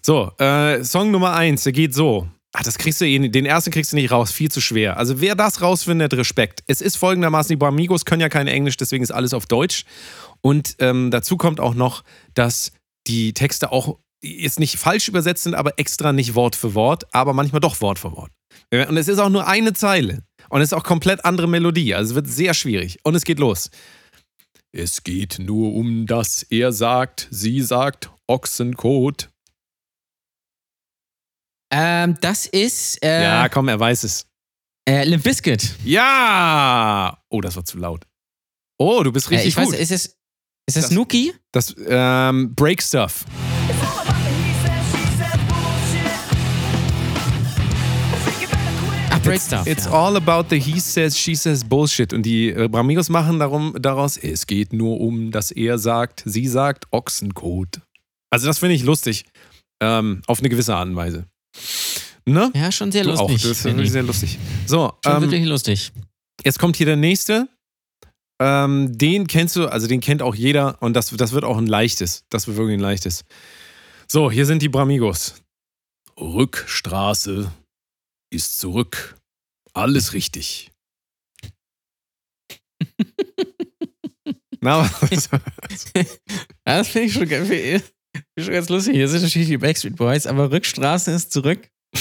[0.03, 2.27] So, äh, Song Nummer eins, der geht so.
[2.53, 4.97] Ach, das kriegst du eh den ersten kriegst du nicht raus, viel zu schwer.
[4.97, 6.63] Also wer das rausfindet, Respekt.
[6.67, 9.85] Es ist folgendermaßen, die Bramigos können ja kein Englisch, deswegen ist alles auf Deutsch.
[10.41, 12.73] Und ähm, dazu kommt auch noch, dass
[13.07, 17.33] die Texte auch jetzt nicht falsch übersetzt sind, aber extra nicht Wort für Wort, aber
[17.35, 18.33] manchmal doch Wort für Wort.
[18.73, 20.23] Und es ist auch nur eine Zeile.
[20.49, 21.95] Und es ist auch komplett andere Melodie.
[21.95, 22.99] Also es wird sehr schwierig.
[23.03, 23.71] Und es geht los.
[24.73, 29.31] Es geht nur um das, er sagt, sie sagt, Ochsenkot.
[31.71, 34.27] Ähm, das ist äh, Ja, komm, er weiß es.
[34.89, 35.75] äh, Limp Bizkit.
[35.85, 37.19] Ja!
[37.29, 38.05] Oh, das war zu laut.
[38.79, 39.75] Oh, du bist Äh, richtig ich weiß, gut.
[39.75, 40.07] ist es,
[40.67, 41.33] ist es Das- Nuki?
[41.53, 43.25] das ähm, Break Stuff.
[49.11, 49.67] Ach, Break Stuff.
[49.67, 49.91] It's ja.
[49.93, 52.13] all about the he says, she says Bullshit.
[52.13, 56.47] Und die äh, Bramigos machen darum, daraus, es geht nur um, dass er sagt, sie
[56.47, 57.81] sagt Ochsenkot.
[58.31, 59.25] Also das finde ich lustig.
[59.81, 61.27] Ähm, auf eine gewisse Art und Weise.
[62.27, 62.51] Ne?
[62.55, 63.25] ja, schon sehr Du lustig.
[63.27, 63.33] auch.
[63.33, 63.93] Das ist wirklich ich.
[63.93, 64.39] sehr lustig.
[64.67, 65.93] So, Schon ähm, wirklich lustig.
[66.45, 67.49] jetzt kommt hier der nächste.
[68.41, 71.67] Ähm, den kennst du, also den kennt auch jeder und das, das wird auch ein
[71.67, 72.25] leichtes.
[72.29, 73.25] Das wird wirklich ein leichtes.
[74.07, 75.43] So, hier sind die Bramigos.
[76.21, 77.51] Rückstraße
[78.31, 79.17] ist zurück.
[79.73, 80.71] Alles richtig.
[84.61, 85.29] Na, was?
[86.65, 87.81] Das finde ich schon, ge-
[88.41, 88.95] ich schon ganz lustig.
[88.95, 91.69] Hier sind natürlich die Backstreet Boys, aber Rückstraße ist zurück.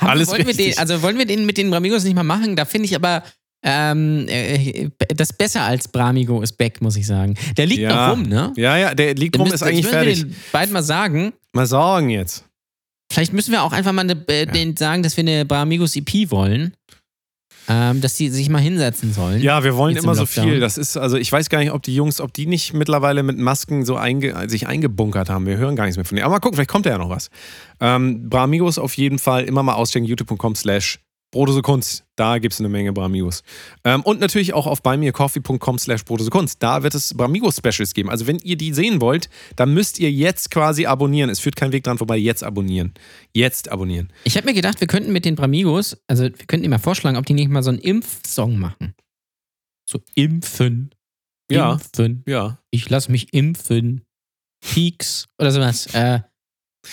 [0.00, 2.56] Haben, Alles wollen wir den, also wollen wir den mit den Bramigos nicht mal machen?
[2.56, 3.22] Da finde ich aber
[3.64, 7.34] ähm, äh, das besser als Bramigo ist back, muss ich sagen.
[7.56, 8.08] Der liegt Ja.
[8.08, 8.52] noch rum, ne?
[8.56, 10.18] ja, ja, der liegt Den rum, müssen- ist eigentlich fertig.
[10.18, 11.32] Wir den beiden mal sagen.
[11.52, 12.44] Mal sagen jetzt.
[13.12, 16.30] Vielleicht müssen wir auch einfach mal eine, äh, den sagen, dass wir eine Bramigos EP
[16.30, 16.74] wollen.
[17.70, 19.42] Ähm, dass die sich mal hinsetzen sollen.
[19.42, 20.58] Ja, wir wollen immer im so viel.
[20.58, 23.38] Das ist, also ich weiß gar nicht, ob die Jungs, ob die nicht mittlerweile mit
[23.38, 25.44] Masken so einge, sich eingebunkert haben.
[25.44, 26.24] Wir hören gar nichts mehr von denen.
[26.24, 27.28] Aber mal gucken, vielleicht kommt da ja noch was.
[27.80, 30.98] Ähm, Bramigos auf jeden Fall immer mal auschecken, youtube.com slash
[31.30, 32.04] Brodose Kunst.
[32.16, 33.42] Da gibt es eine Menge Bramigos.
[33.84, 36.62] Ähm, und natürlich auch auf buymeacoffee.com slash Kunst.
[36.62, 38.08] Da wird es Bramigos-Specials geben.
[38.08, 41.28] Also wenn ihr die sehen wollt, dann müsst ihr jetzt quasi abonnieren.
[41.28, 42.16] Es führt kein Weg dran vorbei.
[42.16, 42.94] Jetzt abonnieren.
[43.34, 44.10] Jetzt abonnieren.
[44.24, 47.16] Ich habe mir gedacht, wir könnten mit den Bramigos, also wir könnten ihm mal vorschlagen,
[47.16, 48.94] ob die nicht mal so einen Impfsong machen.
[49.88, 50.94] So impfen.
[51.50, 51.72] Ja.
[51.72, 52.24] Impfen.
[52.26, 52.58] Ja.
[52.70, 54.02] Ich lass mich impfen.
[54.60, 55.86] Peaks oder sowas.
[55.94, 56.20] Äh,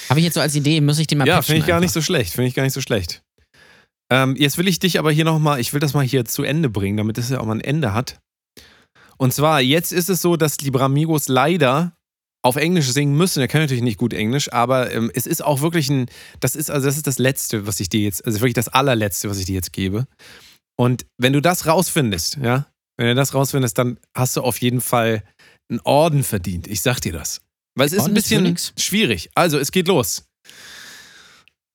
[0.09, 1.91] habe ich jetzt so als Idee, muss ich den mal Ja, finde ich gar nicht
[1.91, 2.33] so schlecht.
[2.33, 3.24] Finde ich gar nicht so schlecht.
[4.11, 6.69] Ähm, jetzt will ich dich aber hier nochmal, ich will das mal hier zu Ende
[6.69, 8.19] bringen, damit es ja auch mal ein Ende hat.
[9.17, 11.95] Und zwar, jetzt ist es so, dass die Bramigos leider
[12.43, 13.39] auf Englisch singen müssen.
[13.39, 16.07] Er kann natürlich nicht gut Englisch, aber ähm, es ist auch wirklich ein,
[16.39, 19.29] das ist, also das ist das Letzte, was ich dir jetzt, also wirklich das allerletzte,
[19.29, 20.05] was ich dir jetzt gebe.
[20.77, 24.81] Und wenn du das rausfindest, ja, wenn du das rausfindest, dann hast du auf jeden
[24.81, 25.23] Fall
[25.69, 26.67] einen Orden verdient.
[26.67, 27.41] Ich sag dir das.
[27.75, 28.73] Weil es ist ein Orden ist für bisschen nix.
[28.77, 29.29] schwierig.
[29.35, 30.25] Also, es geht los.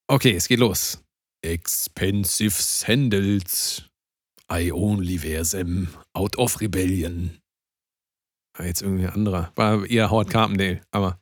[0.07, 1.03] Okay, es geht los.
[1.43, 3.85] Expensive Sandals.
[4.51, 7.41] I only wear them out of rebellion.
[8.57, 9.53] War jetzt irgendwie ein anderer.
[9.55, 11.21] War eher Howard Carpendale, aber.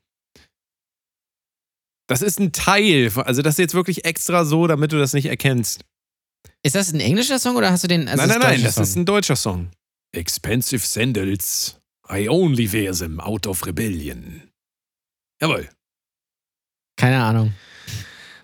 [2.08, 3.12] Das ist ein Teil.
[3.16, 5.84] Also, das ist jetzt wirklich extra so, damit du das nicht erkennst.
[6.62, 8.08] Ist das ein englischer Song oder hast du den?
[8.08, 8.82] Also nein, nein, nein, das Song?
[8.84, 9.70] ist ein deutscher Song.
[10.12, 11.78] Expensive Sandals.
[12.10, 14.50] I only wear them out of rebellion.
[15.40, 15.68] Jawohl.
[16.96, 17.52] Keine Ahnung.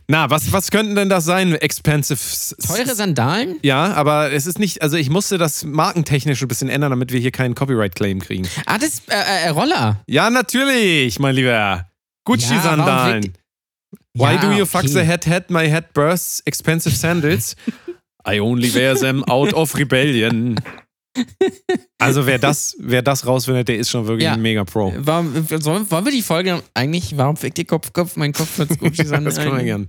[0.06, 1.54] Na, was, was könnten denn das sein?
[1.54, 2.18] Expensive.
[2.66, 3.58] Teure Sandalen?
[3.62, 7.20] Ja, aber es ist nicht, also ich musste das markentechnisch ein bisschen ändern, damit wir
[7.20, 8.46] hier keinen Copyright-Claim kriegen.
[8.66, 10.00] Ah, das ist äh, äh, Roller.
[10.06, 11.50] Ja, natürlich, mein Lieber.
[11.50, 11.86] Ja,
[12.26, 13.22] Gucci-Sandalen.
[13.24, 13.32] warum
[14.16, 14.92] Why Ja, do you fuck okay.
[14.92, 15.50] the head head?
[15.50, 16.40] My head bursts.
[16.44, 17.56] Expensive sandals.
[18.26, 20.56] I only wear them out of rebellion.
[21.98, 24.34] Also wer das, wer das rausfindet, der ist schon wirklich Ja.
[24.34, 24.92] ein mega Pro.
[24.98, 28.78] Warum, sollen, wollen wir die Folge eigentlich, warum fickt ihr Kopf, Kopf, mein Kopf wird
[28.78, 29.24] Gucci Sandalen?
[29.24, 29.88] Das können wir gern.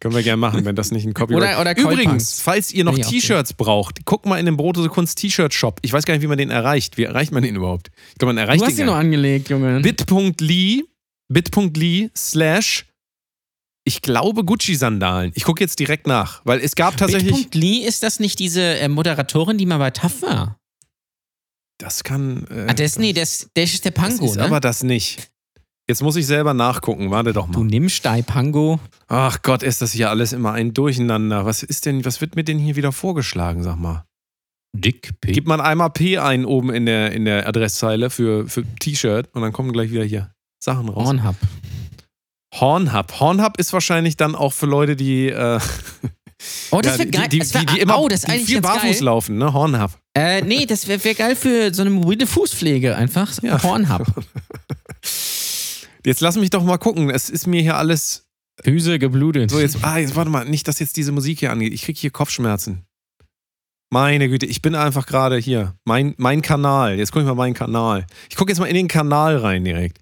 [0.00, 2.98] Können wir gern machen, wenn das nicht ein Copyright Oder- oder Übrigens, falls ihr noch
[2.98, 5.78] T-Shirts braucht, guckt mal in den Brotose Kunst T-Shirt-Shop.
[5.82, 6.96] Ich weiß gar nicht, wie man den erreicht.
[6.98, 7.90] Wie erreicht man den überhaupt?
[8.10, 9.04] Ich glaube, man erreicht Du hast den sie gar noch nicht.
[9.04, 9.80] angelegt, Junge.
[9.80, 10.84] bit.ly
[11.28, 12.86] bit.ly slash
[13.84, 15.32] ich glaube Gucci-Sandalen.
[15.34, 17.34] Ich gucke jetzt direkt nach, weil es gab tatsächlich.
[17.50, 20.58] Bit.ly, ist das nicht diese äh, Moderatorin, die mal bei TAF war?
[21.78, 22.46] Das kann.
[22.50, 24.44] Äh, Ah, ist, nee, der ist, der ist der Pango, das ist ne?
[24.44, 25.30] aber das nicht.
[25.86, 27.10] Jetzt muss ich selber nachgucken.
[27.10, 27.66] Warte doch du mal.
[27.66, 28.80] nimmst dein Pango.
[29.06, 31.44] Ach Gott, ist das hier alles immer ein Durcheinander.
[31.44, 34.06] Was ist denn, was wird mir denn hier wieder vorgeschlagen, sag mal?
[34.74, 35.34] Dickpick.
[35.34, 39.42] Gib man einmal P ein oben in der, in der Adresszeile für, für T-Shirt und
[39.42, 41.04] dann kommen gleich wieder hier Sachen raus.
[41.04, 41.36] Pornhub.
[42.60, 43.20] Hornhub.
[43.20, 45.58] Hornhub ist wahrscheinlich dann auch für Leute, die, äh,
[46.70, 47.28] Oh, das ja, wäre geil.
[47.28, 49.02] die, die, das wär, die, die immer oh, das ist die eigentlich viel barfuß geil.
[49.02, 49.52] laufen, ne?
[49.52, 49.90] Hornhub.
[50.14, 53.32] Äh, nee, das wäre wär geil für so eine mobile Fußpflege einfach.
[53.42, 53.58] Ja.
[53.58, 54.06] Pornhub.
[56.04, 57.10] Jetzt lass mich doch mal gucken.
[57.10, 58.26] Es ist mir hier alles.
[58.62, 59.50] Füße geblutet.
[59.50, 61.72] So, jetzt, ah, jetzt warte mal, nicht, dass jetzt diese Musik hier angeht.
[61.74, 62.84] Ich krieg hier Kopfschmerzen.
[63.90, 65.74] Meine Güte, ich bin einfach gerade hier.
[65.84, 66.96] Mein, mein Kanal.
[66.96, 68.06] Jetzt guck ich mal meinen Kanal.
[68.30, 69.98] Ich gucke jetzt mal in den Kanal rein direkt.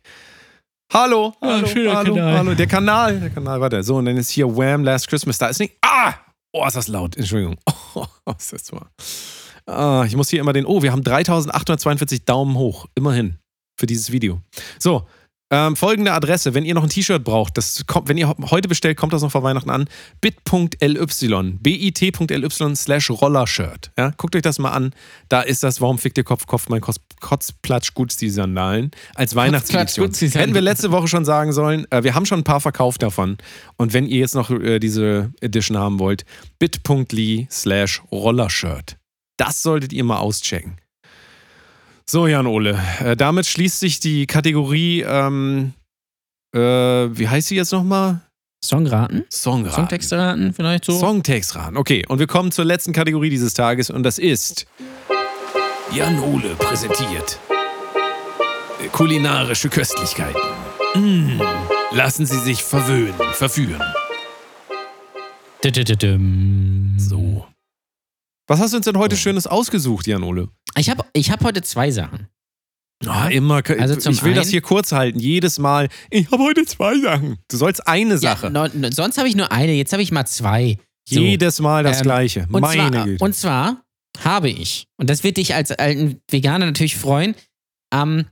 [0.93, 2.39] Hallo, Ah, hallo, schöner hallo, Kanal.
[2.39, 2.55] hallo.
[2.55, 3.83] Der Kanal, der Kanal, warte.
[3.83, 4.85] So, und dann ist hier Wham!
[4.85, 5.39] Last Christmas.
[5.39, 5.75] Da ist nicht.
[5.83, 6.15] Ah!
[6.53, 7.17] Oh, ist das laut.
[7.17, 7.57] Entschuldigung.
[7.95, 8.87] Oh, ist das mal.
[9.67, 10.65] Ah, ich muss hier immer den.
[10.65, 12.87] Oh, wir haben 3842 Daumen hoch.
[12.95, 13.37] Immerhin.
[13.79, 14.41] Für dieses Video.
[14.79, 15.07] So.
[15.53, 18.97] Ähm, folgende Adresse, wenn ihr noch ein T-Shirt braucht, das kommt, wenn ihr heute bestellt,
[18.97, 19.85] kommt das noch vor Weihnachten an.
[20.23, 23.93] bit.ly, bit.ly slash Rollershirt.
[23.99, 24.95] Ja, guckt euch das mal an.
[25.29, 28.93] Da ist das, warum fickt ihr Kopf, Kopf, mein Kotz, Kotzplatsch, Guts, die Sandalen.
[29.15, 30.11] Als Weihnachtsedition.
[30.31, 33.37] Hätten wir letzte Woche schon sagen sollen, äh, wir haben schon ein paar verkauft davon.
[33.77, 36.25] Und wenn ihr jetzt noch äh, diese Edition haben wollt,
[36.61, 38.97] bit.ly slash Rollershirt.
[39.37, 40.77] Das solltet ihr mal auschecken.
[42.07, 45.73] So, Jan Ole, äh, damit schließt sich die Kategorie, ähm,
[46.55, 48.21] äh, wie heißt sie jetzt nochmal?
[48.65, 49.25] Songraten?
[49.29, 49.75] Songraten.
[49.75, 50.99] Songtexte raten vielleicht so?
[50.99, 51.77] Songtextraten.
[51.77, 54.67] Okay, und wir kommen zur letzten Kategorie dieses Tages und das ist
[55.93, 57.39] Jan Ole präsentiert
[58.91, 60.41] kulinarische Köstlichkeiten.
[60.95, 61.41] Mm,
[61.93, 63.83] lassen Sie sich verwöhnen, verführen.
[66.99, 67.47] So.
[68.49, 70.49] Was hast du uns denn heute Schönes ausgesucht, Jan Ole?
[70.77, 72.29] Ich habe ich hab heute zwei Sachen.
[73.07, 73.63] Ah, immer.
[73.79, 75.19] Also zum ich will das einen- hier kurz halten.
[75.19, 75.89] Jedes Mal.
[76.11, 77.39] Ich habe heute zwei Sachen.
[77.49, 78.47] Du sollst eine Sache.
[78.47, 80.79] Ja, no, no, sonst habe ich nur eine, jetzt habe ich mal zwei.
[81.09, 81.19] So.
[81.21, 82.47] Jedes Mal das Ähm, Gleiche.
[82.53, 83.25] Und Meine zwar, Güte.
[83.25, 83.83] und zwar
[84.23, 87.35] habe ich, und das wird dich als alten Veganer natürlich freuen,
[87.91, 88.27] am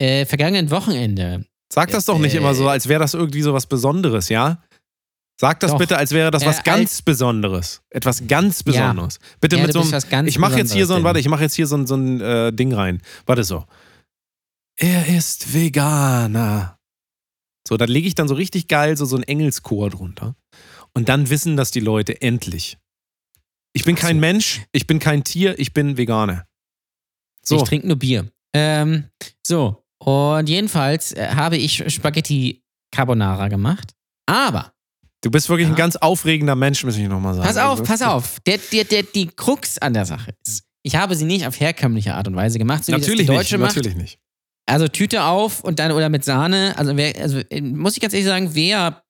[0.00, 1.44] äh, vergangenen Wochenende.
[1.72, 4.62] Sag das doch nicht äh, immer so, als wäre das irgendwie so was Besonderes, ja?
[5.38, 5.78] Sag das Doch.
[5.78, 7.82] bitte, als wäre das Äh, was ganz als- Besonderes.
[7.90, 9.18] Etwas ganz Besonderes.
[9.40, 9.90] Bitte Ja, mit so einem.
[10.08, 11.94] ganz Ich mache jetzt hier so ein, warte, ich mache jetzt hier so ein, so
[11.94, 13.02] ein äh, Ding rein.
[13.26, 13.66] Warte so.
[14.76, 16.78] Er ist Veganer.
[17.68, 20.36] So, da lege ich dann so richtig geil so, so ein Engelschor drunter.
[20.94, 22.78] Und dann wissen das die Leute endlich.
[23.74, 24.20] Ich bin kein so.
[24.20, 26.46] Mensch, ich bin kein Tier, ich bin Veganer.
[27.42, 28.30] So, Ich trinke nur Bier.
[28.54, 29.10] Ähm,
[29.46, 33.92] so, und jedenfalls äh, habe ich Spaghetti Carbonara gemacht.
[34.26, 34.72] Aber,
[35.26, 35.76] du bist wirklich ein Ja.
[35.76, 37.46] ganz aufregender Mensch, muss ich nochmal sagen.
[37.46, 38.38] pass auf, pass auf.
[38.46, 42.14] Der, der, der, die Krux an der Sache ist, ich habe sie nicht auf herkömmliche
[42.14, 43.76] Art und Weise gemacht, so wie Natürlich das die nicht, Deutsche macht.
[43.76, 44.18] natürlich nicht.
[44.68, 46.74] Also Tüte auf und dann oder mit Sahne.
[46.76, 49.02] Also, wer, also äh, muss ich ganz ehrlich sagen, wer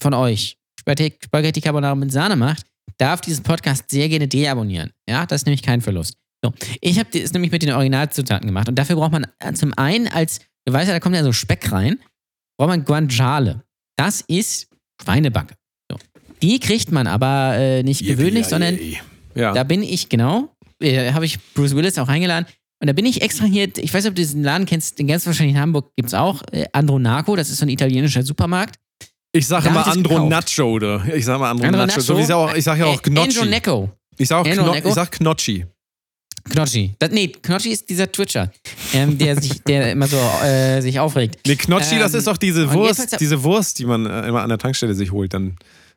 [0.00, 2.64] von euch Spaghetti, Spaghetti Carbonara mit Sahne macht,
[2.98, 4.90] darf diesen Podcast sehr gerne deabonnieren.
[5.08, 6.14] Ja, das ist nämlich kein Verlust.
[6.44, 9.72] So, ich habe es nämlich mit den Originalzutaten gemacht und dafür braucht man äh, zum
[9.76, 11.98] einen als, du weißt ja, da kommt ja so Speck rein,
[12.58, 13.62] braucht man Guanciale.
[13.98, 14.68] Das ist
[15.02, 15.54] Schweinebacke.
[15.90, 15.98] So.
[16.42, 18.78] Die kriegt man aber äh, nicht gewöhnlich, sondern
[19.34, 19.52] Ja.
[19.52, 22.46] da bin ich, genau, äh, habe ich Bruce Willis auch eingeladen.
[22.80, 25.06] Und da bin ich extra hier, ich weiß nicht, ob du diesen Laden kennst, den
[25.06, 28.76] ganz wahrscheinlich in Hamburg gibt es auch, äh, Andronaco, das ist so ein italienischer Supermarkt.
[29.32, 30.28] Ich sage immer ich Andro.
[30.28, 31.02] Nacho, oder?
[31.14, 32.00] Ich sage mal Andro, Andro Nacho.
[32.00, 32.20] So Nacho?
[32.20, 33.38] wie ich, auch, ich sage ja auch Äh, Gnocchi.
[33.38, 33.90] Androneco.
[34.18, 34.88] Ich sage auch Andro Kno Necco?
[34.88, 35.66] ich sag Knocchi.
[36.50, 36.94] Knocchi.
[36.98, 38.50] Das, nee, Knocchi ist dieser Twitcher,
[38.92, 41.38] ähm, der, sich, der immer so äh, sich aufregt.
[41.46, 44.48] Nee, Knocchi, das Ähm, ist doch diese Wurst, diese Wurst, die man äh, immer an
[44.48, 45.34] der Tankstelle sich holt.
[45.34, 45.56] Dann,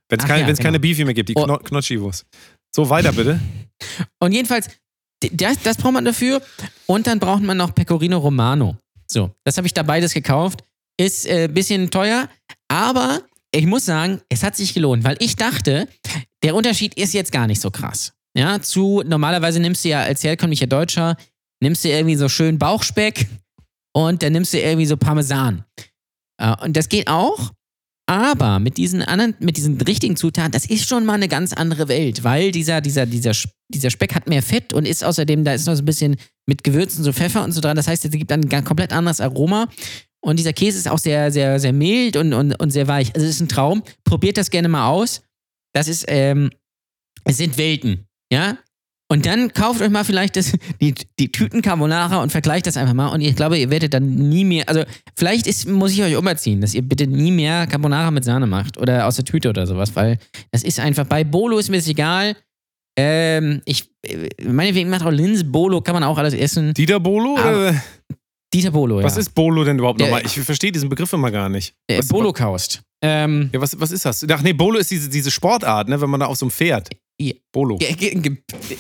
[0.10, 0.90] wenn es Ach keine, ja, wenn's keine genau.
[0.90, 1.44] Beefy mehr gibt, die Oh.
[1.46, 2.26] Kno Knocchi-Wurst.
[2.76, 3.40] So, weiter bitte.
[4.20, 4.68] Und jedenfalls,
[5.32, 6.42] das, das braucht man dafür.
[6.86, 8.78] Und dann braucht man noch Pecorino Romano.
[9.08, 10.64] So, das habe ich da beides gekauft.
[11.00, 12.28] Ist ein äh, bisschen teuer,
[12.68, 13.22] aber
[13.52, 15.88] ich muss sagen, es hat sich gelohnt, weil ich dachte,
[16.44, 18.14] der Unterschied ist jetzt gar nicht so krass.
[18.38, 21.18] Ja, zu normalerweise nimmst du ja als herkömmlicher Deutscher,
[21.62, 23.28] nimmst du irgendwie so schön Bauchspeck
[23.94, 25.66] und dann nimmst du irgendwie so Parmesan.
[26.40, 27.52] Äh, und das geht auch,
[28.10, 31.88] aber mit diesen anderen, mit diesen richtigen Zutaten, das ist schon mal eine ganz andere
[31.88, 33.34] Welt, weil dieser, dieser, dieser,
[33.72, 36.16] dieser Speck hat mehr Fett und ist außerdem, da ist noch so ein bisschen
[36.48, 37.76] mit Gewürzen, so Pfeffer und so dran.
[37.76, 39.70] Das heißt, es gibt ein komplett anderes Aroma.
[40.22, 43.14] Und dieser Käse ist auch sehr, sehr, sehr mild und, und, und sehr weich.
[43.14, 43.84] Also es ist ein Traum.
[44.04, 45.22] Probiert das gerne mal aus.
[45.74, 46.50] Das ist, ähm,
[47.26, 48.58] es sind Welten, ja.
[49.12, 52.94] Und dann kauft euch mal vielleicht das, die, die Tüten Carbonara und vergleicht das einfach
[52.94, 53.08] mal.
[53.08, 54.84] Und ich glaube, ihr werdet dann nie mehr, also
[55.16, 58.78] vielleicht ist, muss ich euch umerziehen, dass ihr bitte nie mehr Carbonara mit Sahne macht
[58.78, 60.20] oder aus der Tüte oder sowas, weil
[60.52, 62.36] das ist einfach, bei Bolo ist mir das egal.
[62.98, 66.74] Ähm, ich, äh, meinetwegen macht auch Linse Bolo, kann man auch alles essen.
[66.76, 67.36] Dieter Bolo?
[67.40, 67.84] Aber- Oder?
[68.54, 69.06] Dieter Bolo, ja.
[69.06, 70.24] Was ist Bolo denn überhaupt nochmal?
[70.26, 71.74] Ich verstehe diesen Begriff immer gar nicht.
[71.88, 72.82] äh, Was- Bolocaust.
[73.04, 74.26] Ähm, Ja, was, was ist das?
[74.30, 76.90] Ach nee, Bolo ist diese, diese Sportart, ne, wenn man da auf so einem Pferd.
[77.22, 77.34] Ja.
[77.52, 77.78] Bolo.
[77.78, 78.38] ge- ge- ge-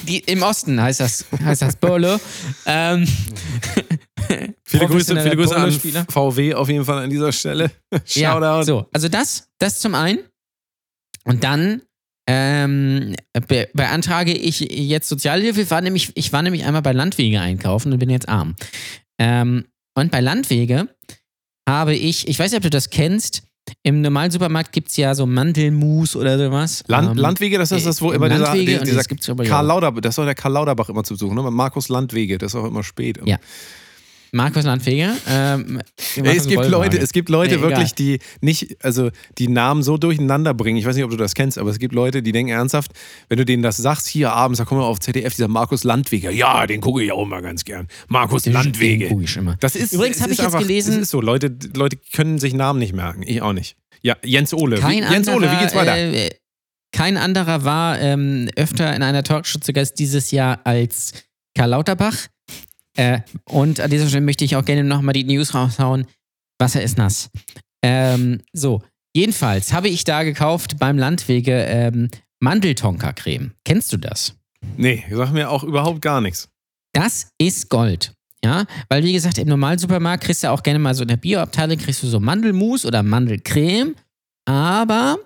[0.07, 2.19] die, Im Osten heißt das, heißt das Bolo.
[2.65, 3.05] ähm,
[4.63, 5.71] Viele Grüße, viele Grüße an.
[6.09, 7.71] VW auf jeden Fall an dieser Stelle.
[8.13, 8.63] Ja, Shoutout.
[8.65, 10.19] so, also das, das zum einen.
[11.25, 11.81] Und dann
[12.27, 13.15] ähm,
[13.47, 15.61] be beantrage ich jetzt Sozialhilfe.
[15.61, 18.55] Ich war, nämlich, ich war nämlich einmal bei Landwege einkaufen und bin jetzt arm.
[19.17, 20.87] Ähm, und bei Landwege
[21.67, 23.43] habe ich, ich weiß nicht, ob du das kennst,
[23.89, 26.83] im normalen Supermarkt gibt es ja so Mandelmus oder sowas.
[26.87, 29.75] Land, Ähm, Landwege, das ist das, wo äh, immer dieser, Landwege dieser, dieser Karl auch.
[29.75, 31.51] Lauterbach, das ist der Karl Lauterbach immer zu besuchen, ne?
[31.51, 33.19] Markus Landwege, das ist auch immer spät.
[33.25, 33.37] Ja.
[34.31, 35.15] Markus Landweger.
[35.27, 35.81] Ähm,
[36.23, 36.65] es gibt.
[36.67, 40.77] Leute, es gibt Leute Nee, wirklich, die nicht, also die Namen so durcheinander bringen.
[40.77, 42.91] Ich weiß nicht, ob du das kennst, aber es gibt Leute, die denken ernsthaft,
[43.27, 46.31] wenn du denen das sagst, hier abends, da kommen wir auf ZDF, dieser Markus Landweger.
[46.31, 47.87] Ja, den gucke ich auch immer ganz gern.
[48.07, 49.07] Markus Den- Landweger.
[49.07, 49.55] den guck ich immer.
[49.59, 52.53] Das ist, Übrigens habe ich jetzt einfach, gelesen- Es ist so, Leute, Leute können sich
[52.53, 53.23] Namen nicht merken.
[53.25, 53.75] Ich auch nicht.
[54.01, 54.77] Ja, Jens Ole.
[54.77, 55.97] Wie, Kein Jens anderer, Ole, wie geht's weiter?
[55.97, 56.29] Äh,
[56.91, 61.13] kein anderer war ähm, öfter in einer Talkshow zu Gast dieses Jahr als
[61.55, 62.15] Karl Lauterbach.
[62.99, 66.05] Äh, und an dieser Stelle möchte ich auch gerne nochmal die News raushauen.
[66.59, 67.29] Wasser ist nass.
[67.81, 68.83] Ähm, so,
[69.15, 72.09] jedenfalls habe ich da gekauft beim Landwege ähm,
[72.41, 73.51] Mandeltonka-Creme.
[73.63, 74.35] Kennst du das?
[74.75, 76.49] nee, sag mir auch überhaupt gar nichts.
[76.91, 78.13] Das ist Gold.
[78.43, 81.77] Ja, weil wie gesagt, im Normalsupermarkt kriegst du auch gerne mal so in der Bioabteilung
[81.77, 83.95] kriegst du so Mandelmus oder Mandelcreme,
[84.45, 85.17] aber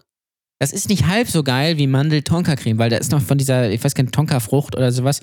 [0.60, 3.84] das ist nicht halb so geil wie Mandel-Tonka-Creme, weil da ist noch von dieser, ich
[3.84, 5.22] weiß gar nicht, Tonka-Frucht oder sowas,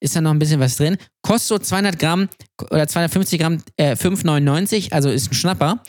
[0.00, 0.96] ist da noch ein bisschen was drin.
[1.22, 2.28] Kostet so 200 Gramm
[2.70, 5.82] oder 250 Gramm äh, 5,99, also ist ein Schnapper,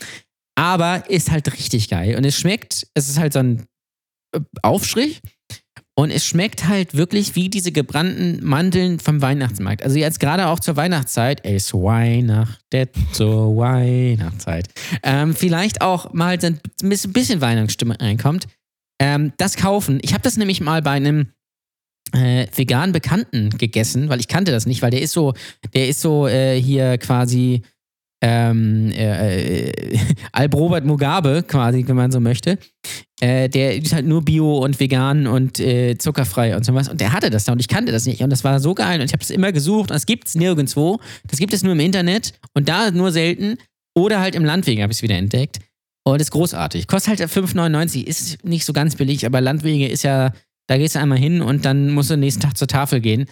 [0.56, 3.66] aber ist halt richtig geil und es schmeckt, es ist halt so ein
[4.36, 5.22] äh, Aufstrich
[6.00, 9.84] und es schmeckt halt wirklich wie diese gebrannten Mandeln vom Weihnachtsmarkt.
[9.84, 11.44] Also jetzt gerade auch zur Weihnachtszeit.
[11.44, 14.70] Es weihnachtet zur Weihnachtszeit.
[15.04, 18.48] Ähm, vielleicht auch mal so ein bisschen, bisschen Weihnachtsstimme reinkommt.
[19.02, 20.00] Ähm, das kaufen.
[20.02, 21.34] Ich habe das nämlich mal bei einem
[22.14, 25.34] äh, veganen Bekannten gegessen, weil ich kannte das nicht, weil der ist so,
[25.74, 27.64] der ist so äh, hier quasi
[28.22, 30.00] ähm, äh, äh,
[30.32, 32.58] Alb-Robert Mugabe, quasi, wenn man so möchte.
[33.22, 36.90] Äh, der ist halt nur bio und vegan und äh, zuckerfrei und sowas.
[36.90, 38.22] Und der hatte das da und ich kannte das nicht.
[38.22, 39.00] Und das war so geil.
[39.00, 41.00] Und ich habe das immer gesucht und es gibt es nirgendwo.
[41.28, 43.58] Das gibt es nur im Internet und da nur selten.
[43.96, 45.60] Oder halt im Landwege habe ich es wieder entdeckt.
[46.06, 46.88] Und ist großartig.
[46.88, 48.04] Kostet halt 5,99.
[48.04, 50.32] Ist nicht so ganz billig, aber Landwege ist ja,
[50.70, 53.26] da gehst du einmal hin und dann musst du nächsten Tag zur Tafel gehen,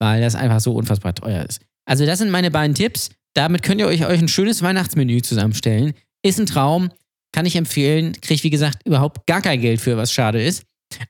[0.00, 1.60] weil das einfach so unfassbar teuer ist.
[1.84, 3.10] Also, das sind meine beiden Tipps.
[3.34, 5.94] Damit könnt ihr euch, euch ein schönes Weihnachtsmenü zusammenstellen.
[6.22, 6.90] Ist ein Traum,
[7.32, 8.12] kann ich empfehlen.
[8.20, 10.62] Kriege, wie gesagt, überhaupt gar kein Geld für, was schade ist.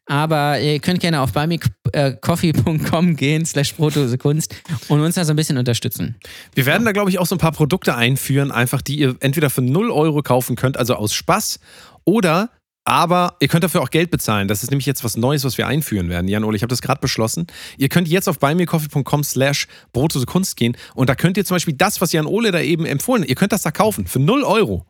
[0.06, 4.56] Aber ihr könnt gerne auf buymecoffee.com gehen, slash Kunst
[4.88, 6.16] und uns da so ein bisschen unterstützen.
[6.54, 9.50] Wir werden da, glaube ich, auch so ein paar Produkte einführen, einfach die ihr entweder
[9.50, 11.60] für 0 Euro kaufen könnt, also aus Spaß,
[12.04, 12.50] oder
[12.88, 14.48] aber ihr könnt dafür auch Geld bezahlen.
[14.48, 16.26] Das ist nämlich jetzt was Neues, was wir einführen werden.
[16.26, 17.46] Jan Ole, ich habe das gerade beschlossen.
[17.76, 21.74] Ihr könnt jetzt auf buymecoffee.com slash brotlose Kunst gehen und da könnt ihr zum Beispiel
[21.74, 24.42] das, was Jan Ole da eben empfohlen hat, ihr könnt das da kaufen für 0
[24.42, 24.86] Euro.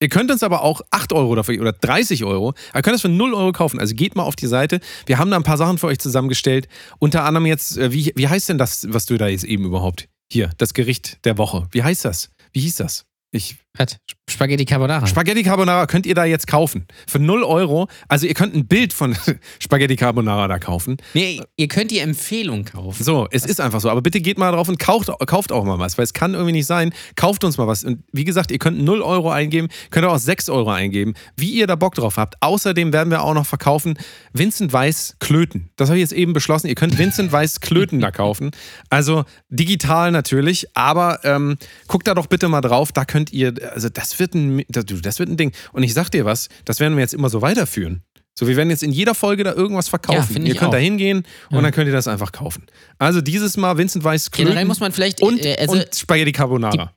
[0.00, 2.54] Ihr könnt uns aber auch 8 Euro dafür oder 30 Euro.
[2.74, 3.78] Ihr könnt es für 0 Euro kaufen.
[3.78, 4.80] Also geht mal auf die Seite.
[5.04, 6.68] Wir haben da ein paar Sachen für euch zusammengestellt.
[6.98, 10.08] Unter anderem jetzt, äh, wie, wie heißt denn das, was du da jetzt eben überhaupt?
[10.32, 11.68] Hier, das Gericht der Woche.
[11.70, 12.30] Wie heißt das?
[12.52, 13.04] Wie hieß das?
[13.30, 13.96] Ich, Was?
[14.30, 15.06] Spaghetti Carbonara.
[15.06, 16.86] Spaghetti Carbonara könnt ihr da jetzt kaufen.
[17.06, 17.88] Für 0 Euro.
[18.08, 19.16] Also ihr könnt ein Bild von
[19.58, 20.96] Spaghetti Carbonara da kaufen.
[21.14, 23.02] nee, ihr könnt die Empfehlung kaufen.
[23.02, 23.90] So, es ist einfach so.
[23.90, 26.52] Aber bitte geht mal drauf und kauft, kauft auch mal was, weil es kann irgendwie
[26.52, 26.94] nicht sein.
[27.16, 27.84] Kauft uns mal was.
[27.84, 31.66] Und wie gesagt, ihr könnt 0 Euro eingeben, könnt auch 6 Euro eingeben, wie ihr
[31.66, 32.36] da Bock drauf habt.
[32.40, 33.98] Außerdem werden wir auch noch verkaufen
[34.32, 35.70] Vincent Weiß Klöten.
[35.76, 36.68] Das habe ich jetzt eben beschlossen.
[36.68, 38.50] Ihr könnt Vincent Weiß Klöten da kaufen.
[38.88, 41.56] Also digital natürlich, aber ähm,
[41.88, 42.92] guckt da doch bitte mal drauf.
[42.92, 45.52] Da könnt ihr, also das wird ein, das, wird ein Ding.
[45.72, 48.02] Und ich sag dir was, das werden wir jetzt immer so weiterführen.
[48.38, 50.32] So, wir werden jetzt in jeder Folge da irgendwas Ja, verkaufen.
[50.32, 50.82] finde ihr könnt da auch.
[50.82, 51.18] hingehen
[51.50, 51.60] und Ja.
[51.62, 52.66] dann könnt ihr das einfach kaufen.
[52.98, 56.32] Also dieses Mal Vincent Weiß Klöten Generell muss man vielleicht, und, äh, also und Spaghetti
[56.32, 56.94] Carbonara.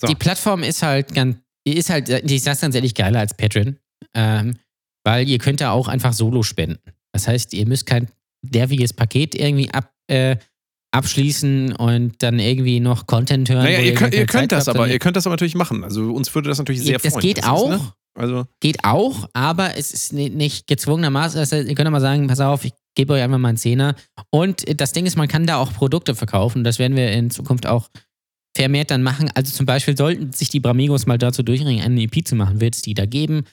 [0.00, 0.06] So.
[0.06, 1.36] die Plattform ist halt ganz,
[1.66, 3.76] die ist halt, ich sag's ganz ehrlich, geiler als Patreon.
[4.14, 4.56] Ähm,
[5.04, 6.78] weil ihr könnt da auch einfach solo spenden.
[7.12, 8.08] Das heißt, ihr müsst kein
[8.42, 10.36] derwiges Paket irgendwie ab, äh,
[10.90, 13.64] abschließen und dann irgendwie noch Content hören.
[13.64, 15.84] naja, ihr könnt, ihr könnt das aber, ihr könnt das aber natürlich machen.
[15.84, 17.22] Also uns würde das natürlich sehr das freuen.
[17.22, 17.68] geht ist, auch.
[17.68, 17.80] ne?
[18.14, 21.38] Also Geht auch, aber es ist ni- nicht gezwungenermaßen.
[21.38, 23.58] Das heißt, ihr könnt auch mal sagen, pass auf, ich gebe euch einfach mal einen
[23.58, 23.94] Zehner.
[24.30, 26.64] Und das Ding ist, man kann da auch Produkte verkaufen.
[26.64, 27.88] Das werden wir in Zukunft auch
[28.56, 29.30] vermehrt dann machen.
[29.34, 32.74] Also zum Beispiel sollten sich die Bramigos mal dazu durchringen, eine EP zu machen, wird
[32.74, 33.44] es die da geben.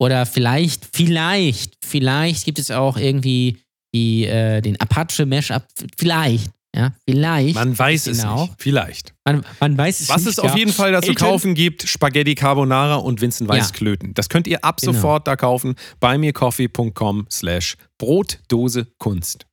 [0.00, 3.58] Oder vielleicht, vielleicht, vielleicht gibt es auch irgendwie
[3.94, 5.62] die, äh, den Apache Mashup.
[5.96, 7.54] Vielleicht, ja, vielleicht.
[7.56, 8.42] man weiß es Genau.
[8.42, 8.54] nicht.
[8.58, 9.12] Vielleicht.
[9.26, 10.28] Man, man weiß es Was nicht.
[10.28, 10.56] es auf ja.
[10.58, 13.74] jeden Fall dazu Eltern- kaufen gibt, Spaghetti Carbonara und Vincent Weiß Ja.
[13.74, 14.14] Klöten.
[14.14, 14.92] Das könnt ihr ab Genau.
[14.92, 15.74] sofort da kaufen.
[16.00, 19.46] buymecoffee.com slash Brotdose Kunst.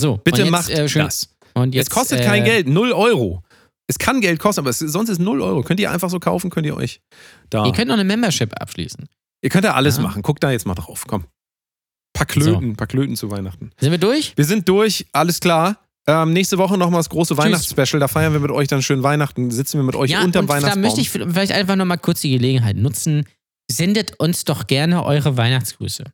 [0.00, 1.28] So, Bitte jetzt, macht äh, schön, das.
[1.54, 3.42] Und jetzt, es kostet äh, kein Geld, 0 Euro.
[3.86, 5.62] Es kann Geld kosten, aber es, sonst ist 0 Euro.
[5.62, 7.00] Könnt ihr einfach so kaufen, könnt ihr euch
[7.50, 7.66] da.
[7.66, 9.06] Ihr könnt noch eine Membership abschließen.
[9.42, 10.02] Ihr könnt ja alles Ja.
[10.02, 10.22] machen.
[10.22, 11.04] Guckt da jetzt mal drauf.
[11.06, 11.24] Komm.
[12.14, 13.70] Paar Klöten, paar Klöten zu Weihnachten.
[13.78, 14.32] Sind wir durch?
[14.36, 15.83] Wir sind durch, alles klar.
[16.06, 17.98] Ähm, nächste Woche nochmal das große Weihnachtsspecial.
[17.98, 19.50] Da feiern wir mit euch dann schön Weihnachten.
[19.50, 20.82] Sitzen wir mit euch unterm und da Weihnachtsbaum.
[20.82, 23.26] möchte ich vielleicht einfach nochmal kurz die Gelegenheit nutzen.
[23.70, 26.04] Sendet uns doch gerne eure Weihnachtsgrüße.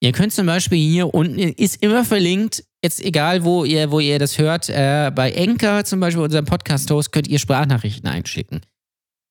[0.00, 4.18] Ihr könnt zum Beispiel hier unten, ist immer verlinkt, jetzt egal, wo ihr, wo ihr
[4.18, 8.60] das hört, äh, bei Enker zum Beispiel, unserem Podcast-Host, könnt ihr Sprachnachrichten einschicken.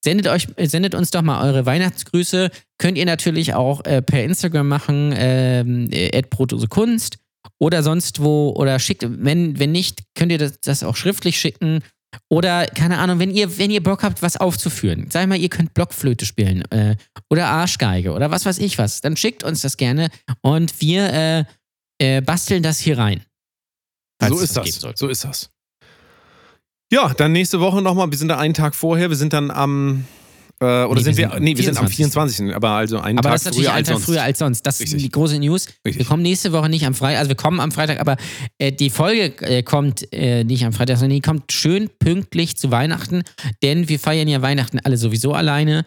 [0.03, 2.49] Sendet, euch, sendet uns doch mal eure Weihnachtsgrüße.
[2.77, 6.21] Könnt ihr natürlich auch äh, per Instagram machen, ähm, äh,
[6.69, 7.19] Kunst
[7.59, 8.51] oder sonst wo.
[8.51, 11.81] Oder schickt, wenn, wenn nicht, könnt ihr das, das auch schriftlich schicken.
[12.29, 15.07] Oder, keine Ahnung, wenn ihr, wenn ihr Bock habt, was aufzuführen.
[15.09, 16.97] Sag mal, ihr könnt Blockflöte spielen äh,
[17.29, 19.01] oder Arschgeige oder was weiß ich was.
[19.01, 20.09] Dann schickt uns das gerne
[20.41, 21.45] und wir äh,
[22.01, 23.23] äh, basteln das hier rein.
[24.27, 24.79] So ist das.
[24.95, 25.49] So ist das.
[26.91, 28.11] Ja, dann nächste Woche nochmal.
[28.11, 29.09] Wir sind da einen Tag vorher.
[29.09, 30.05] Wir sind dann am.
[30.61, 31.39] Äh, oder nee, sind wir.
[31.39, 31.65] Nee, wir 24.
[31.65, 32.55] sind am 24.
[32.55, 34.05] Aber also einen aber Tag das ist natürlich früher als sonst.
[34.05, 34.61] früher als sonst.
[34.61, 34.97] Das Richtig.
[34.97, 35.67] ist die große News.
[35.83, 35.99] Richtig.
[35.99, 37.17] Wir kommen nächste Woche nicht am Freitag.
[37.17, 38.15] Also wir kommen am Freitag, aber
[38.59, 42.69] äh, die Folge äh, kommt äh, nicht am Freitag, sondern die kommt schön pünktlich zu
[42.69, 43.23] Weihnachten.
[43.63, 45.83] Denn wir feiern ja Weihnachten alle sowieso alleine.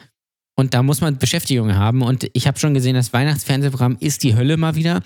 [0.56, 2.02] Und da muss man Beschäftigung haben.
[2.02, 5.02] Und ich habe schon gesehen, das Weihnachtsfernsehprogramm ist die Hölle mal wieder.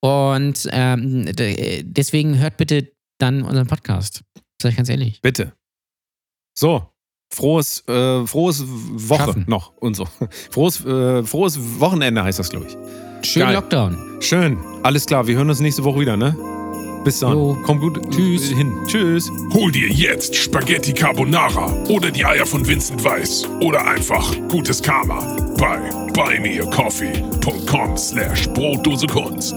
[0.00, 4.22] Und ähm, deswegen hört bitte dann unseren Podcast.
[4.60, 5.20] Sag ich ganz ehrlich.
[5.20, 5.52] Bitte.
[6.58, 6.93] So.
[7.34, 9.44] Frohes, äh, frohes Woche Schaffen.
[9.48, 10.06] noch und so.
[10.50, 12.76] Frohes, äh, frohes Wochenende heißt das, glaube ich.
[13.28, 13.54] Schönen Geil.
[13.54, 13.98] Lockdown.
[14.20, 14.58] Schön.
[14.82, 15.26] Alles klar.
[15.26, 16.36] Wir hören uns nächste Woche wieder, ne?
[17.04, 17.32] Bis dann.
[17.32, 17.56] Jo.
[17.64, 18.48] Komm gut Tschüss.
[18.50, 18.72] hin.
[18.86, 19.30] Tschüss.
[19.52, 25.20] Hol dir jetzt Spaghetti Carbonara oder die Eier von Vincent Weiss oder einfach gutes Karma
[25.58, 25.78] bei
[26.14, 29.56] buymeacoffee.com slash Brotdose Kunst.